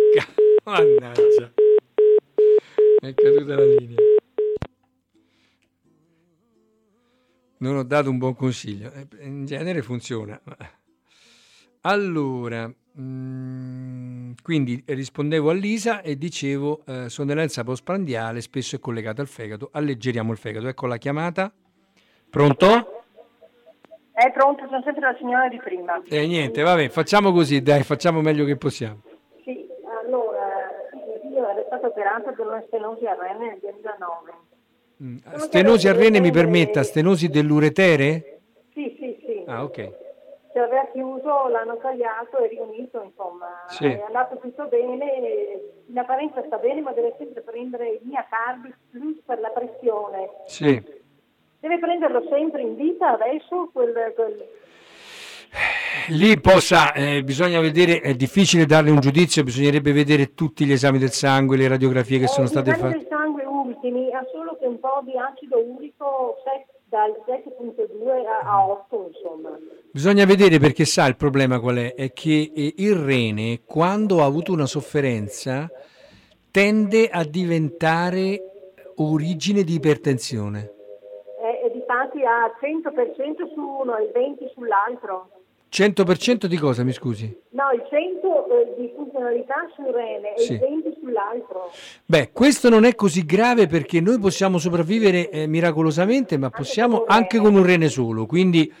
mannaggia. 0.64 1.52
È 3.00 3.14
caduta 3.14 3.54
la 3.54 3.64
linea. 3.64 3.96
Non 7.58 7.76
ho 7.76 7.82
dato 7.84 8.08
un 8.08 8.16
buon 8.16 8.34
consiglio. 8.34 8.90
Eh, 8.92 9.06
In 9.26 9.44
genere 9.44 9.82
funziona. 9.82 10.40
Allora, 11.82 12.72
mm, 12.98 14.32
quindi 14.42 14.82
rispondevo 14.86 15.50
a 15.50 15.52
Lisa 15.52 16.00
e 16.00 16.16
dicevo 16.16 16.80
eh, 16.86 17.08
sonnolenza 17.08 17.62
postprandiale 17.64 18.40
spesso 18.40 18.76
è 18.76 18.78
collegata 18.78 19.20
al 19.20 19.28
fegato. 19.28 19.68
Alleggeriamo 19.72 20.32
il 20.32 20.38
fegato. 20.38 20.66
Ecco 20.68 20.86
la 20.86 20.96
chiamata. 20.96 21.52
Pronto? 22.30 23.02
È 24.12 24.30
pronto, 24.32 24.66
sono 24.66 24.82
sempre 24.82 25.00
la 25.00 25.16
signora 25.18 25.48
di 25.48 25.56
prima. 25.56 26.02
E 26.06 26.26
niente, 26.26 26.62
vabbè, 26.62 26.88
facciamo 26.90 27.32
così, 27.32 27.62
dai, 27.62 27.82
facciamo 27.82 28.20
meglio 28.20 28.44
che 28.44 28.56
possiamo. 28.56 29.00
Sì, 29.44 29.66
allora, 30.04 30.68
mio 30.92 31.20
figlio 31.22 31.48
era 31.48 31.62
stato 31.66 31.86
operato 31.86 32.32
per 32.32 32.46
una 32.46 32.62
stenosi 32.66 33.06
al 33.06 33.16
rene 33.16 33.48
nel 33.48 33.58
2009. 33.60 34.32
Mm, 35.02 35.16
Stenosi 35.38 35.88
al 35.88 35.94
rene 35.94 36.20
mi 36.20 36.30
permetta, 36.30 36.82
stenosi 36.82 37.28
dell'uretere? 37.28 38.40
Sì, 38.74 38.94
sì, 38.98 39.16
sì. 39.24 39.42
Ah, 39.46 39.64
ok. 39.64 39.90
Si 40.52 40.58
aveva 40.58 40.84
chiuso, 40.92 41.46
l'hanno 41.48 41.76
tagliato 41.76 42.38
e 42.38 42.48
riunito, 42.48 43.00
insomma. 43.02 43.64
Sì. 43.68 43.86
È 43.86 44.02
andato 44.06 44.36
tutto 44.38 44.66
bene, 44.66 45.60
in 45.86 45.96
apparenza 45.98 46.42
sta 46.44 46.56
bene, 46.58 46.80
ma 46.80 46.92
deve 46.92 47.14
sempre 47.18 47.40
prendere 47.42 47.88
il 47.90 48.00
Miacardis 48.02 48.74
Plus 48.90 49.20
per 49.24 49.38
la 49.38 49.50
pressione. 49.50 50.28
Sì. 50.46 50.82
Deve 51.60 51.78
prenderlo 51.78 52.24
sempre 52.28 52.62
in 52.62 52.74
vita 52.74 53.12
adesso 53.12 53.70
quel, 53.72 54.12
quel- 54.16 54.48
Lì 56.08 56.40
possa, 56.40 56.92
eh, 56.92 57.22
bisogna 57.22 57.60
vedere, 57.60 58.00
è 58.00 58.14
difficile 58.14 58.66
darle 58.66 58.90
un 58.90 59.00
giudizio, 59.00 59.42
bisognerebbe 59.42 59.92
vedere 59.92 60.34
tutti 60.34 60.64
gli 60.64 60.72
esami 60.72 60.98
del 60.98 61.10
sangue, 61.10 61.56
le 61.56 61.68
radiografie 61.68 62.18
che 62.20 62.28
sono 62.28 62.46
Eh, 62.46 62.50
state 62.50 62.70
gli 62.70 62.74
esami 62.74 62.92
fatte. 62.92 62.98
del 63.04 63.08
sangue 63.08 63.44
ultimi 63.44 64.12
ha 64.12 64.24
solo 64.32 64.56
che 64.58 64.66
un 64.66 64.78
po' 64.78 65.00
di 65.04 65.16
acido 65.16 65.58
urico 65.58 66.36
set- 66.44 66.78
dal 66.84 67.20
7.2 67.26 68.24
a, 68.26 68.38
a 68.48 68.66
8, 68.68 69.10
insomma. 69.12 69.56
Bisogna 69.92 70.24
vedere 70.24 70.60
perché 70.60 70.84
sa 70.84 71.06
il 71.06 71.16
problema 71.16 71.58
qual 71.58 71.76
è, 71.76 71.94
è 71.94 72.12
che 72.12 72.52
eh, 72.54 72.74
il 72.76 72.94
rene 72.94 73.62
quando 73.64 74.22
ha 74.22 74.24
avuto 74.24 74.52
una 74.52 74.66
sofferenza 74.66 75.68
tende 76.52 77.08
a 77.08 77.24
diventare 77.24 78.40
origine 78.96 79.64
di 79.64 79.74
ipertensione. 79.74 80.72
E, 81.42 81.66
e 81.66 81.72
difatti 81.72 82.22
ha 82.22 82.46
100% 82.60 83.52
su 83.52 83.60
uno 83.60 83.96
e 83.96 84.04
il 84.04 84.10
20% 84.14 84.52
sull'altro. 84.54 85.28
100% 85.72 86.46
di 86.46 86.56
cosa, 86.56 86.84
mi 86.84 86.92
scusi? 86.92 87.24
No, 87.50 87.70
il 87.72 87.82
100 87.88 88.46
eh, 88.48 88.74
di 88.80 88.92
funzionalità 88.94 89.54
sul 89.74 89.86
rene 89.86 90.34
e 90.34 90.40
Sì. 90.40 90.52
il 90.52 90.58
20 90.58 90.98
sull'altro. 91.00 91.70
Beh, 92.06 92.30
questo 92.32 92.68
non 92.68 92.84
è 92.84 92.94
così 92.94 93.24
grave 93.24 93.66
perché 93.66 94.00
noi 94.00 94.18
possiamo 94.20 94.58
sopravvivere 94.58 95.30
eh, 95.30 95.46
miracolosamente, 95.48 96.36
ma 96.38 96.50
possiamo 96.50 97.04
anche 97.06 97.38
con 97.38 97.54
un 97.54 97.64
rene 97.64 97.88
solo. 97.88 98.26
Quindi 98.26 98.72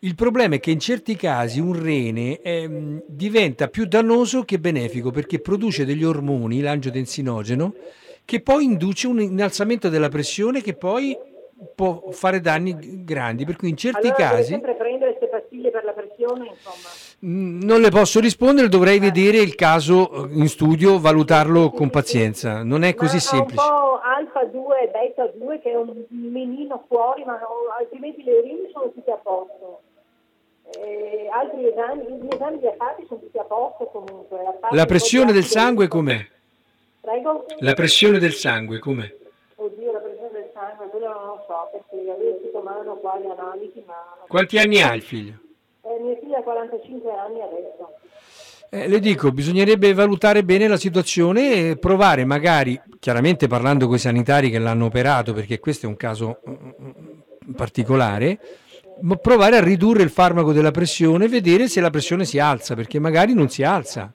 il 0.00 0.14
problema 0.14 0.54
è 0.54 0.60
che 0.60 0.70
in 0.70 0.80
certi 0.80 1.14
casi 1.14 1.60
un 1.60 1.80
rene 1.80 2.40
ehm, 2.40 3.02
diventa 3.06 3.68
più 3.68 3.84
dannoso 3.84 4.44
che 4.44 4.58
benefico 4.58 5.10
perché 5.10 5.40
produce 5.40 5.84
degli 5.84 6.04
ormoni, 6.04 6.60
l'angiotensinogeno, 6.60 7.74
che 8.24 8.40
poi 8.40 8.64
induce 8.64 9.06
un 9.06 9.20
innalzamento 9.20 9.88
della 9.88 10.08
pressione 10.08 10.62
che 10.62 10.74
poi 10.74 11.16
può 11.74 12.10
fare 12.10 12.40
danni 12.40 13.04
grandi. 13.04 13.44
Per 13.44 13.56
cui 13.56 13.68
in 13.68 13.76
certi 13.76 14.06
allora 14.08 14.30
casi 14.30 14.44
sempre 14.44 14.74
prendere 14.74 15.16
queste 15.16 15.28
pastiglie 15.28 15.70
per 15.70 15.84
la 15.84 15.92
pressione, 15.92 16.48
insomma. 16.48 16.88
non 17.20 17.80
le 17.80 17.90
posso 17.90 18.20
rispondere, 18.20 18.68
dovrei 18.68 18.98
vedere 18.98 19.38
il 19.38 19.54
caso 19.54 20.26
eh, 20.28 20.32
in 20.32 20.48
studio, 20.48 20.98
valutarlo 20.98 21.70
con 21.70 21.90
pazienza. 21.90 22.62
Non 22.62 22.82
è 22.84 22.94
così 22.94 23.16
ma 23.16 23.20
semplice. 23.20 23.60
Ha 23.60 23.64
un 23.64 23.70
po' 23.70 24.00
alfa 24.00 24.44
2 24.44 24.80
e 24.80 24.88
beta 24.88 25.30
2 25.34 25.60
che 25.60 25.70
è 25.70 25.76
un 25.76 26.04
menino 26.08 26.84
fuori, 26.88 27.24
ma 27.24 27.32
no- 27.32 27.74
altrimenti 27.78 28.22
le 28.22 28.38
urine 28.38 28.70
sono 28.72 28.90
tutte 28.92 29.10
a 29.10 29.18
posto. 29.22 29.59
Eh, 30.80 31.28
altri 31.30 31.68
esami, 31.68 32.04
gli 32.22 32.28
esami 32.34 32.60
già 32.60 32.72
fatti 32.78 33.04
sono 33.06 33.20
tutti 33.20 33.38
a 33.38 33.44
posto 33.44 33.84
comunque. 33.86 34.38
La 34.70 34.82
po' 34.82 34.88
pressione 34.88 35.32
del 35.32 35.44
sangue 35.44 35.88
com'è? 35.88 36.26
Prego? 37.00 37.44
La 37.58 37.74
pressione 37.74 38.18
del 38.18 38.32
sangue 38.32 38.78
com'è? 38.78 39.14
Oddio, 39.56 39.92
la 39.92 39.98
pressione 39.98 40.30
del 40.32 40.50
sangue, 40.54 40.86
quello 40.88 41.12
non 41.12 41.26
lo 41.26 41.44
so, 41.46 41.68
perché 41.72 42.10
avevo 42.10 42.38
tomando 42.50 42.94
qua 42.94 43.18
le 43.18 43.30
analisi, 43.30 43.82
ma... 43.86 43.94
Quanti 44.26 44.58
anni 44.58 44.80
ha 44.80 44.94
il 44.94 45.02
figlio? 45.02 45.34
Eh, 45.82 46.02
mia 46.02 46.16
figlia 46.18 46.38
ha 46.38 46.42
45 46.42 47.10
anni 47.12 47.42
adesso. 47.42 47.94
Eh, 48.70 48.88
le 48.88 49.00
dico, 49.00 49.32
bisognerebbe 49.32 49.92
valutare 49.92 50.44
bene 50.44 50.68
la 50.68 50.76
situazione 50.76 51.70
e 51.70 51.76
provare 51.76 52.24
magari, 52.24 52.80
chiaramente 53.00 53.48
parlando 53.48 53.86
con 53.86 53.96
i 53.96 53.98
sanitari 53.98 54.48
che 54.48 54.58
l'hanno 54.58 54.86
operato, 54.86 55.34
perché 55.34 55.58
questo 55.58 55.84
è 55.84 55.88
un 55.88 55.96
caso 55.96 56.40
mm, 56.48 57.52
particolare, 57.56 58.38
ma 58.38 58.69
provare 59.20 59.56
a 59.56 59.62
ridurre 59.62 60.02
il 60.02 60.10
farmaco 60.10 60.52
della 60.52 60.70
pressione 60.70 61.24
e 61.24 61.28
vedere 61.28 61.68
se 61.68 61.80
la 61.80 61.90
pressione 61.90 62.24
si 62.24 62.38
alza, 62.38 62.74
perché 62.74 62.98
magari 62.98 63.34
non 63.34 63.48
si 63.48 63.62
alza. 63.62 64.12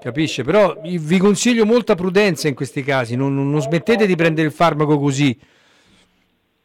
Capisce? 0.00 0.42
Però 0.44 0.76
vi 0.80 1.18
consiglio 1.18 1.66
molta 1.66 1.94
prudenza 1.94 2.48
in 2.48 2.54
questi 2.54 2.82
casi, 2.82 3.16
non, 3.16 3.34
non 3.50 3.60
smettete 3.60 4.06
di 4.06 4.16
prendere 4.16 4.46
il 4.46 4.52
farmaco 4.52 4.98
così. 4.98 5.38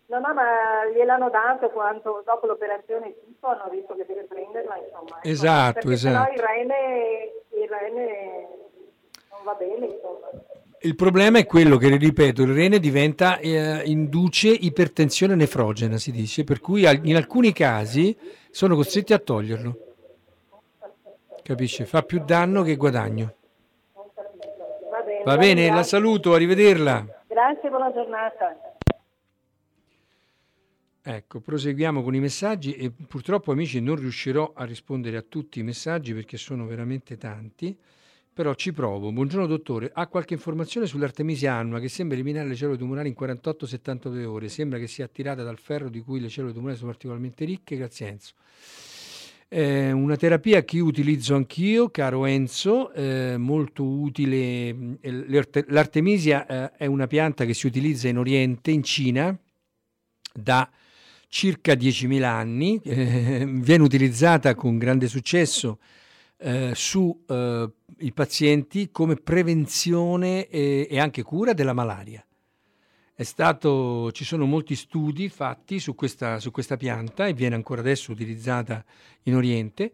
No, 0.08 0.20
no, 0.20 0.34
ma 0.34 0.86
gliel'hanno 0.94 1.30
dato 1.30 1.70
quando 1.72 2.24
dopo 2.26 2.46
l'operazione 2.46 3.14
tipo 3.26 3.48
hanno 3.48 3.68
detto 3.70 3.96
che 3.96 4.06
deve 4.08 4.24
prenderla, 4.24 4.78
insomma. 4.78 5.20
Esatto, 5.22 5.74
Perché 5.74 5.94
esatto. 5.94 6.14
sennò 6.14 6.34
il 6.34 6.40
rene, 6.40 7.32
il 7.62 7.68
rene 7.68 8.48
non 9.32 9.44
va 9.44 9.54
bene, 9.56 9.86
insomma. 9.86 10.30
Il 10.82 10.96
problema 10.96 11.40
è 11.40 11.46
quello 11.46 11.78
che, 11.78 11.96
ripeto, 11.96 12.44
il 12.44 12.54
rene 12.54 12.80
diventa, 12.80 13.40
eh, 13.40 13.84
induce 13.86 14.50
ipertensione 14.50 15.34
nefrogena, 15.34 15.98
si 15.98 16.12
dice, 16.12 16.44
per 16.44 16.60
cui 16.60 16.86
in 17.04 17.16
alcuni 17.16 17.54
casi 17.54 18.16
sono 18.52 18.76
costretti 18.76 19.14
a 19.14 19.20
toglierlo. 19.20 19.80
Capisce? 21.42 21.86
Fa 21.86 22.04
più 22.04 22.24
danno 22.24 22.62
che 22.64 22.76
guadagno. 22.76 23.36
Va 23.94 25.02
bene. 25.04 25.24
Va 25.24 25.38
bene, 25.38 25.70
la 25.70 25.84
saluto, 25.84 26.34
arrivederla. 26.34 27.24
Grazie, 27.28 27.70
buona 27.70 27.92
giornata. 27.92 28.58
Ecco, 31.08 31.40
proseguiamo 31.40 32.02
con 32.02 32.16
i 32.16 32.20
messaggi 32.20 32.74
e 32.74 32.92
purtroppo 32.92 33.52
amici 33.52 33.80
non 33.80 33.96
riuscirò 33.96 34.54
a 34.56 34.66
rispondere 34.66 35.18
a 35.18 35.22
tutti 35.22 35.60
i 35.60 35.64
messaggi 35.64 36.16
perché 36.16 36.38
sono 36.38 36.66
veramente 36.66 37.16
tanti, 37.16 37.78
però 38.36 38.54
ci 38.54 38.74
provo. 38.74 39.14
Buongiorno 39.14 39.48
dottore, 39.48 39.92
ha 39.94 40.08
qualche 40.08 40.34
informazione 40.34 40.88
sull'artemisia 40.88 41.54
annua 41.54 41.80
che 41.80 41.88
sembra 41.88 42.18
eliminare 42.18 42.50
le 42.50 42.56
cellule 42.56 42.78
tumorali 42.78 43.08
in 43.08 43.16
48-72 43.18 44.26
ore? 44.26 44.50
Sembra 44.50 44.78
che 44.78 44.88
sia 44.88 45.06
attirata 45.06 45.42
dal 45.42 45.58
ferro 45.58 45.88
di 45.88 46.02
cui 46.02 46.20
le 46.20 46.28
cellule 46.28 46.52
tumorali 46.52 46.78
sono 46.78 46.90
particolarmente 46.92 47.46
ricche, 47.46 47.78
grazie 47.78 48.08
Enzo. 48.10 48.34
È 49.48 49.90
una 49.92 50.18
terapia 50.18 50.66
che 50.66 50.82
utilizzo 50.82 51.34
anch'io, 51.34 51.88
caro 51.88 52.26
Enzo, 52.26 52.92
eh, 52.92 53.38
molto 53.38 53.86
utile. 53.86 54.98
l'arte- 55.00 55.64
L'artemisia 55.70 56.46
eh, 56.46 56.72
è 56.76 56.86
una 56.88 57.08
pianta 57.08 57.46
che 57.46 57.54
si 57.54 57.68
utilizza 57.68 58.10
in 58.10 58.18
Oriente, 58.18 58.70
in 58.70 58.84
Cina, 58.84 59.40
da 60.34 60.70
circa 61.30 61.72
10.000 61.72 62.24
anni, 62.24 62.82
eh, 62.84 63.46
viene 63.48 63.84
utilizzata 63.84 64.56
con 64.56 64.78
grande 64.78 65.08
successo 65.08 65.80
eh, 66.38 66.72
su 66.76 67.24
eh, 67.28 67.72
pazienti 68.14 68.90
come 68.92 69.16
prevenzione 69.16 70.48
e, 70.48 70.88
e 70.90 71.00
anche 71.00 71.24
cura 71.24 71.54
della 71.54 71.74
malaria. 71.74 72.26
Stato, 73.18 74.12
ci 74.12 74.26
sono 74.26 74.46
molti 74.46 74.76
studi 74.76 75.30
fatti 75.30 75.80
su 75.80 75.96
questa, 75.96 76.40
su 76.40 76.52
questa 76.52 76.76
pianta 76.76 77.28
e 77.28 77.34
viene 77.34 77.56
ancora 77.56 77.80
adesso 77.80 78.12
utilizzata 78.12 78.84
in 79.24 79.36
Oriente 79.36 79.94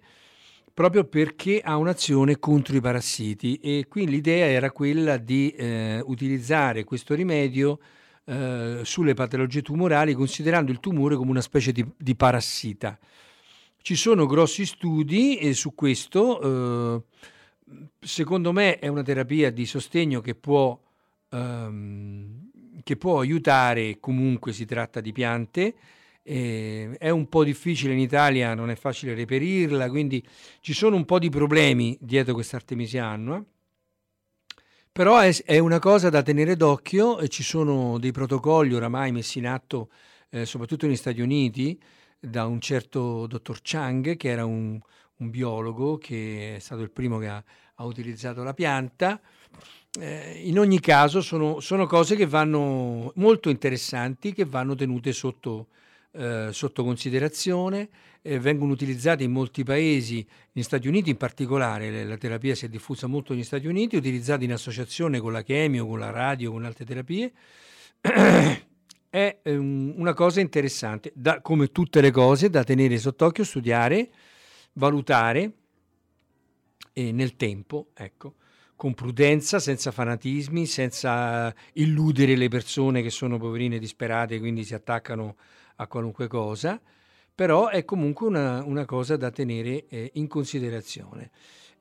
proprio 0.73 1.03
perché 1.03 1.61
ha 1.63 1.77
un'azione 1.77 2.39
contro 2.39 2.75
i 2.75 2.81
parassiti 2.81 3.57
e 3.57 3.85
qui 3.87 4.07
l'idea 4.07 4.45
era 4.47 4.71
quella 4.71 5.17
di 5.17 5.49
eh, 5.51 6.01
utilizzare 6.03 6.83
questo 6.83 7.13
rimedio 7.13 7.79
eh, 8.25 8.79
sulle 8.83 9.13
patologie 9.13 9.61
tumorali 9.61 10.13
considerando 10.13 10.71
il 10.71 10.79
tumore 10.79 11.15
come 11.15 11.31
una 11.31 11.41
specie 11.41 11.71
di, 11.71 11.85
di 11.97 12.15
parassita. 12.15 12.97
Ci 13.83 13.95
sono 13.95 14.27
grossi 14.27 14.65
studi 14.67 15.37
eh, 15.37 15.53
su 15.53 15.73
questo, 15.73 16.99
eh, 16.99 17.03
secondo 17.99 18.51
me 18.51 18.77
è 18.77 18.87
una 18.87 19.01
terapia 19.01 19.51
di 19.51 19.65
sostegno 19.65 20.21
che 20.21 20.35
può, 20.35 20.79
ehm, 21.29 22.51
che 22.83 22.95
può 22.95 23.19
aiutare, 23.19 23.99
comunque 23.99 24.53
si 24.53 24.65
tratta 24.65 25.01
di 25.01 25.11
piante, 25.11 25.73
eh, 26.21 26.95
è 26.99 27.09
un 27.09 27.27
po' 27.27 27.43
difficile 27.43 27.93
in 27.93 27.99
Italia, 27.99 28.53
non 28.53 28.69
è 28.69 28.75
facile 28.75 29.15
reperirla, 29.15 29.89
quindi 29.89 30.23
ci 30.59 30.73
sono 30.73 30.95
un 30.95 31.05
po' 31.05 31.17
di 31.17 31.29
problemi 31.29 31.97
dietro 31.99 32.35
questa 32.35 32.57
artemisia 32.57 33.07
annua. 33.07 33.43
Però 34.91 35.17
è, 35.17 35.35
è 35.43 35.57
una 35.57 35.79
cosa 35.79 36.09
da 36.09 36.21
tenere 36.21 36.55
d'occhio 36.55 37.17
e 37.17 37.29
ci 37.29 37.41
sono 37.41 37.97
dei 37.97 38.11
protocolli 38.11 38.75
oramai 38.75 39.11
messi 39.11 39.39
in 39.39 39.47
atto, 39.47 39.89
eh, 40.29 40.45
soprattutto 40.45 40.85
negli 40.85 40.97
Stati 40.97 41.21
Uniti, 41.21 41.79
da 42.21 42.45
un 42.45 42.61
certo 42.61 43.25
dottor 43.25 43.59
Chang, 43.63 44.15
che 44.15 44.29
era 44.29 44.45
un, 44.45 44.79
un 45.17 45.29
biologo 45.29 45.97
che 45.97 46.55
è 46.55 46.59
stato 46.59 46.83
il 46.83 46.91
primo 46.91 47.17
che 47.17 47.27
ha, 47.27 47.43
ha 47.75 47.83
utilizzato 47.83 48.43
la 48.43 48.53
pianta. 48.53 49.19
Eh, 49.99 50.41
in 50.45 50.59
ogni 50.59 50.79
caso 50.79 51.19
sono, 51.21 51.59
sono 51.59 51.87
cose 51.87 52.15
che 52.15 52.27
vanno 52.27 53.11
molto 53.15 53.49
interessanti, 53.49 54.33
che 54.33 54.45
vanno 54.45 54.75
tenute 54.75 55.11
sotto, 55.13 55.67
eh, 56.11 56.49
sotto 56.51 56.83
considerazione, 56.83 57.89
eh, 58.21 58.39
vengono 58.39 58.71
utilizzate 58.71 59.23
in 59.23 59.31
molti 59.31 59.63
paesi, 59.63 60.25
negli 60.51 60.63
Stati 60.63 60.87
Uniti 60.87 61.09
in 61.09 61.17
particolare, 61.17 62.05
la 62.05 62.17
terapia 62.17 62.53
si 62.53 62.65
è 62.65 62.69
diffusa 62.69 63.07
molto 63.07 63.33
negli 63.33 63.43
Stati 63.43 63.65
Uniti, 63.65 63.95
utilizzata 63.95 64.43
in 64.43 64.53
associazione 64.53 65.19
con 65.19 65.31
la 65.31 65.41
chemio, 65.41 65.87
con 65.87 65.99
la 65.99 66.11
radio, 66.11 66.51
con 66.51 66.65
altre 66.65 66.85
terapie. 66.85 67.31
È 69.11 69.39
ehm, 69.43 69.95
una 69.97 70.13
cosa 70.13 70.39
interessante, 70.39 71.11
da- 71.13 71.41
come 71.41 71.67
tutte 71.73 71.99
le 71.99 72.11
cose, 72.11 72.49
da 72.49 72.63
tenere 72.63 72.97
sott'occhio, 72.97 73.43
studiare, 73.43 74.09
valutare 74.73 75.51
e 76.93 77.11
nel 77.11 77.35
tempo, 77.35 77.87
ecco, 77.93 78.35
con 78.77 78.93
prudenza, 78.93 79.59
senza 79.59 79.91
fanatismi, 79.91 80.65
senza 80.65 81.53
illudere 81.73 82.37
le 82.37 82.47
persone 82.47 83.01
che 83.01 83.09
sono 83.09 83.37
poverine 83.37 83.79
disperate, 83.79 84.39
quindi 84.39 84.63
si 84.63 84.73
attaccano 84.73 85.35
a 85.75 85.87
qualunque 85.87 86.27
cosa, 86.27 86.79
però 87.35 87.67
è 87.67 87.83
comunque 87.83 88.27
una, 88.27 88.63
una 88.63 88.85
cosa 88.85 89.17
da 89.17 89.29
tenere 89.29 89.87
eh, 89.87 90.11
in 90.13 90.27
considerazione. 90.29 91.31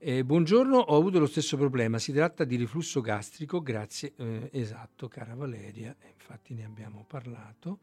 Eh, 0.03 0.25
buongiorno, 0.25 0.79
ho 0.79 0.97
avuto 0.97 1.19
lo 1.19 1.27
stesso 1.27 1.57
problema, 1.59 1.99
si 1.99 2.13
tratta 2.13 2.45
di 2.45 2.57
riflusso 2.57 3.01
gastrico, 3.03 3.61
grazie, 3.61 4.15
eh, 4.17 4.49
esatto, 4.53 5.09
cara 5.09 5.35
Valeria, 5.35 5.95
infatti 6.15 6.55
ne 6.55 6.65
abbiamo 6.65 7.05
parlato. 7.07 7.79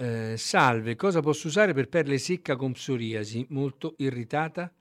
Eh, 0.00 0.36
salve, 0.36 0.94
cosa 0.94 1.20
posso 1.20 1.48
usare 1.48 1.72
per 1.74 1.88
pelle 1.88 2.18
secca 2.18 2.54
con 2.56 2.72
psoriasi? 2.72 3.44
Molto 3.50 3.94
irritata? 3.98 4.72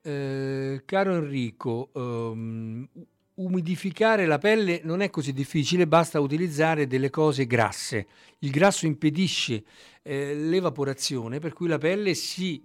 Eh, 0.00 0.82
caro 0.84 1.16
Enrico, 1.16 1.90
ehm, 1.94 2.88
u- 2.92 3.06
umidificare 3.36 4.26
la 4.26 4.38
pelle 4.38 4.80
non 4.84 5.00
è 5.00 5.10
così 5.10 5.32
difficile, 5.32 5.86
basta 5.86 6.20
utilizzare 6.20 6.86
delle 6.86 7.10
cose 7.10 7.46
grasse. 7.46 8.06
Il 8.40 8.50
grasso 8.50 8.86
impedisce 8.86 9.64
eh, 10.02 10.34
l'evaporazione, 10.34 11.38
per 11.38 11.52
cui 11.52 11.68
la 11.68 11.78
pelle 11.78 12.14
si 12.14 12.62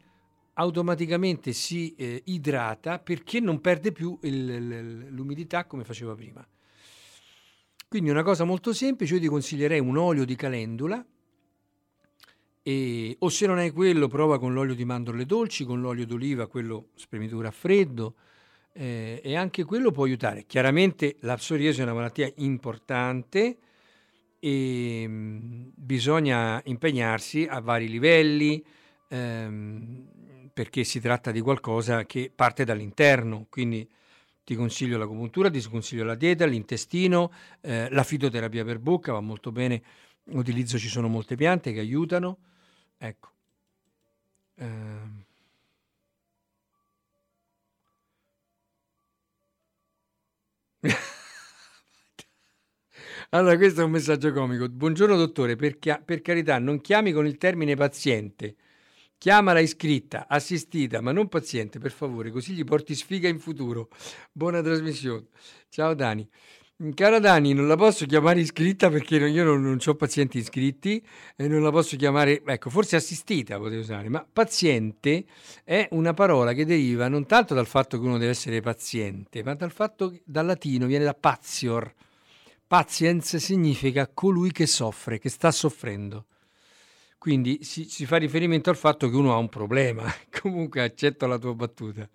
automaticamente 0.54 1.54
si 1.54 1.96
eh, 1.96 2.22
idrata 2.26 3.00
perché 3.00 3.40
non 3.40 3.62
perde 3.62 3.92
più 3.92 4.18
il- 4.22 5.08
l'umidità 5.10 5.66
come 5.66 5.84
faceva 5.84 6.14
prima. 6.14 6.46
Quindi 7.88 8.10
una 8.10 8.24
cosa 8.24 8.44
molto 8.44 8.74
semplice, 8.74 9.16
io 9.16 9.20
ti 9.20 9.28
consiglierei 9.28 9.80
un 9.80 9.98
olio 9.98 10.24
di 10.24 10.36
calendula 10.36 11.06
e- 12.64 13.16
o 13.20 13.30
se 13.30 13.48
non 13.48 13.58
hai 13.58 13.72
quello 13.72 14.08
prova 14.08 14.40
con 14.40 14.54
l'olio 14.54 14.76
di 14.76 14.86
mandorle 14.86 15.26
dolci, 15.26 15.66
con 15.66 15.82
l'olio 15.82 16.06
d'oliva, 16.06 16.48
quello 16.48 16.90
spremitura 16.96 17.50
a 17.50 17.52
freddo 17.52 18.16
eh, 18.74 19.22
e 19.24 19.36
anche 19.36 19.64
quello 19.64 19.92
può 19.92 20.06
aiutare. 20.06 20.46
Chiaramente 20.46 21.18
la 21.22 21.36
psoriasi 21.36 21.82
è 21.82 21.84
una 21.84 21.94
malattia 21.94 22.32
importante 22.38 23.58
e 24.40 25.08
mh, 25.08 25.72
bisogna 25.76 26.62
impegnarsi 26.66 27.46
a 27.50 27.60
vari 27.62 27.88
livelli 27.88 28.64
ehm, 29.10 30.50
perché 30.54 30.84
si 30.84 31.00
tratta 31.00 31.32
di 31.32 31.42
qualcosa 31.42 32.06
che 32.06 32.32
parte 32.34 32.66
dall'interno, 32.66 33.48
quindi 33.50 33.88
ti 34.44 34.56
consiglio 34.56 34.98
l'acupuntura, 34.98 35.50
ti 35.50 35.62
consiglio 35.70 36.04
la 36.04 36.16
dieta, 36.16 36.46
l'intestino, 36.46 37.32
eh, 37.62 37.88
la 37.92 38.04
fitoterapia 38.04 38.66
per 38.66 38.80
bocca 38.80 39.14
va 39.14 39.22
molto 39.22 39.52
bene, 39.52 39.82
utilizzo 40.32 40.78
ci 40.78 40.88
sono 40.88 41.08
molte 41.08 41.36
piante 41.36 41.72
che 41.74 41.80
aiutano, 41.80 42.38
ecco. 42.98 43.30
Ehm. 44.58 45.21
Allora, 53.34 53.56
questo 53.56 53.80
è 53.80 53.86
un 53.86 53.92
messaggio 53.92 54.34
comico. 54.34 54.68
Buongiorno 54.68 55.16
dottore, 55.16 55.56
per, 55.56 55.80
chia- 55.80 56.02
per 56.04 56.22
carità, 56.22 56.60
non 56.60 56.82
chiami 56.82 57.14
con 57.14 57.26
il 57.26 57.38
termine 57.38 57.76
paziente. 57.78 58.56
Chiamala 59.18 59.62
iscritta, 59.62 60.26
assistita, 60.28 61.00
ma 61.00 61.14
non 61.14 61.30
paziente, 61.30 61.80
per 61.80 61.92
favore, 61.92 62.30
così 62.30 62.52
gli 62.52 62.66
porti 62.66 62.94
sfiga 62.94 63.30
in 63.30 63.40
futuro. 63.40 63.88
Buona 64.34 64.62
trasmissione. 64.62 65.28
Ciao 65.70 65.94
Dani. 65.94 66.28
Cara 66.94 67.20
Dani, 67.20 67.54
non 67.54 67.70
la 67.70 67.78
posso 67.78 68.06
chiamare 68.06 68.42
iscritta 68.42 68.90
perché 68.90 69.18
non- 69.18 69.30
io 69.30 69.46
non, 69.46 69.80
ho 69.82 69.96
pazienti 69.96 70.38
iscritti 70.38 71.02
e 71.38 71.48
non 71.48 71.64
la 71.64 71.72
posso 71.72 71.96
chiamare, 71.96 72.42
ecco, 72.46 72.70
forse 72.70 72.98
assistita 72.98 73.58
potevo 73.58 73.80
usare, 73.80 74.10
ma 74.10 74.28
paziente 74.30 75.24
è 75.64 75.88
una 75.92 76.14
parola 76.14 76.52
che 76.52 76.66
deriva 76.66 77.08
non 77.08 77.26
tanto 77.26 77.54
dal 77.54 77.68
fatto 77.68 77.98
che 77.98 78.06
uno 78.06 78.18
deve 78.18 78.32
essere 78.32 78.60
paziente, 78.60 79.42
ma 79.42 79.54
dal 79.56 79.72
fatto 79.72 80.10
che 80.10 80.22
dal 80.26 80.46
latino 80.48 80.86
viene 80.86 81.06
da 81.06 81.14
patior. 81.14 81.94
Patiens 82.72 83.36
significa 83.36 84.08
colui 84.08 84.54
che 84.54 84.66
soffre, 84.66 85.20
che 85.20 85.28
sta 85.28 85.52
soffrendo. 85.52 86.28
Quindi 87.18 87.66
si, 87.66 87.84
si, 87.84 88.06
fa 88.06 88.16
riferimento 88.16 88.70
al 88.70 88.78
fatto 88.78 89.10
che 89.10 89.16
uno 89.18 89.34
ha 89.34 89.36
un 89.36 89.50
problema. 89.50 90.10
Comunque 90.42 90.82
accetto 90.82 91.28
la 91.28 91.38
tua 91.38 91.54
battuta. 91.54 92.08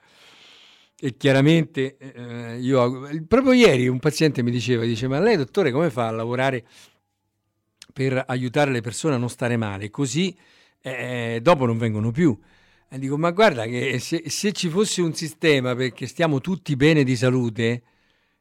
E 0.99 1.17
chiaramente 1.19 1.99
eh, 1.99 2.59
io 2.59 3.07
proprio 3.29 3.53
ieri 3.53 3.87
un 3.87 3.99
paziente 3.99 4.43
mi 4.43 4.51
diceva, 4.51 4.85
dice, 4.85 5.07
ma 5.09 5.21
lei 5.21 5.37
dottore 5.37 5.71
come 5.71 5.91
fa 5.91 6.09
a 6.09 6.13
lavorare 6.13 6.65
per 7.93 8.25
aiutare 8.27 8.71
le 8.71 8.81
persone 8.81 9.17
a 9.17 9.19
non 9.19 9.29
stare 9.29 9.59
male? 9.59 9.91
Così 9.91 10.35
eh, 10.81 11.39
dopo 11.43 11.67
non 11.67 11.77
vengono 11.77 12.11
più. 12.13 12.35
E 12.89 12.99
dico, 12.99 13.19
ma 13.19 13.31
guarda 13.31 13.67
che 13.67 13.99
se, 13.99 14.23
se, 14.31 14.53
ci 14.53 14.71
fosse 14.71 15.03
un 15.03 15.13
sistema 15.13 15.75
perché 15.75 16.07
stiamo 16.07 16.41
tutti 16.41 16.77
bene 16.77 17.05
di 17.05 17.15
salute, 17.15 17.83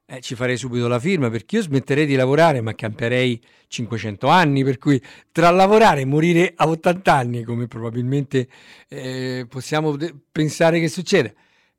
eh, 0.08 0.22
ci 0.22 0.36
farei 0.36 0.58
subito 0.58 0.88
la 0.88 0.99
firma 0.99 1.30
perché 1.30 1.58
io 1.58 1.62
smetterei 1.64 2.06
di 2.06 2.16
lavorare 2.16 2.62
ma 2.62 2.74
camperei 2.74 3.41
500 3.68 4.28
anni, 4.28 4.64
per 4.64 4.78
cui 4.78 5.01
tra 5.32 5.49
lavorare 5.49 6.01
e 6.01 6.06
morire 6.06 6.53
a 6.56 6.68
80 6.68 7.14
anni, 7.14 7.43
come 7.43 7.68
probabilmente 7.68 8.47
eh, 8.88 9.45
possiamo 9.49 9.95
de- 9.95 10.14
pensare 10.32 10.80
che 10.80 10.88
succeda, 10.88 11.34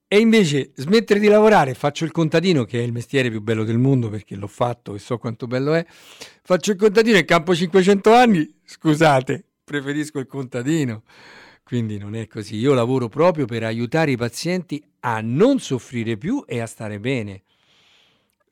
e 0.09 0.18
invece 0.18 0.72
smettere 0.74 1.18
di 1.18 1.27
lavorare, 1.27 1.74
faccio 1.74 2.05
il 2.05 2.12
contadino, 2.12 2.64
che 2.64 2.79
è 2.79 2.83
il 2.83 2.93
mestiere 2.93 3.31
più 3.31 3.41
bello 3.41 3.64
del 3.64 3.79
mondo 3.79 4.09
perché 4.09 4.37
l'ho 4.37 4.47
fatto 4.47 4.95
e 4.95 4.99
so 4.99 5.18
quanto 5.18 5.47
bello 5.47 5.74
è, 5.74 5.85
faccio 6.43 6.72
il 6.72 6.77
contadino 6.77 7.16
e 7.16 7.24
campo 7.24 7.55
500 7.55 8.12
anni, 8.12 8.55
scusate, 8.64 9.45
preferisco 9.64 10.18
il 10.18 10.27
contadino. 10.27 11.03
Quindi 11.64 11.99
non 11.99 12.14
è 12.14 12.29
così. 12.29 12.55
Io 12.59 12.74
lavoro 12.74 13.09
proprio 13.09 13.45
per 13.45 13.64
aiutare 13.64 14.12
i 14.12 14.16
pazienti 14.16 14.81
a 15.01 15.20
non 15.20 15.59
soffrire 15.59 16.16
più 16.16 16.45
e 16.47 16.61
a 16.61 16.66
stare 16.66 17.01
bene. 17.01 17.43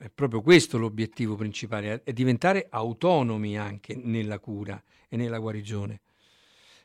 È 0.05 0.11
proprio 0.15 0.43
questo 0.43 0.77
l'obiettivo 0.77 1.35
principale, 1.35 2.03
è 2.05 2.13
diventare 2.13 2.67
autonomi 2.69 3.57
anche 3.57 3.97
nella 3.97 4.39
cura 4.39 4.79
e 5.09 5.17
nella 5.17 5.39
guarigione. 5.39 6.01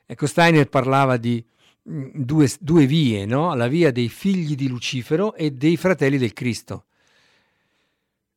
Ecco, 0.06 0.26
Steiner 0.26 0.70
parlava 0.70 1.18
di 1.18 1.46
mm, 1.90 2.12
due, 2.14 2.50
due 2.62 2.86
vie, 2.86 3.26
no? 3.26 3.54
la 3.56 3.68
via 3.68 3.92
dei 3.92 4.08
figli 4.08 4.56
di 4.56 4.70
Lucifero 4.70 5.36
e 5.36 5.52
dei 5.52 5.76
fratelli 5.76 6.18
del 6.18 6.32
Cristo. 6.32 6.86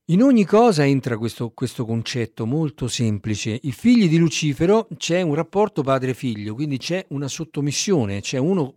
In 0.07 0.21
ogni 0.21 0.45
cosa 0.45 0.85
entra 0.85 1.17
questo, 1.17 1.51
questo, 1.51 1.85
concetto 1.85 2.45
molto 2.45 2.89
semplice. 2.89 3.57
I 3.63 3.71
figli 3.71 4.09
di 4.09 4.19
Lucifero 4.19 4.89
c'è 4.97 5.23
un 5.23 5.37
rapporto 5.37 5.83
padre-figlio, 5.83 6.57
quindi 6.57 6.79
c'è 6.79 7.07
una 7.11 7.29
sottomissione, 7.29 8.21
c'è 8.21 8.39
uno 8.39 8.75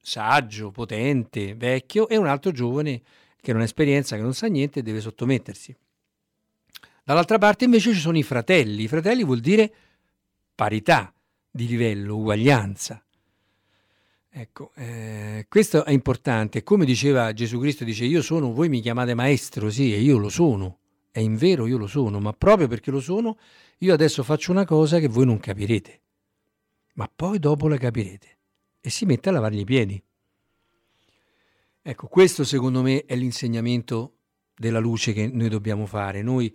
saggio, 0.00 0.72
potente, 0.72 1.54
vecchio 1.54 2.08
e 2.08 2.16
un 2.16 2.26
altro 2.26 2.50
giovane 2.50 3.02
che 3.44 3.52
non 3.52 3.60
ha 3.60 3.64
esperienza, 3.64 4.16
che 4.16 4.22
non 4.22 4.32
sa 4.32 4.46
niente 4.46 4.80
e 4.80 4.82
deve 4.82 5.00
sottomettersi. 5.00 5.76
Dall'altra 7.04 7.36
parte 7.36 7.66
invece 7.66 7.92
ci 7.92 8.00
sono 8.00 8.16
i 8.16 8.22
fratelli. 8.22 8.84
I 8.84 8.88
fratelli 8.88 9.22
vuol 9.22 9.40
dire 9.40 9.72
parità 10.54 11.12
di 11.50 11.66
livello, 11.66 12.16
uguaglianza. 12.16 13.04
Ecco, 14.30 14.72
eh, 14.76 15.44
questo 15.48 15.84
è 15.84 15.92
importante. 15.92 16.62
Come 16.62 16.86
diceva 16.86 17.32
Gesù 17.34 17.60
Cristo, 17.60 17.84
dice 17.84 18.06
io 18.06 18.22
sono, 18.22 18.52
voi 18.52 18.70
mi 18.70 18.80
chiamate 18.80 19.12
maestro, 19.14 19.70
sì, 19.70 19.92
e 19.92 20.00
io 20.00 20.16
lo 20.16 20.30
sono. 20.30 20.78
È 21.10 21.20
in 21.20 21.36
vero 21.36 21.66
io 21.66 21.76
lo 21.76 21.86
sono, 21.86 22.18
ma 22.18 22.32
proprio 22.32 22.66
perché 22.66 22.90
lo 22.90 23.00
sono, 23.00 23.36
io 23.78 23.92
adesso 23.92 24.24
faccio 24.24 24.50
una 24.50 24.64
cosa 24.64 24.98
che 24.98 25.06
voi 25.06 25.26
non 25.26 25.38
capirete. 25.38 26.00
Ma 26.94 27.08
poi 27.14 27.38
dopo 27.38 27.68
la 27.68 27.76
capirete. 27.76 28.38
E 28.80 28.90
si 28.90 29.04
mette 29.04 29.28
a 29.28 29.32
lavargli 29.32 29.60
i 29.60 29.64
piedi. 29.64 30.02
Ecco, 31.86 32.06
questo 32.06 32.44
secondo 32.44 32.80
me 32.80 33.04
è 33.04 33.14
l'insegnamento 33.14 34.20
della 34.56 34.78
luce 34.78 35.12
che 35.12 35.26
noi 35.26 35.50
dobbiamo 35.50 35.84
fare. 35.84 36.22
Noi, 36.22 36.50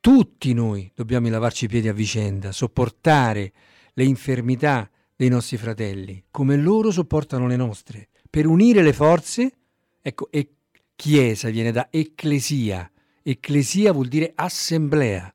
tutti 0.00 0.54
noi, 0.54 0.90
dobbiamo 0.94 1.28
lavarci 1.28 1.66
i 1.66 1.68
piedi 1.68 1.88
a 1.88 1.92
vicenda, 1.92 2.50
sopportare 2.50 3.52
le 3.92 4.04
infermità, 4.04 4.90
dei 5.14 5.28
nostri 5.28 5.58
fratelli, 5.58 6.24
come 6.30 6.56
loro 6.56 6.90
sopportano 6.90 7.46
le 7.46 7.56
nostre, 7.56 8.08
per 8.30 8.46
unire 8.46 8.82
le 8.82 8.94
forze. 8.94 9.52
Ecco, 10.00 10.30
e 10.30 10.52
chiesa 10.94 11.50
viene 11.50 11.70
da 11.70 11.88
ecclesia. 11.90 12.90
Ecclesia 13.22 13.92
vuol 13.92 14.08
dire 14.08 14.32
assemblea, 14.34 15.34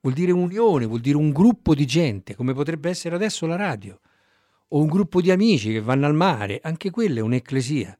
vuol 0.00 0.14
dire 0.14 0.32
unione, 0.32 0.84
vuol 0.84 1.00
dire 1.00 1.16
un 1.16 1.30
gruppo 1.30 1.74
di 1.74 1.86
gente, 1.86 2.34
come 2.34 2.52
potrebbe 2.52 2.90
essere 2.90 3.14
adesso 3.14 3.46
la 3.46 3.56
radio, 3.56 4.00
o 4.68 4.80
un 4.80 4.88
gruppo 4.88 5.22
di 5.22 5.30
amici 5.30 5.72
che 5.72 5.80
vanno 5.80 6.04
al 6.04 6.14
mare, 6.14 6.60
anche 6.62 6.90
quella 6.90 7.20
è 7.20 7.22
un'ecclesia. 7.22 7.96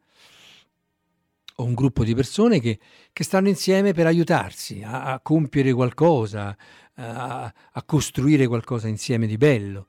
O 1.63 1.65
un 1.65 1.75
gruppo 1.75 2.03
di 2.03 2.13
persone 2.13 2.59
che, 2.59 2.81
che 3.13 3.23
stanno 3.23 3.49
insieme 3.49 3.93
per 3.93 4.07
aiutarsi 4.07 4.83
a, 4.83 5.05
a 5.05 5.21
compiere 5.21 5.73
qualcosa, 5.73 6.57
a, 6.95 7.55
a 7.73 7.83
costruire 7.85 8.49
qualcosa 8.49 8.89
insieme 8.89 9.29
di 9.29 9.37
bello. 9.37 9.87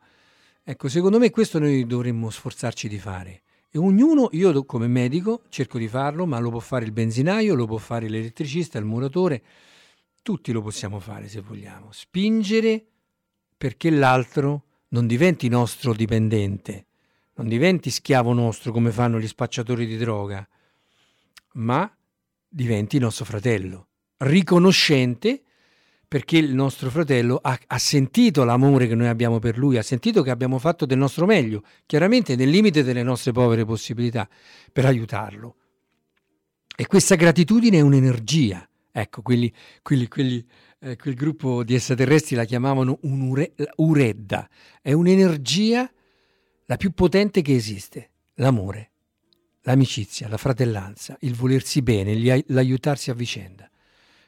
Ecco, 0.63 0.87
secondo 0.87 1.17
me 1.17 1.31
questo 1.31 1.57
noi 1.57 1.87
dovremmo 1.87 2.29
sforzarci 2.29 2.87
di 2.87 2.99
fare. 2.99 3.41
E 3.71 3.79
ognuno, 3.79 4.29
io 4.33 4.65
come 4.65 4.85
medico 4.85 5.41
cerco 5.49 5.79
di 5.79 5.87
farlo, 5.87 6.27
ma 6.27 6.37
lo 6.37 6.51
può 6.51 6.59
fare 6.59 6.85
il 6.85 6.91
benzinaio, 6.91 7.55
lo 7.55 7.65
può 7.65 7.77
fare 7.77 8.07
l'elettricista, 8.07 8.77
il 8.77 8.85
muratore, 8.85 9.41
tutti 10.21 10.51
lo 10.51 10.61
possiamo 10.61 10.99
fare 10.99 11.27
se 11.27 11.41
vogliamo. 11.41 11.87
Spingere 11.91 12.85
perché 13.57 13.89
l'altro 13.89 14.65
non 14.89 15.07
diventi 15.07 15.47
nostro 15.47 15.95
dipendente, 15.95 16.85
non 17.33 17.47
diventi 17.47 17.89
schiavo 17.89 18.31
nostro 18.31 18.71
come 18.71 18.91
fanno 18.91 19.19
gli 19.19 19.27
spacciatori 19.27 19.87
di 19.87 19.97
droga, 19.97 20.47
ma 21.53 21.91
diventi 22.47 22.99
nostro 22.99 23.25
fratello, 23.25 23.87
riconoscente 24.17 25.43
perché 26.13 26.37
il 26.37 26.53
nostro 26.53 26.91
fratello 26.91 27.39
ha, 27.41 27.57
ha, 27.65 27.77
sentito 27.79 28.43
l'amore 28.43 28.85
che 28.85 28.93
noi 28.93 29.07
abbiamo 29.07 29.39
per 29.39 29.57
lui, 29.57 29.77
ha 29.77 29.81
sentito 29.81 30.21
che 30.21 30.29
abbiamo 30.29 30.59
fatto 30.59 30.85
del 30.85 30.99
nostro 30.99 31.25
meglio, 31.25 31.63
chiaramente 31.87 32.35
nel 32.35 32.49
limite 32.49 32.83
delle 32.83 33.01
nostre 33.01 33.31
povere 33.31 33.65
possibilità, 33.65 34.29
per 34.71 34.85
aiutarlo. 34.85 35.55
E 36.75 36.85
questa 36.85 37.15
gratitudine 37.15 37.77
è 37.77 37.81
un'energia. 37.81 38.67
Ecco, 38.91 39.23
quelli, 39.23 39.51
quelli, 39.81 40.07
quelli, 40.07 40.45
eh, 40.81 40.95
quel 40.97 41.15
gruppo 41.15 41.63
di 41.63 41.73
extraterrestri 41.73 42.35
la 42.35 42.45
chiamavano 42.45 42.99
un'uredda. 43.01 44.49
È 44.83 44.93
un'energia 44.93 45.91
la 46.65 46.77
più 46.77 46.91
potente 46.91 47.41
che 47.41 47.55
esiste, 47.55 48.11
l'amore, 48.35 48.91
l'amicizia, 49.63 50.27
la 50.27 50.37
fratellanza, 50.37 51.17
il 51.21 51.35
volersi 51.35 51.81
bene, 51.81 52.43
l'aiutarsi 52.47 53.09
a 53.09 53.13
vicenda. 53.13 53.69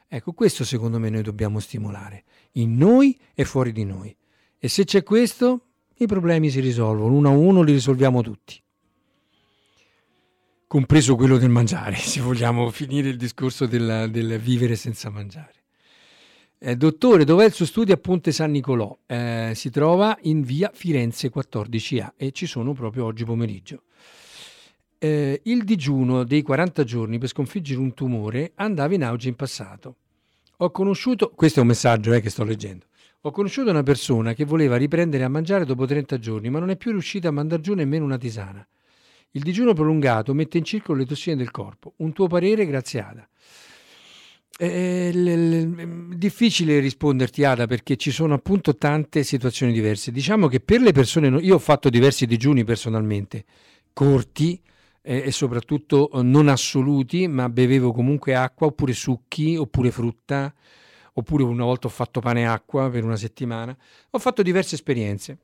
Ecco, 0.08 0.32
questo 0.32 0.64
secondo 0.64 0.98
me 0.98 1.10
noi 1.10 1.22
dobbiamo 1.22 1.58
stimolare, 1.58 2.24
in 2.52 2.76
noi 2.76 3.18
e 3.34 3.44
fuori 3.44 3.72
di 3.72 3.84
noi. 3.84 4.14
E 4.58 4.68
se 4.68 4.84
c'è 4.84 5.02
questo, 5.02 5.62
i 5.96 6.06
problemi 6.06 6.50
si 6.50 6.60
risolvono, 6.60 7.14
uno 7.14 7.28
a 7.28 7.32
uno 7.32 7.62
li 7.62 7.72
risolviamo 7.72 8.22
tutti. 8.22 8.60
Compreso 10.66 11.16
quello 11.16 11.38
del 11.38 11.50
mangiare, 11.50 11.96
se 11.96 12.20
vogliamo 12.20 12.70
finire 12.70 13.08
il 13.08 13.16
discorso 13.16 13.66
del, 13.66 14.08
del 14.10 14.38
vivere 14.38 14.76
senza 14.76 15.10
mangiare. 15.10 15.54
Eh, 16.58 16.74
dottore, 16.74 17.24
dov'è 17.24 17.44
il 17.44 17.52
suo 17.52 17.66
studio 17.66 17.94
a 17.94 17.98
Ponte 17.98 18.32
San 18.32 18.50
Nicolò? 18.50 18.96
Eh, 19.04 19.52
si 19.54 19.68
trova 19.70 20.16
in 20.22 20.42
via 20.42 20.70
Firenze 20.72 21.30
14A 21.30 22.12
e 22.16 22.32
ci 22.32 22.46
sono 22.46 22.72
proprio 22.72 23.04
oggi 23.04 23.24
pomeriggio. 23.24 23.82
Eh, 24.98 25.40
il 25.44 25.64
digiuno 25.64 26.24
dei 26.24 26.42
40 26.42 26.84
giorni 26.84 27.18
per 27.18 27.28
sconfiggere 27.28 27.80
un 27.80 27.92
tumore 27.92 28.52
andava 28.54 28.94
in 28.94 29.04
auge 29.04 29.28
in 29.28 29.36
passato. 29.36 29.96
Ho 30.58 30.70
conosciuto, 30.70 31.32
questo 31.34 31.58
è 31.58 31.62
un 31.62 31.68
messaggio 31.68 32.12
eh, 32.12 32.20
che 32.20 32.30
sto 32.30 32.44
leggendo, 32.44 32.86
ho 33.20 33.30
conosciuto 33.30 33.70
una 33.70 33.82
persona 33.82 34.32
che 34.32 34.44
voleva 34.44 34.76
riprendere 34.76 35.24
a 35.24 35.28
mangiare 35.28 35.64
dopo 35.66 35.84
30 35.84 36.18
giorni, 36.18 36.48
ma 36.48 36.60
non 36.60 36.70
è 36.70 36.76
più 36.76 36.92
riuscita 36.92 37.28
a 37.28 37.32
mandare 37.32 37.60
giù 37.60 37.74
nemmeno 37.74 38.04
una 38.04 38.16
tisana. 38.16 38.66
Il 39.32 39.42
digiuno 39.42 39.74
prolungato 39.74 40.32
mette 40.32 40.56
in 40.56 40.64
circolo 40.64 40.98
le 40.98 41.06
tossine 41.06 41.36
del 41.36 41.50
corpo. 41.50 41.92
Un 41.96 42.12
tuo 42.14 42.26
parere, 42.26 42.64
grazie 42.64 43.00
Ada. 43.00 43.28
È 44.56 45.10
difficile 46.14 46.78
risponderti 46.78 47.44
Ada 47.44 47.66
perché 47.66 47.96
ci 47.96 48.10
sono 48.10 48.32
appunto 48.32 48.76
tante 48.76 49.22
situazioni 49.24 49.72
diverse. 49.72 50.10
Diciamo 50.10 50.46
che 50.46 50.60
per 50.60 50.80
le 50.80 50.92
persone, 50.92 51.28
io 51.40 51.56
ho 51.56 51.58
fatto 51.58 51.90
diversi 51.90 52.24
digiuni 52.24 52.64
personalmente, 52.64 53.44
corti, 53.92 54.58
e, 55.08 55.30
soprattutto 55.30 56.10
eh, 56.10 56.22
non 56.22 56.48
assoluti, 56.48 57.28
ma 57.28 57.48
bevevo 57.48 57.92
comunque 57.92 58.34
acqua 58.34 58.66
oppure 58.66 58.92
succhi 58.92 59.56
oppure 59.56 59.92
frutta, 59.92 60.52
oppure 61.12 61.44
una 61.44 61.62
volta 61.62 61.86
ho 61.86 61.90
fatto 61.90 62.18
pane 62.18 62.40
e 62.40 62.44
acqua 62.44 62.90
per 62.90 63.04
una 63.04 63.14
settimana. 63.14 63.76
Ho 64.10 64.18
fatto 64.18 64.42
diverse 64.42 64.74
esperienze. 64.74 65.38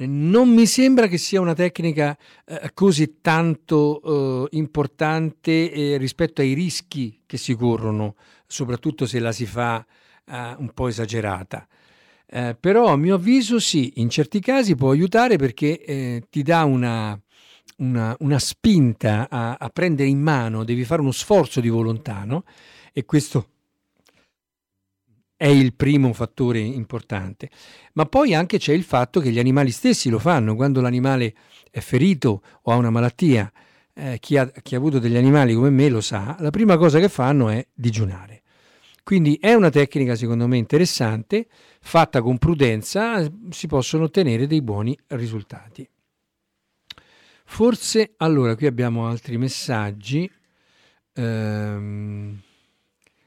Non 0.00 0.50
mi 0.50 0.66
sembra 0.66 1.06
che 1.06 1.16
sia 1.16 1.40
una 1.40 1.54
tecnica 1.54 2.16
eh, 2.44 2.70
così 2.74 3.20
tanto 3.22 4.46
eh, 4.50 4.56
importante 4.56 5.72
eh, 5.72 5.96
rispetto 5.96 6.42
ai 6.42 6.52
rischi 6.52 7.22
che 7.24 7.38
si 7.38 7.54
corrono, 7.54 8.16
soprattutto 8.46 9.06
se 9.06 9.18
la 9.18 9.32
si 9.32 9.46
fa 9.46 9.84
eh, 10.26 10.54
un 10.58 10.70
po' 10.74 10.88
esagerata. 10.88 11.66
Eh, 12.26 12.54
però 12.60 12.88
a 12.88 12.96
mio 12.96 13.14
avviso 13.14 13.58
sì, 13.58 13.94
in 13.96 14.10
certi 14.10 14.40
casi 14.40 14.76
può 14.76 14.90
aiutare 14.90 15.36
perché 15.36 16.22
ti 16.28 16.42
dà 16.42 16.64
una, 16.64 17.18
una, 17.78 18.16
una 18.20 18.38
spinta 18.38 19.28
a, 19.30 19.56
a, 19.58 19.68
prendere 19.70 20.08
in 20.08 20.20
mano, 20.20 20.64
devi 20.64 20.84
fare 20.84 21.00
uno 21.00 21.12
sforzo 21.12 21.60
di 21.60 21.68
volontà, 21.68 22.24
no? 22.24 22.44
E 22.92 23.04
questo 23.04 23.48
è 25.36 25.46
il 25.46 25.74
primo 25.74 26.12
fattore 26.12 26.58
importante, 26.58 27.48
ma 27.92 28.06
poi 28.06 28.34
anche 28.34 28.58
c'è 28.58 28.72
il 28.72 28.82
fatto 28.82 29.20
che 29.20 29.30
gli 29.30 29.38
animali 29.38 29.70
stessi 29.70 30.08
lo 30.08 30.18
fanno, 30.18 30.56
quando 30.56 30.80
l'animale 30.80 31.34
è 31.70 31.80
ferito 31.80 32.42
o 32.62 32.72
ha 32.72 32.76
una 32.76 32.90
malattia, 32.90 33.50
eh, 33.94 34.18
chi, 34.20 34.36
ha, 34.36 34.46
chi 34.46 34.74
ha 34.74 34.78
avuto 34.78 34.98
degli 34.98 35.16
animali 35.16 35.54
come 35.54 35.70
me 35.70 35.88
lo 35.88 36.00
sa, 36.00 36.36
la 36.40 36.50
prima 36.50 36.76
cosa 36.76 36.98
che 36.98 37.08
fanno 37.08 37.48
è 37.50 37.64
digiunare. 37.72 38.42
Quindi 39.04 39.38
è 39.40 39.54
una 39.54 39.70
tecnica 39.70 40.16
secondo 40.16 40.46
me 40.46 40.56
interessante, 40.56 41.46
fatta 41.80 42.20
con 42.20 42.36
prudenza 42.36 43.26
si 43.50 43.66
possono 43.66 44.04
ottenere 44.04 44.46
dei 44.46 44.60
buoni 44.60 44.98
risultati. 45.06 45.88
Forse, 47.50 48.12
allora, 48.18 48.54
qui 48.54 48.66
abbiamo 48.66 49.08
altri 49.08 49.36
messaggi. 49.36 50.30
Ehm, 51.14 52.40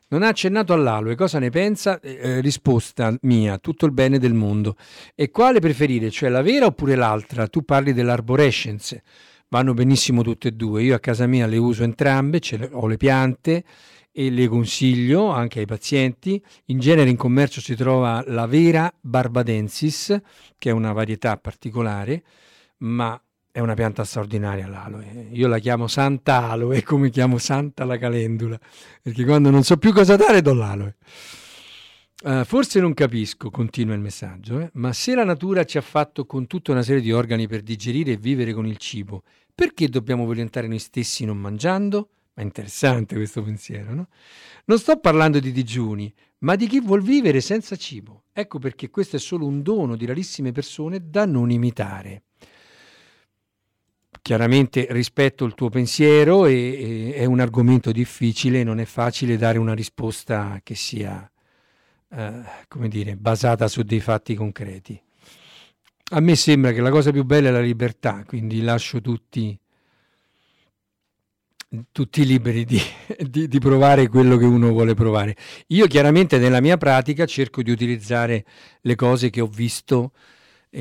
non 0.07 0.23
ha 0.23 0.27
accennato 0.27 0.71
all'aloe, 0.71 1.15
cosa 1.15 1.37
ne 1.39 1.49
pensa? 1.49 1.99
Eh, 1.99 2.17
eh, 2.21 2.39
risposta 2.39 3.13
mia, 3.23 3.57
tutto 3.57 3.87
il 3.87 3.91
bene 3.91 4.19
del 4.19 4.33
mondo. 4.33 4.77
E 5.15 5.31
quale 5.31 5.59
preferire, 5.59 6.09
cioè 6.11 6.29
la 6.29 6.41
vera 6.43 6.67
oppure 6.67 6.95
l'altra? 6.95 7.47
Tu 7.47 7.63
parli 7.63 7.91
dell'arborescence, 7.91 9.03
vanno 9.49 9.73
benissimo 9.73 10.21
tutte 10.21 10.49
e 10.49 10.51
due. 10.51 10.83
Io 10.83 10.95
a 10.95 10.99
casa 10.99 11.25
mia 11.27 11.45
le 11.45 11.57
uso 11.57 11.83
entrambe, 11.83 12.39
le, 12.51 12.69
ho 12.71 12.87
le 12.87 12.97
piante 12.97 13.63
e 14.13 14.29
le 14.29 14.47
consiglio 14.47 15.29
anche 15.29 15.59
ai 15.59 15.65
pazienti. 15.65 16.41
In 16.65 16.79
genere 16.79 17.09
in 17.09 17.17
commercio 17.17 17.59
si 17.59 17.75
trova 17.75 18.23
la 18.27 18.45
vera 18.45 18.93
barbadensis, 19.01 20.21
che 20.57 20.69
è 20.69 20.73
una 20.73 20.93
varietà 20.93 21.35
particolare, 21.37 22.23
ma 22.77 23.19
è 23.51 23.59
una 23.59 23.73
pianta 23.73 24.05
straordinaria 24.05 24.67
l'aloe. 24.67 25.27
Io 25.31 25.47
la 25.47 25.59
chiamo 25.59 25.87
Santa 25.87 26.49
Aloe, 26.49 26.83
come 26.83 27.09
chiamo 27.09 27.37
Santa 27.37 27.83
la 27.83 27.97
calendula, 27.97 28.59
perché 29.01 29.25
quando 29.25 29.49
non 29.49 29.63
so 29.63 29.77
più 29.77 29.91
cosa 29.91 30.15
dare 30.15 30.41
do 30.41 30.53
l'aloe. 30.53 30.95
Uh, 32.23 32.45
forse 32.45 32.79
non 32.79 32.93
capisco, 32.93 33.49
continua 33.49 33.95
il 33.95 33.99
messaggio, 33.99 34.59
eh, 34.59 34.69
ma 34.73 34.93
se 34.93 35.15
la 35.15 35.23
natura 35.23 35.63
ci 35.63 35.77
ha 35.79 35.81
fatto 35.81 36.25
con 36.25 36.45
tutta 36.45 36.71
una 36.71 36.83
serie 36.83 37.01
di 37.01 37.11
organi 37.11 37.47
per 37.47 37.61
digerire 37.61 38.11
e 38.11 38.17
vivere 38.17 38.53
con 38.53 38.67
il 38.67 38.77
cibo, 38.77 39.23
perché 39.53 39.89
dobbiamo 39.89 40.25
violentare 40.25 40.67
noi 40.67 40.79
stessi 40.79 41.25
non 41.25 41.37
mangiando? 41.37 42.09
Ma 42.35 42.43
interessante 42.43 43.15
questo 43.15 43.41
pensiero, 43.41 43.93
no? 43.93 44.07
Non 44.65 44.77
sto 44.77 44.99
parlando 44.99 45.39
di 45.39 45.51
digiuni, 45.51 46.13
ma 46.39 46.55
di 46.55 46.67
chi 46.67 46.79
vuol 46.79 47.01
vivere 47.01 47.41
senza 47.41 47.75
cibo. 47.75 48.25
Ecco 48.31 48.59
perché 48.59 48.89
questo 48.89 49.17
è 49.17 49.19
solo 49.19 49.45
un 49.45 49.63
dono 49.63 49.97
di 49.97 50.05
rarissime 50.05 50.51
persone 50.51 51.09
da 51.09 51.25
non 51.25 51.49
imitare 51.49 52.23
chiaramente 54.21 54.87
rispetto 54.91 55.45
il 55.45 55.55
tuo 55.55 55.69
pensiero 55.69 56.45
e, 56.45 56.53
e, 56.53 57.13
è 57.15 57.25
un 57.25 57.39
argomento 57.39 57.91
difficile, 57.91 58.63
non 58.63 58.79
è 58.79 58.85
facile 58.85 59.37
dare 59.37 59.57
una 59.57 59.73
risposta 59.73 60.59
che 60.63 60.75
sia, 60.75 61.29
eh, 62.09 62.41
come 62.67 62.87
dire, 62.87 63.15
basata 63.15 63.67
su 63.67 63.81
dei 63.83 63.99
fatti 63.99 64.35
concreti. 64.35 65.01
A 66.13 66.19
me 66.19 66.35
sembra 66.35 66.71
che 66.71 66.81
la 66.81 66.89
cosa 66.89 67.11
più 67.11 67.23
bella 67.23 67.49
è 67.49 67.51
la 67.51 67.61
libertà, 67.61 68.23
quindi 68.25 68.61
lascio 68.61 68.99
tutti, 68.99 69.57
tutti 71.91 72.25
liberi 72.25 72.65
di, 72.65 72.79
di, 73.17 73.47
di 73.47 73.59
provare 73.59 74.07
quello 74.07 74.37
che 74.37 74.45
uno 74.45 74.71
vuole 74.71 74.93
provare. 74.93 75.35
Io 75.67 75.87
chiaramente 75.87 76.37
nella 76.37 76.59
mia 76.61 76.77
pratica 76.77 77.25
cerco 77.25 77.63
di 77.63 77.71
utilizzare 77.71 78.45
le 78.81 78.95
cose 78.95 79.29
che 79.29 79.41
ho 79.41 79.47
visto 79.47 80.11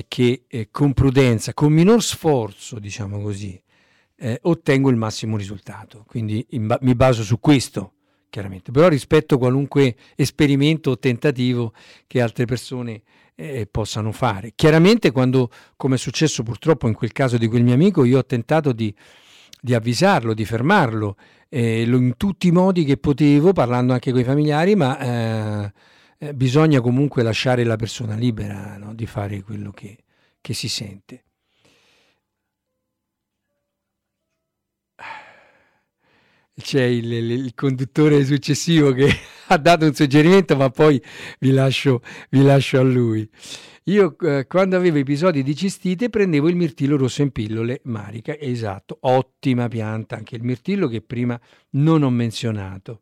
che 0.06 0.44
eh, 0.46 0.68
con 0.70 0.92
prudenza, 0.92 1.52
con 1.52 1.72
minor 1.72 2.02
sforzo, 2.02 2.78
diciamo 2.78 3.20
così, 3.20 3.60
eh, 4.16 4.38
ottengo 4.42 4.90
il 4.90 4.96
massimo 4.96 5.36
risultato. 5.36 6.04
Quindi 6.06 6.46
ba- 6.52 6.78
mi 6.82 6.94
baso 6.94 7.22
su 7.22 7.40
questo, 7.40 7.94
chiaramente. 8.28 8.70
Però 8.70 8.88
rispetto 8.88 9.38
qualunque 9.38 9.96
esperimento 10.14 10.90
o 10.90 10.98
tentativo 10.98 11.72
che 12.06 12.20
altre 12.20 12.44
persone 12.44 13.02
eh, 13.34 13.66
possano 13.70 14.12
fare. 14.12 14.52
Chiaramente 14.54 15.10
quando, 15.10 15.50
come 15.76 15.96
è 15.96 15.98
successo 15.98 16.42
purtroppo 16.42 16.86
in 16.86 16.94
quel 16.94 17.12
caso 17.12 17.38
di 17.38 17.46
quel 17.48 17.64
mio 17.64 17.74
amico, 17.74 18.04
io 18.04 18.18
ho 18.18 18.24
tentato 18.24 18.72
di, 18.72 18.94
di 19.60 19.74
avvisarlo, 19.74 20.34
di 20.34 20.44
fermarlo, 20.44 21.16
eh, 21.48 21.82
in 21.82 22.14
tutti 22.16 22.48
i 22.48 22.52
modi 22.52 22.84
che 22.84 22.96
potevo, 22.96 23.52
parlando 23.52 23.92
anche 23.92 24.12
con 24.12 24.20
i 24.20 24.24
familiari, 24.24 24.76
ma 24.76 24.98
eh, 24.98 25.72
eh, 26.22 26.34
bisogna 26.34 26.82
comunque 26.82 27.22
lasciare 27.22 27.64
la 27.64 27.76
persona 27.76 28.14
libera 28.14 28.76
no? 28.76 28.94
di 28.94 29.06
fare 29.06 29.40
quello 29.42 29.70
che, 29.70 29.96
che 30.42 30.52
si 30.52 30.68
sente. 30.68 31.24
C'è 36.60 36.82
il, 36.82 37.10
il, 37.10 37.54
conduttore 37.54 38.22
successivo 38.22 38.92
che 38.92 39.08
ha 39.48 39.56
dato 39.56 39.86
un 39.86 39.94
suggerimento, 39.94 40.56
ma 40.56 40.68
poi 40.68 41.02
vi 41.38 41.52
lascio, 41.52 42.02
vi 42.28 42.42
lascio 42.42 42.78
a 42.78 42.82
lui. 42.82 43.26
Io 43.84 44.14
eh, 44.18 44.46
quando 44.46 44.76
avevo 44.76 44.98
episodi 44.98 45.42
di 45.42 45.56
cistite 45.56 46.10
prendevo 46.10 46.50
il 46.50 46.56
mirtillo 46.56 46.98
rosso 46.98 47.22
in 47.22 47.30
pillole 47.30 47.80
marica, 47.84 48.36
esatto, 48.36 48.98
ottima 49.00 49.68
pianta, 49.68 50.16
anche 50.16 50.36
il 50.36 50.42
mirtillo 50.42 50.86
che 50.86 51.00
prima 51.00 51.40
non 51.70 52.02
ho 52.02 52.10
menzionato. 52.10 53.00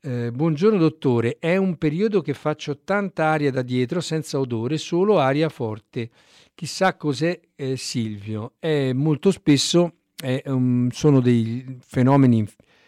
Eh, 0.00 0.30
buongiorno 0.30 0.78
dottore, 0.78 1.38
è 1.38 1.56
un 1.56 1.78
periodo 1.78 2.20
che 2.20 2.34
faccio 2.34 2.80
tanta 2.84 3.26
aria 3.26 3.50
da 3.50 3.62
dietro 3.62 4.00
senza 4.00 4.38
odore, 4.38 4.78
solo 4.78 5.18
aria 5.18 5.48
forte. 5.48 6.10
Chissà 6.54 6.96
cos'è 6.96 7.40
eh, 7.56 7.76
Silvio. 7.76 8.52
È 8.58 8.92
molto 8.92 9.30
spesso 9.32 9.94
è, 10.16 10.42
um, 10.46 10.88
sono 10.90 11.20
dei 11.20 11.78
fenomeni 11.80 12.46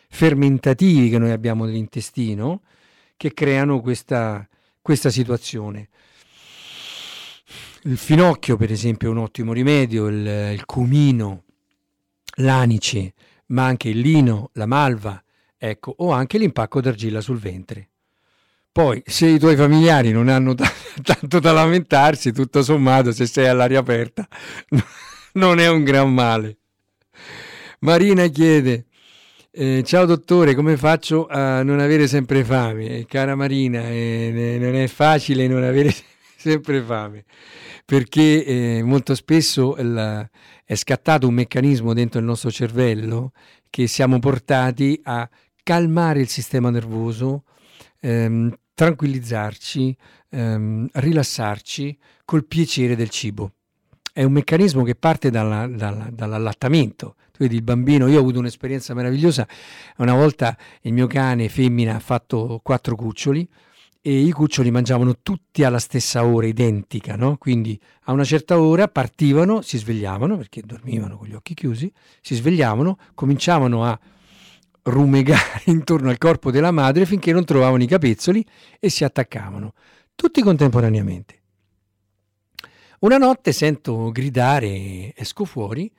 fermentativi 0.09 1.11
che 1.11 1.19
noi 1.19 1.33
abbiamo 1.33 1.65
nell'intestino 1.65 2.63
che 3.17 3.35
creano 3.35 3.81
questa, 3.81 4.47
questa 4.81 5.11
situazione. 5.11 5.89
Il 7.83 7.97
finocchio, 7.97 8.57
per 8.57 8.71
esempio, 8.71 9.09
è 9.09 9.11
un 9.11 9.19
ottimo 9.19 9.53
rimedio, 9.53 10.07
il, 10.07 10.53
il 10.53 10.65
cumino, 10.67 11.45
l'anice, 12.37 13.15
ma 13.47 13.65
anche 13.65 13.89
il 13.89 13.99
lino, 13.99 14.51
la 14.53 14.67
malva 14.67 15.21
ecco, 15.59 15.95
o 15.99 16.13
anche 16.13 16.39
l'impacco 16.39 16.81
d'argilla 16.81 17.21
sul 17.21 17.39
ventre. 17.39 17.91
Poi, 18.71 19.03
se 19.05 19.27
i 19.27 19.39
tuoi 19.39 19.57
familiari 19.57 20.13
non 20.13 20.29
hanno 20.29 20.55
t- 20.55 20.63
tanto 21.03 21.41
da 21.41 21.53
lamentarsi, 21.53 22.33
tutto 22.33 22.63
sommato, 22.63 23.11
se 23.13 23.27
sei 23.27 23.49
all'aria 23.49 23.81
aperta, 23.81 24.27
non 25.35 25.59
è 25.59 25.69
un 25.69 25.83
gran 25.83 26.15
male. 26.15 26.59
Marina 27.81 28.27
chiede, 28.29 28.87
eh, 29.51 29.83
ciao 29.85 30.05
dottore, 30.05 30.55
come 30.55 30.77
faccio 30.77 31.27
a 31.27 31.63
non 31.65 31.81
avere 31.81 32.07
sempre 32.07 32.45
fame? 32.45 32.99
Eh, 32.99 33.07
cara 33.07 33.35
Marina, 33.35 33.89
eh, 33.89 34.59
non 34.61 34.77
è 34.77 34.87
facile 34.87 35.49
non 35.49 35.65
avere 35.65 35.93
sempre 36.37 36.81
fame, 36.81 37.25
perché 37.85 38.45
eh, 38.45 38.83
molto 38.85 39.17
spesso 39.17 39.75
la, 39.79 40.29
è 40.65 40.75
scattato 40.77 41.27
un 41.27 41.35
meccanismo 41.35 41.95
dentro 41.95 42.21
il 42.21 42.27
nostro 42.27 42.51
cervello 42.51 43.33
che 43.71 43.87
siamo 43.87 44.19
portati 44.19 45.01
a 45.03 45.29
calmare 45.69 46.21
il 46.21 46.29
sistema 46.29 46.71
nervoso, 46.71 47.43
ehm, 48.01 48.51
tranquillizzarci, 48.73 49.95
ehm, 50.31 50.89
rilassarci 50.95 51.99
col 52.25 52.47
piacere 52.47 52.97
del 52.97 53.11
cibo. 53.11 53.53
È 54.11 54.23
un 54.23 54.33
meccanismo 54.33 54.83
che 54.83 54.95
parte 54.95 55.29
dalla, 55.29 55.67
dalla, 55.67 56.09
dall'allattamento. 56.11 57.17
Tu 57.33 57.41
vedi 57.41 57.57
il 57.57 57.63
bambino, 57.63 58.07
io 58.07 58.17
ho 58.17 58.21
avuto 58.21 58.39
un'esperienza 58.39 58.95
meravigliosa, 58.95 59.47
una 59.99 60.15
volta 60.15 60.57
il 60.83 60.95
mio 60.95 61.07
cane 61.07 61.51
femmina 61.51 61.97
ha 61.97 62.01
fatto 62.01 62.61
quattro 62.63 62.97
cuccioli 62.97 63.47
e 64.01 64.21
i 64.21 64.31
cuccioli 64.31 64.71
mangiavano 64.71 65.19
tutti 65.23 65.65
alla 65.65 65.81
stessa 65.81 66.25
ora, 66.25 66.47
identica, 66.47 67.15
no? 67.15 67.37
quindi 67.37 67.79
a 68.05 68.13
una 68.13 68.25
certa 68.25 68.59
ora 68.59 68.89
partivano, 68.89 69.61
si 69.61 69.77
svegliavano, 69.77 70.39
perché 70.39 70.63
dormivano 70.65 71.19
con 71.19 71.27
gli 71.27 71.35
occhi 71.35 71.53
chiusi, 71.53 71.93
si 72.23 72.37
svegliavano, 72.37 72.97
cominciavano 73.13 73.85
a 73.85 74.01
rumegare 74.89 75.63
intorno 75.71 76.11
al 76.11 76.19
corpo 76.19 76.51
della 76.51 76.71
madre 76.71 77.07
finché 77.07 77.33
non 77.33 77.45
trovavano 77.45 77.83
i 77.83 77.87
capezzoli 77.87 78.45
e 78.79 78.91
si 78.91 79.05
attaccavano, 79.05 79.73
tutti 80.15 80.43
contemporaneamente. 80.43 81.37
Una 83.01 83.17
notte 83.17 83.53
sento 83.53 84.11
gridare, 84.11 85.13
esco 85.15 85.45
fuori, 85.45 85.91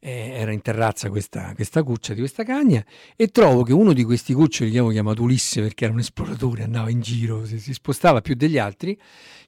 eh, 0.00 0.30
era 0.32 0.50
in 0.52 0.62
terrazza 0.62 1.08
questa, 1.10 1.52
questa, 1.54 1.82
cuccia 1.82 2.14
di 2.14 2.20
questa 2.20 2.42
cagna 2.42 2.84
e 3.14 3.28
trovo 3.28 3.62
che 3.62 3.72
uno 3.72 3.92
di 3.92 4.02
questi 4.02 4.32
cuccioli, 4.32 4.70
che 4.70 4.78
avevo 4.78 4.92
chiamato 4.92 5.22
Ulisse 5.22 5.60
perché 5.60 5.84
era 5.84 5.92
un 5.92 6.00
esploratore, 6.00 6.64
andava 6.64 6.90
in 6.90 7.00
giro, 7.00 7.44
si, 7.44 7.60
si 7.60 7.72
spostava 7.72 8.20
più 8.20 8.34
degli 8.34 8.58
altri, 8.58 8.98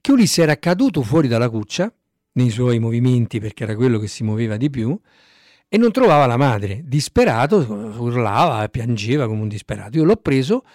che 0.00 0.12
Ulisse 0.12 0.42
era 0.42 0.56
caduto 0.58 1.02
fuori 1.02 1.26
dalla 1.26 1.48
cuccia, 1.48 1.92
nei 2.34 2.50
suoi 2.50 2.78
movimenti 2.78 3.40
perché 3.40 3.64
era 3.64 3.74
quello 3.74 3.98
che 3.98 4.06
si 4.06 4.22
muoveva 4.22 4.56
di 4.56 4.70
più, 4.70 4.98
e 5.74 5.78
non 5.78 5.90
trovava 5.90 6.26
la 6.26 6.36
madre. 6.36 6.82
Disperato, 6.84 7.56
urlava, 7.96 8.68
piangeva 8.68 9.26
come 9.26 9.40
un 9.40 9.48
disperato. 9.48 9.96
Io 9.96 10.04
l'ho 10.04 10.16
preso, 10.16 10.66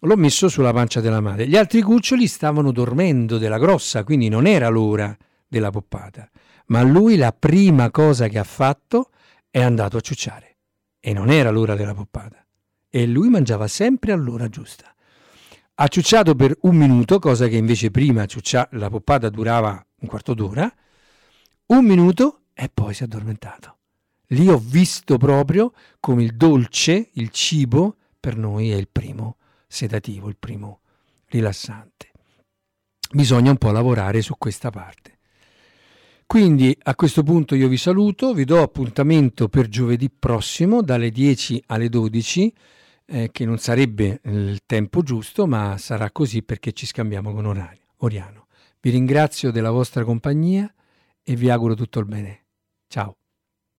l'ho 0.00 0.16
messo 0.16 0.50
sulla 0.50 0.70
pancia 0.70 1.00
della 1.00 1.22
madre. 1.22 1.48
Gli 1.48 1.56
altri 1.56 1.80
cuccioli 1.80 2.26
stavano 2.26 2.70
dormendo 2.70 3.38
della 3.38 3.56
grossa, 3.56 4.04
quindi 4.04 4.28
non 4.28 4.46
era 4.46 4.68
l'ora 4.68 5.16
della 5.48 5.70
poppata. 5.70 6.28
Ma 6.66 6.82
lui 6.82 7.16
la 7.16 7.32
prima 7.32 7.90
cosa 7.90 8.28
che 8.28 8.38
ha 8.38 8.44
fatto 8.44 9.08
è 9.48 9.62
andato 9.62 9.96
a 9.96 10.00
ciucciare. 10.00 10.56
E 11.00 11.14
non 11.14 11.30
era 11.30 11.48
l'ora 11.48 11.74
della 11.74 11.94
poppata. 11.94 12.44
E 12.90 13.06
lui 13.06 13.30
mangiava 13.30 13.66
sempre 13.66 14.12
all'ora 14.12 14.50
giusta. 14.50 14.94
Ha 15.76 15.88
ciucciato 15.88 16.34
per 16.34 16.54
un 16.60 16.76
minuto, 16.76 17.18
cosa 17.18 17.48
che 17.48 17.56
invece 17.56 17.90
prima 17.90 18.26
ciuccia- 18.26 18.68
la 18.72 18.90
poppata 18.90 19.30
durava 19.30 19.82
un 20.00 20.06
quarto 20.06 20.34
d'ora, 20.34 20.70
un 21.68 21.84
minuto 21.86 22.40
e 22.52 22.70
poi 22.72 22.92
si 22.92 23.04
è 23.04 23.06
addormentato. 23.06 23.73
Lì 24.28 24.48
ho 24.48 24.58
visto 24.58 25.18
proprio 25.18 25.72
come 26.00 26.22
il 26.22 26.34
dolce, 26.34 27.10
il 27.12 27.30
cibo, 27.30 27.96
per 28.18 28.36
noi 28.36 28.70
è 28.70 28.76
il 28.76 28.88
primo 28.90 29.36
sedativo, 29.66 30.28
il 30.28 30.36
primo 30.38 30.80
rilassante. 31.26 32.10
Bisogna 33.12 33.50
un 33.50 33.58
po' 33.58 33.70
lavorare 33.70 34.22
su 34.22 34.34
questa 34.38 34.70
parte. 34.70 35.18
Quindi 36.26 36.76
a 36.84 36.94
questo 36.94 37.22
punto 37.22 37.54
io 37.54 37.68
vi 37.68 37.76
saluto, 37.76 38.32
vi 38.32 38.44
do 38.44 38.62
appuntamento 38.62 39.48
per 39.48 39.68
giovedì 39.68 40.10
prossimo 40.10 40.82
dalle 40.82 41.10
10 41.10 41.64
alle 41.66 41.88
12, 41.88 42.54
eh, 43.06 43.28
che 43.30 43.44
non 43.44 43.58
sarebbe 43.58 44.20
il 44.24 44.60
tempo 44.64 45.02
giusto, 45.02 45.46
ma 45.46 45.76
sarà 45.76 46.10
così 46.10 46.42
perché 46.42 46.72
ci 46.72 46.86
scambiamo 46.86 47.32
con 47.32 47.44
orario, 47.44 47.82
Oriano. 47.98 48.46
Vi 48.80 48.90
ringrazio 48.90 49.50
della 49.50 49.70
vostra 49.70 50.02
compagnia 50.02 50.72
e 51.22 51.36
vi 51.36 51.50
auguro 51.50 51.74
tutto 51.74 52.00
il 52.00 52.06
bene. 52.06 52.44
Ciao. 52.88 53.16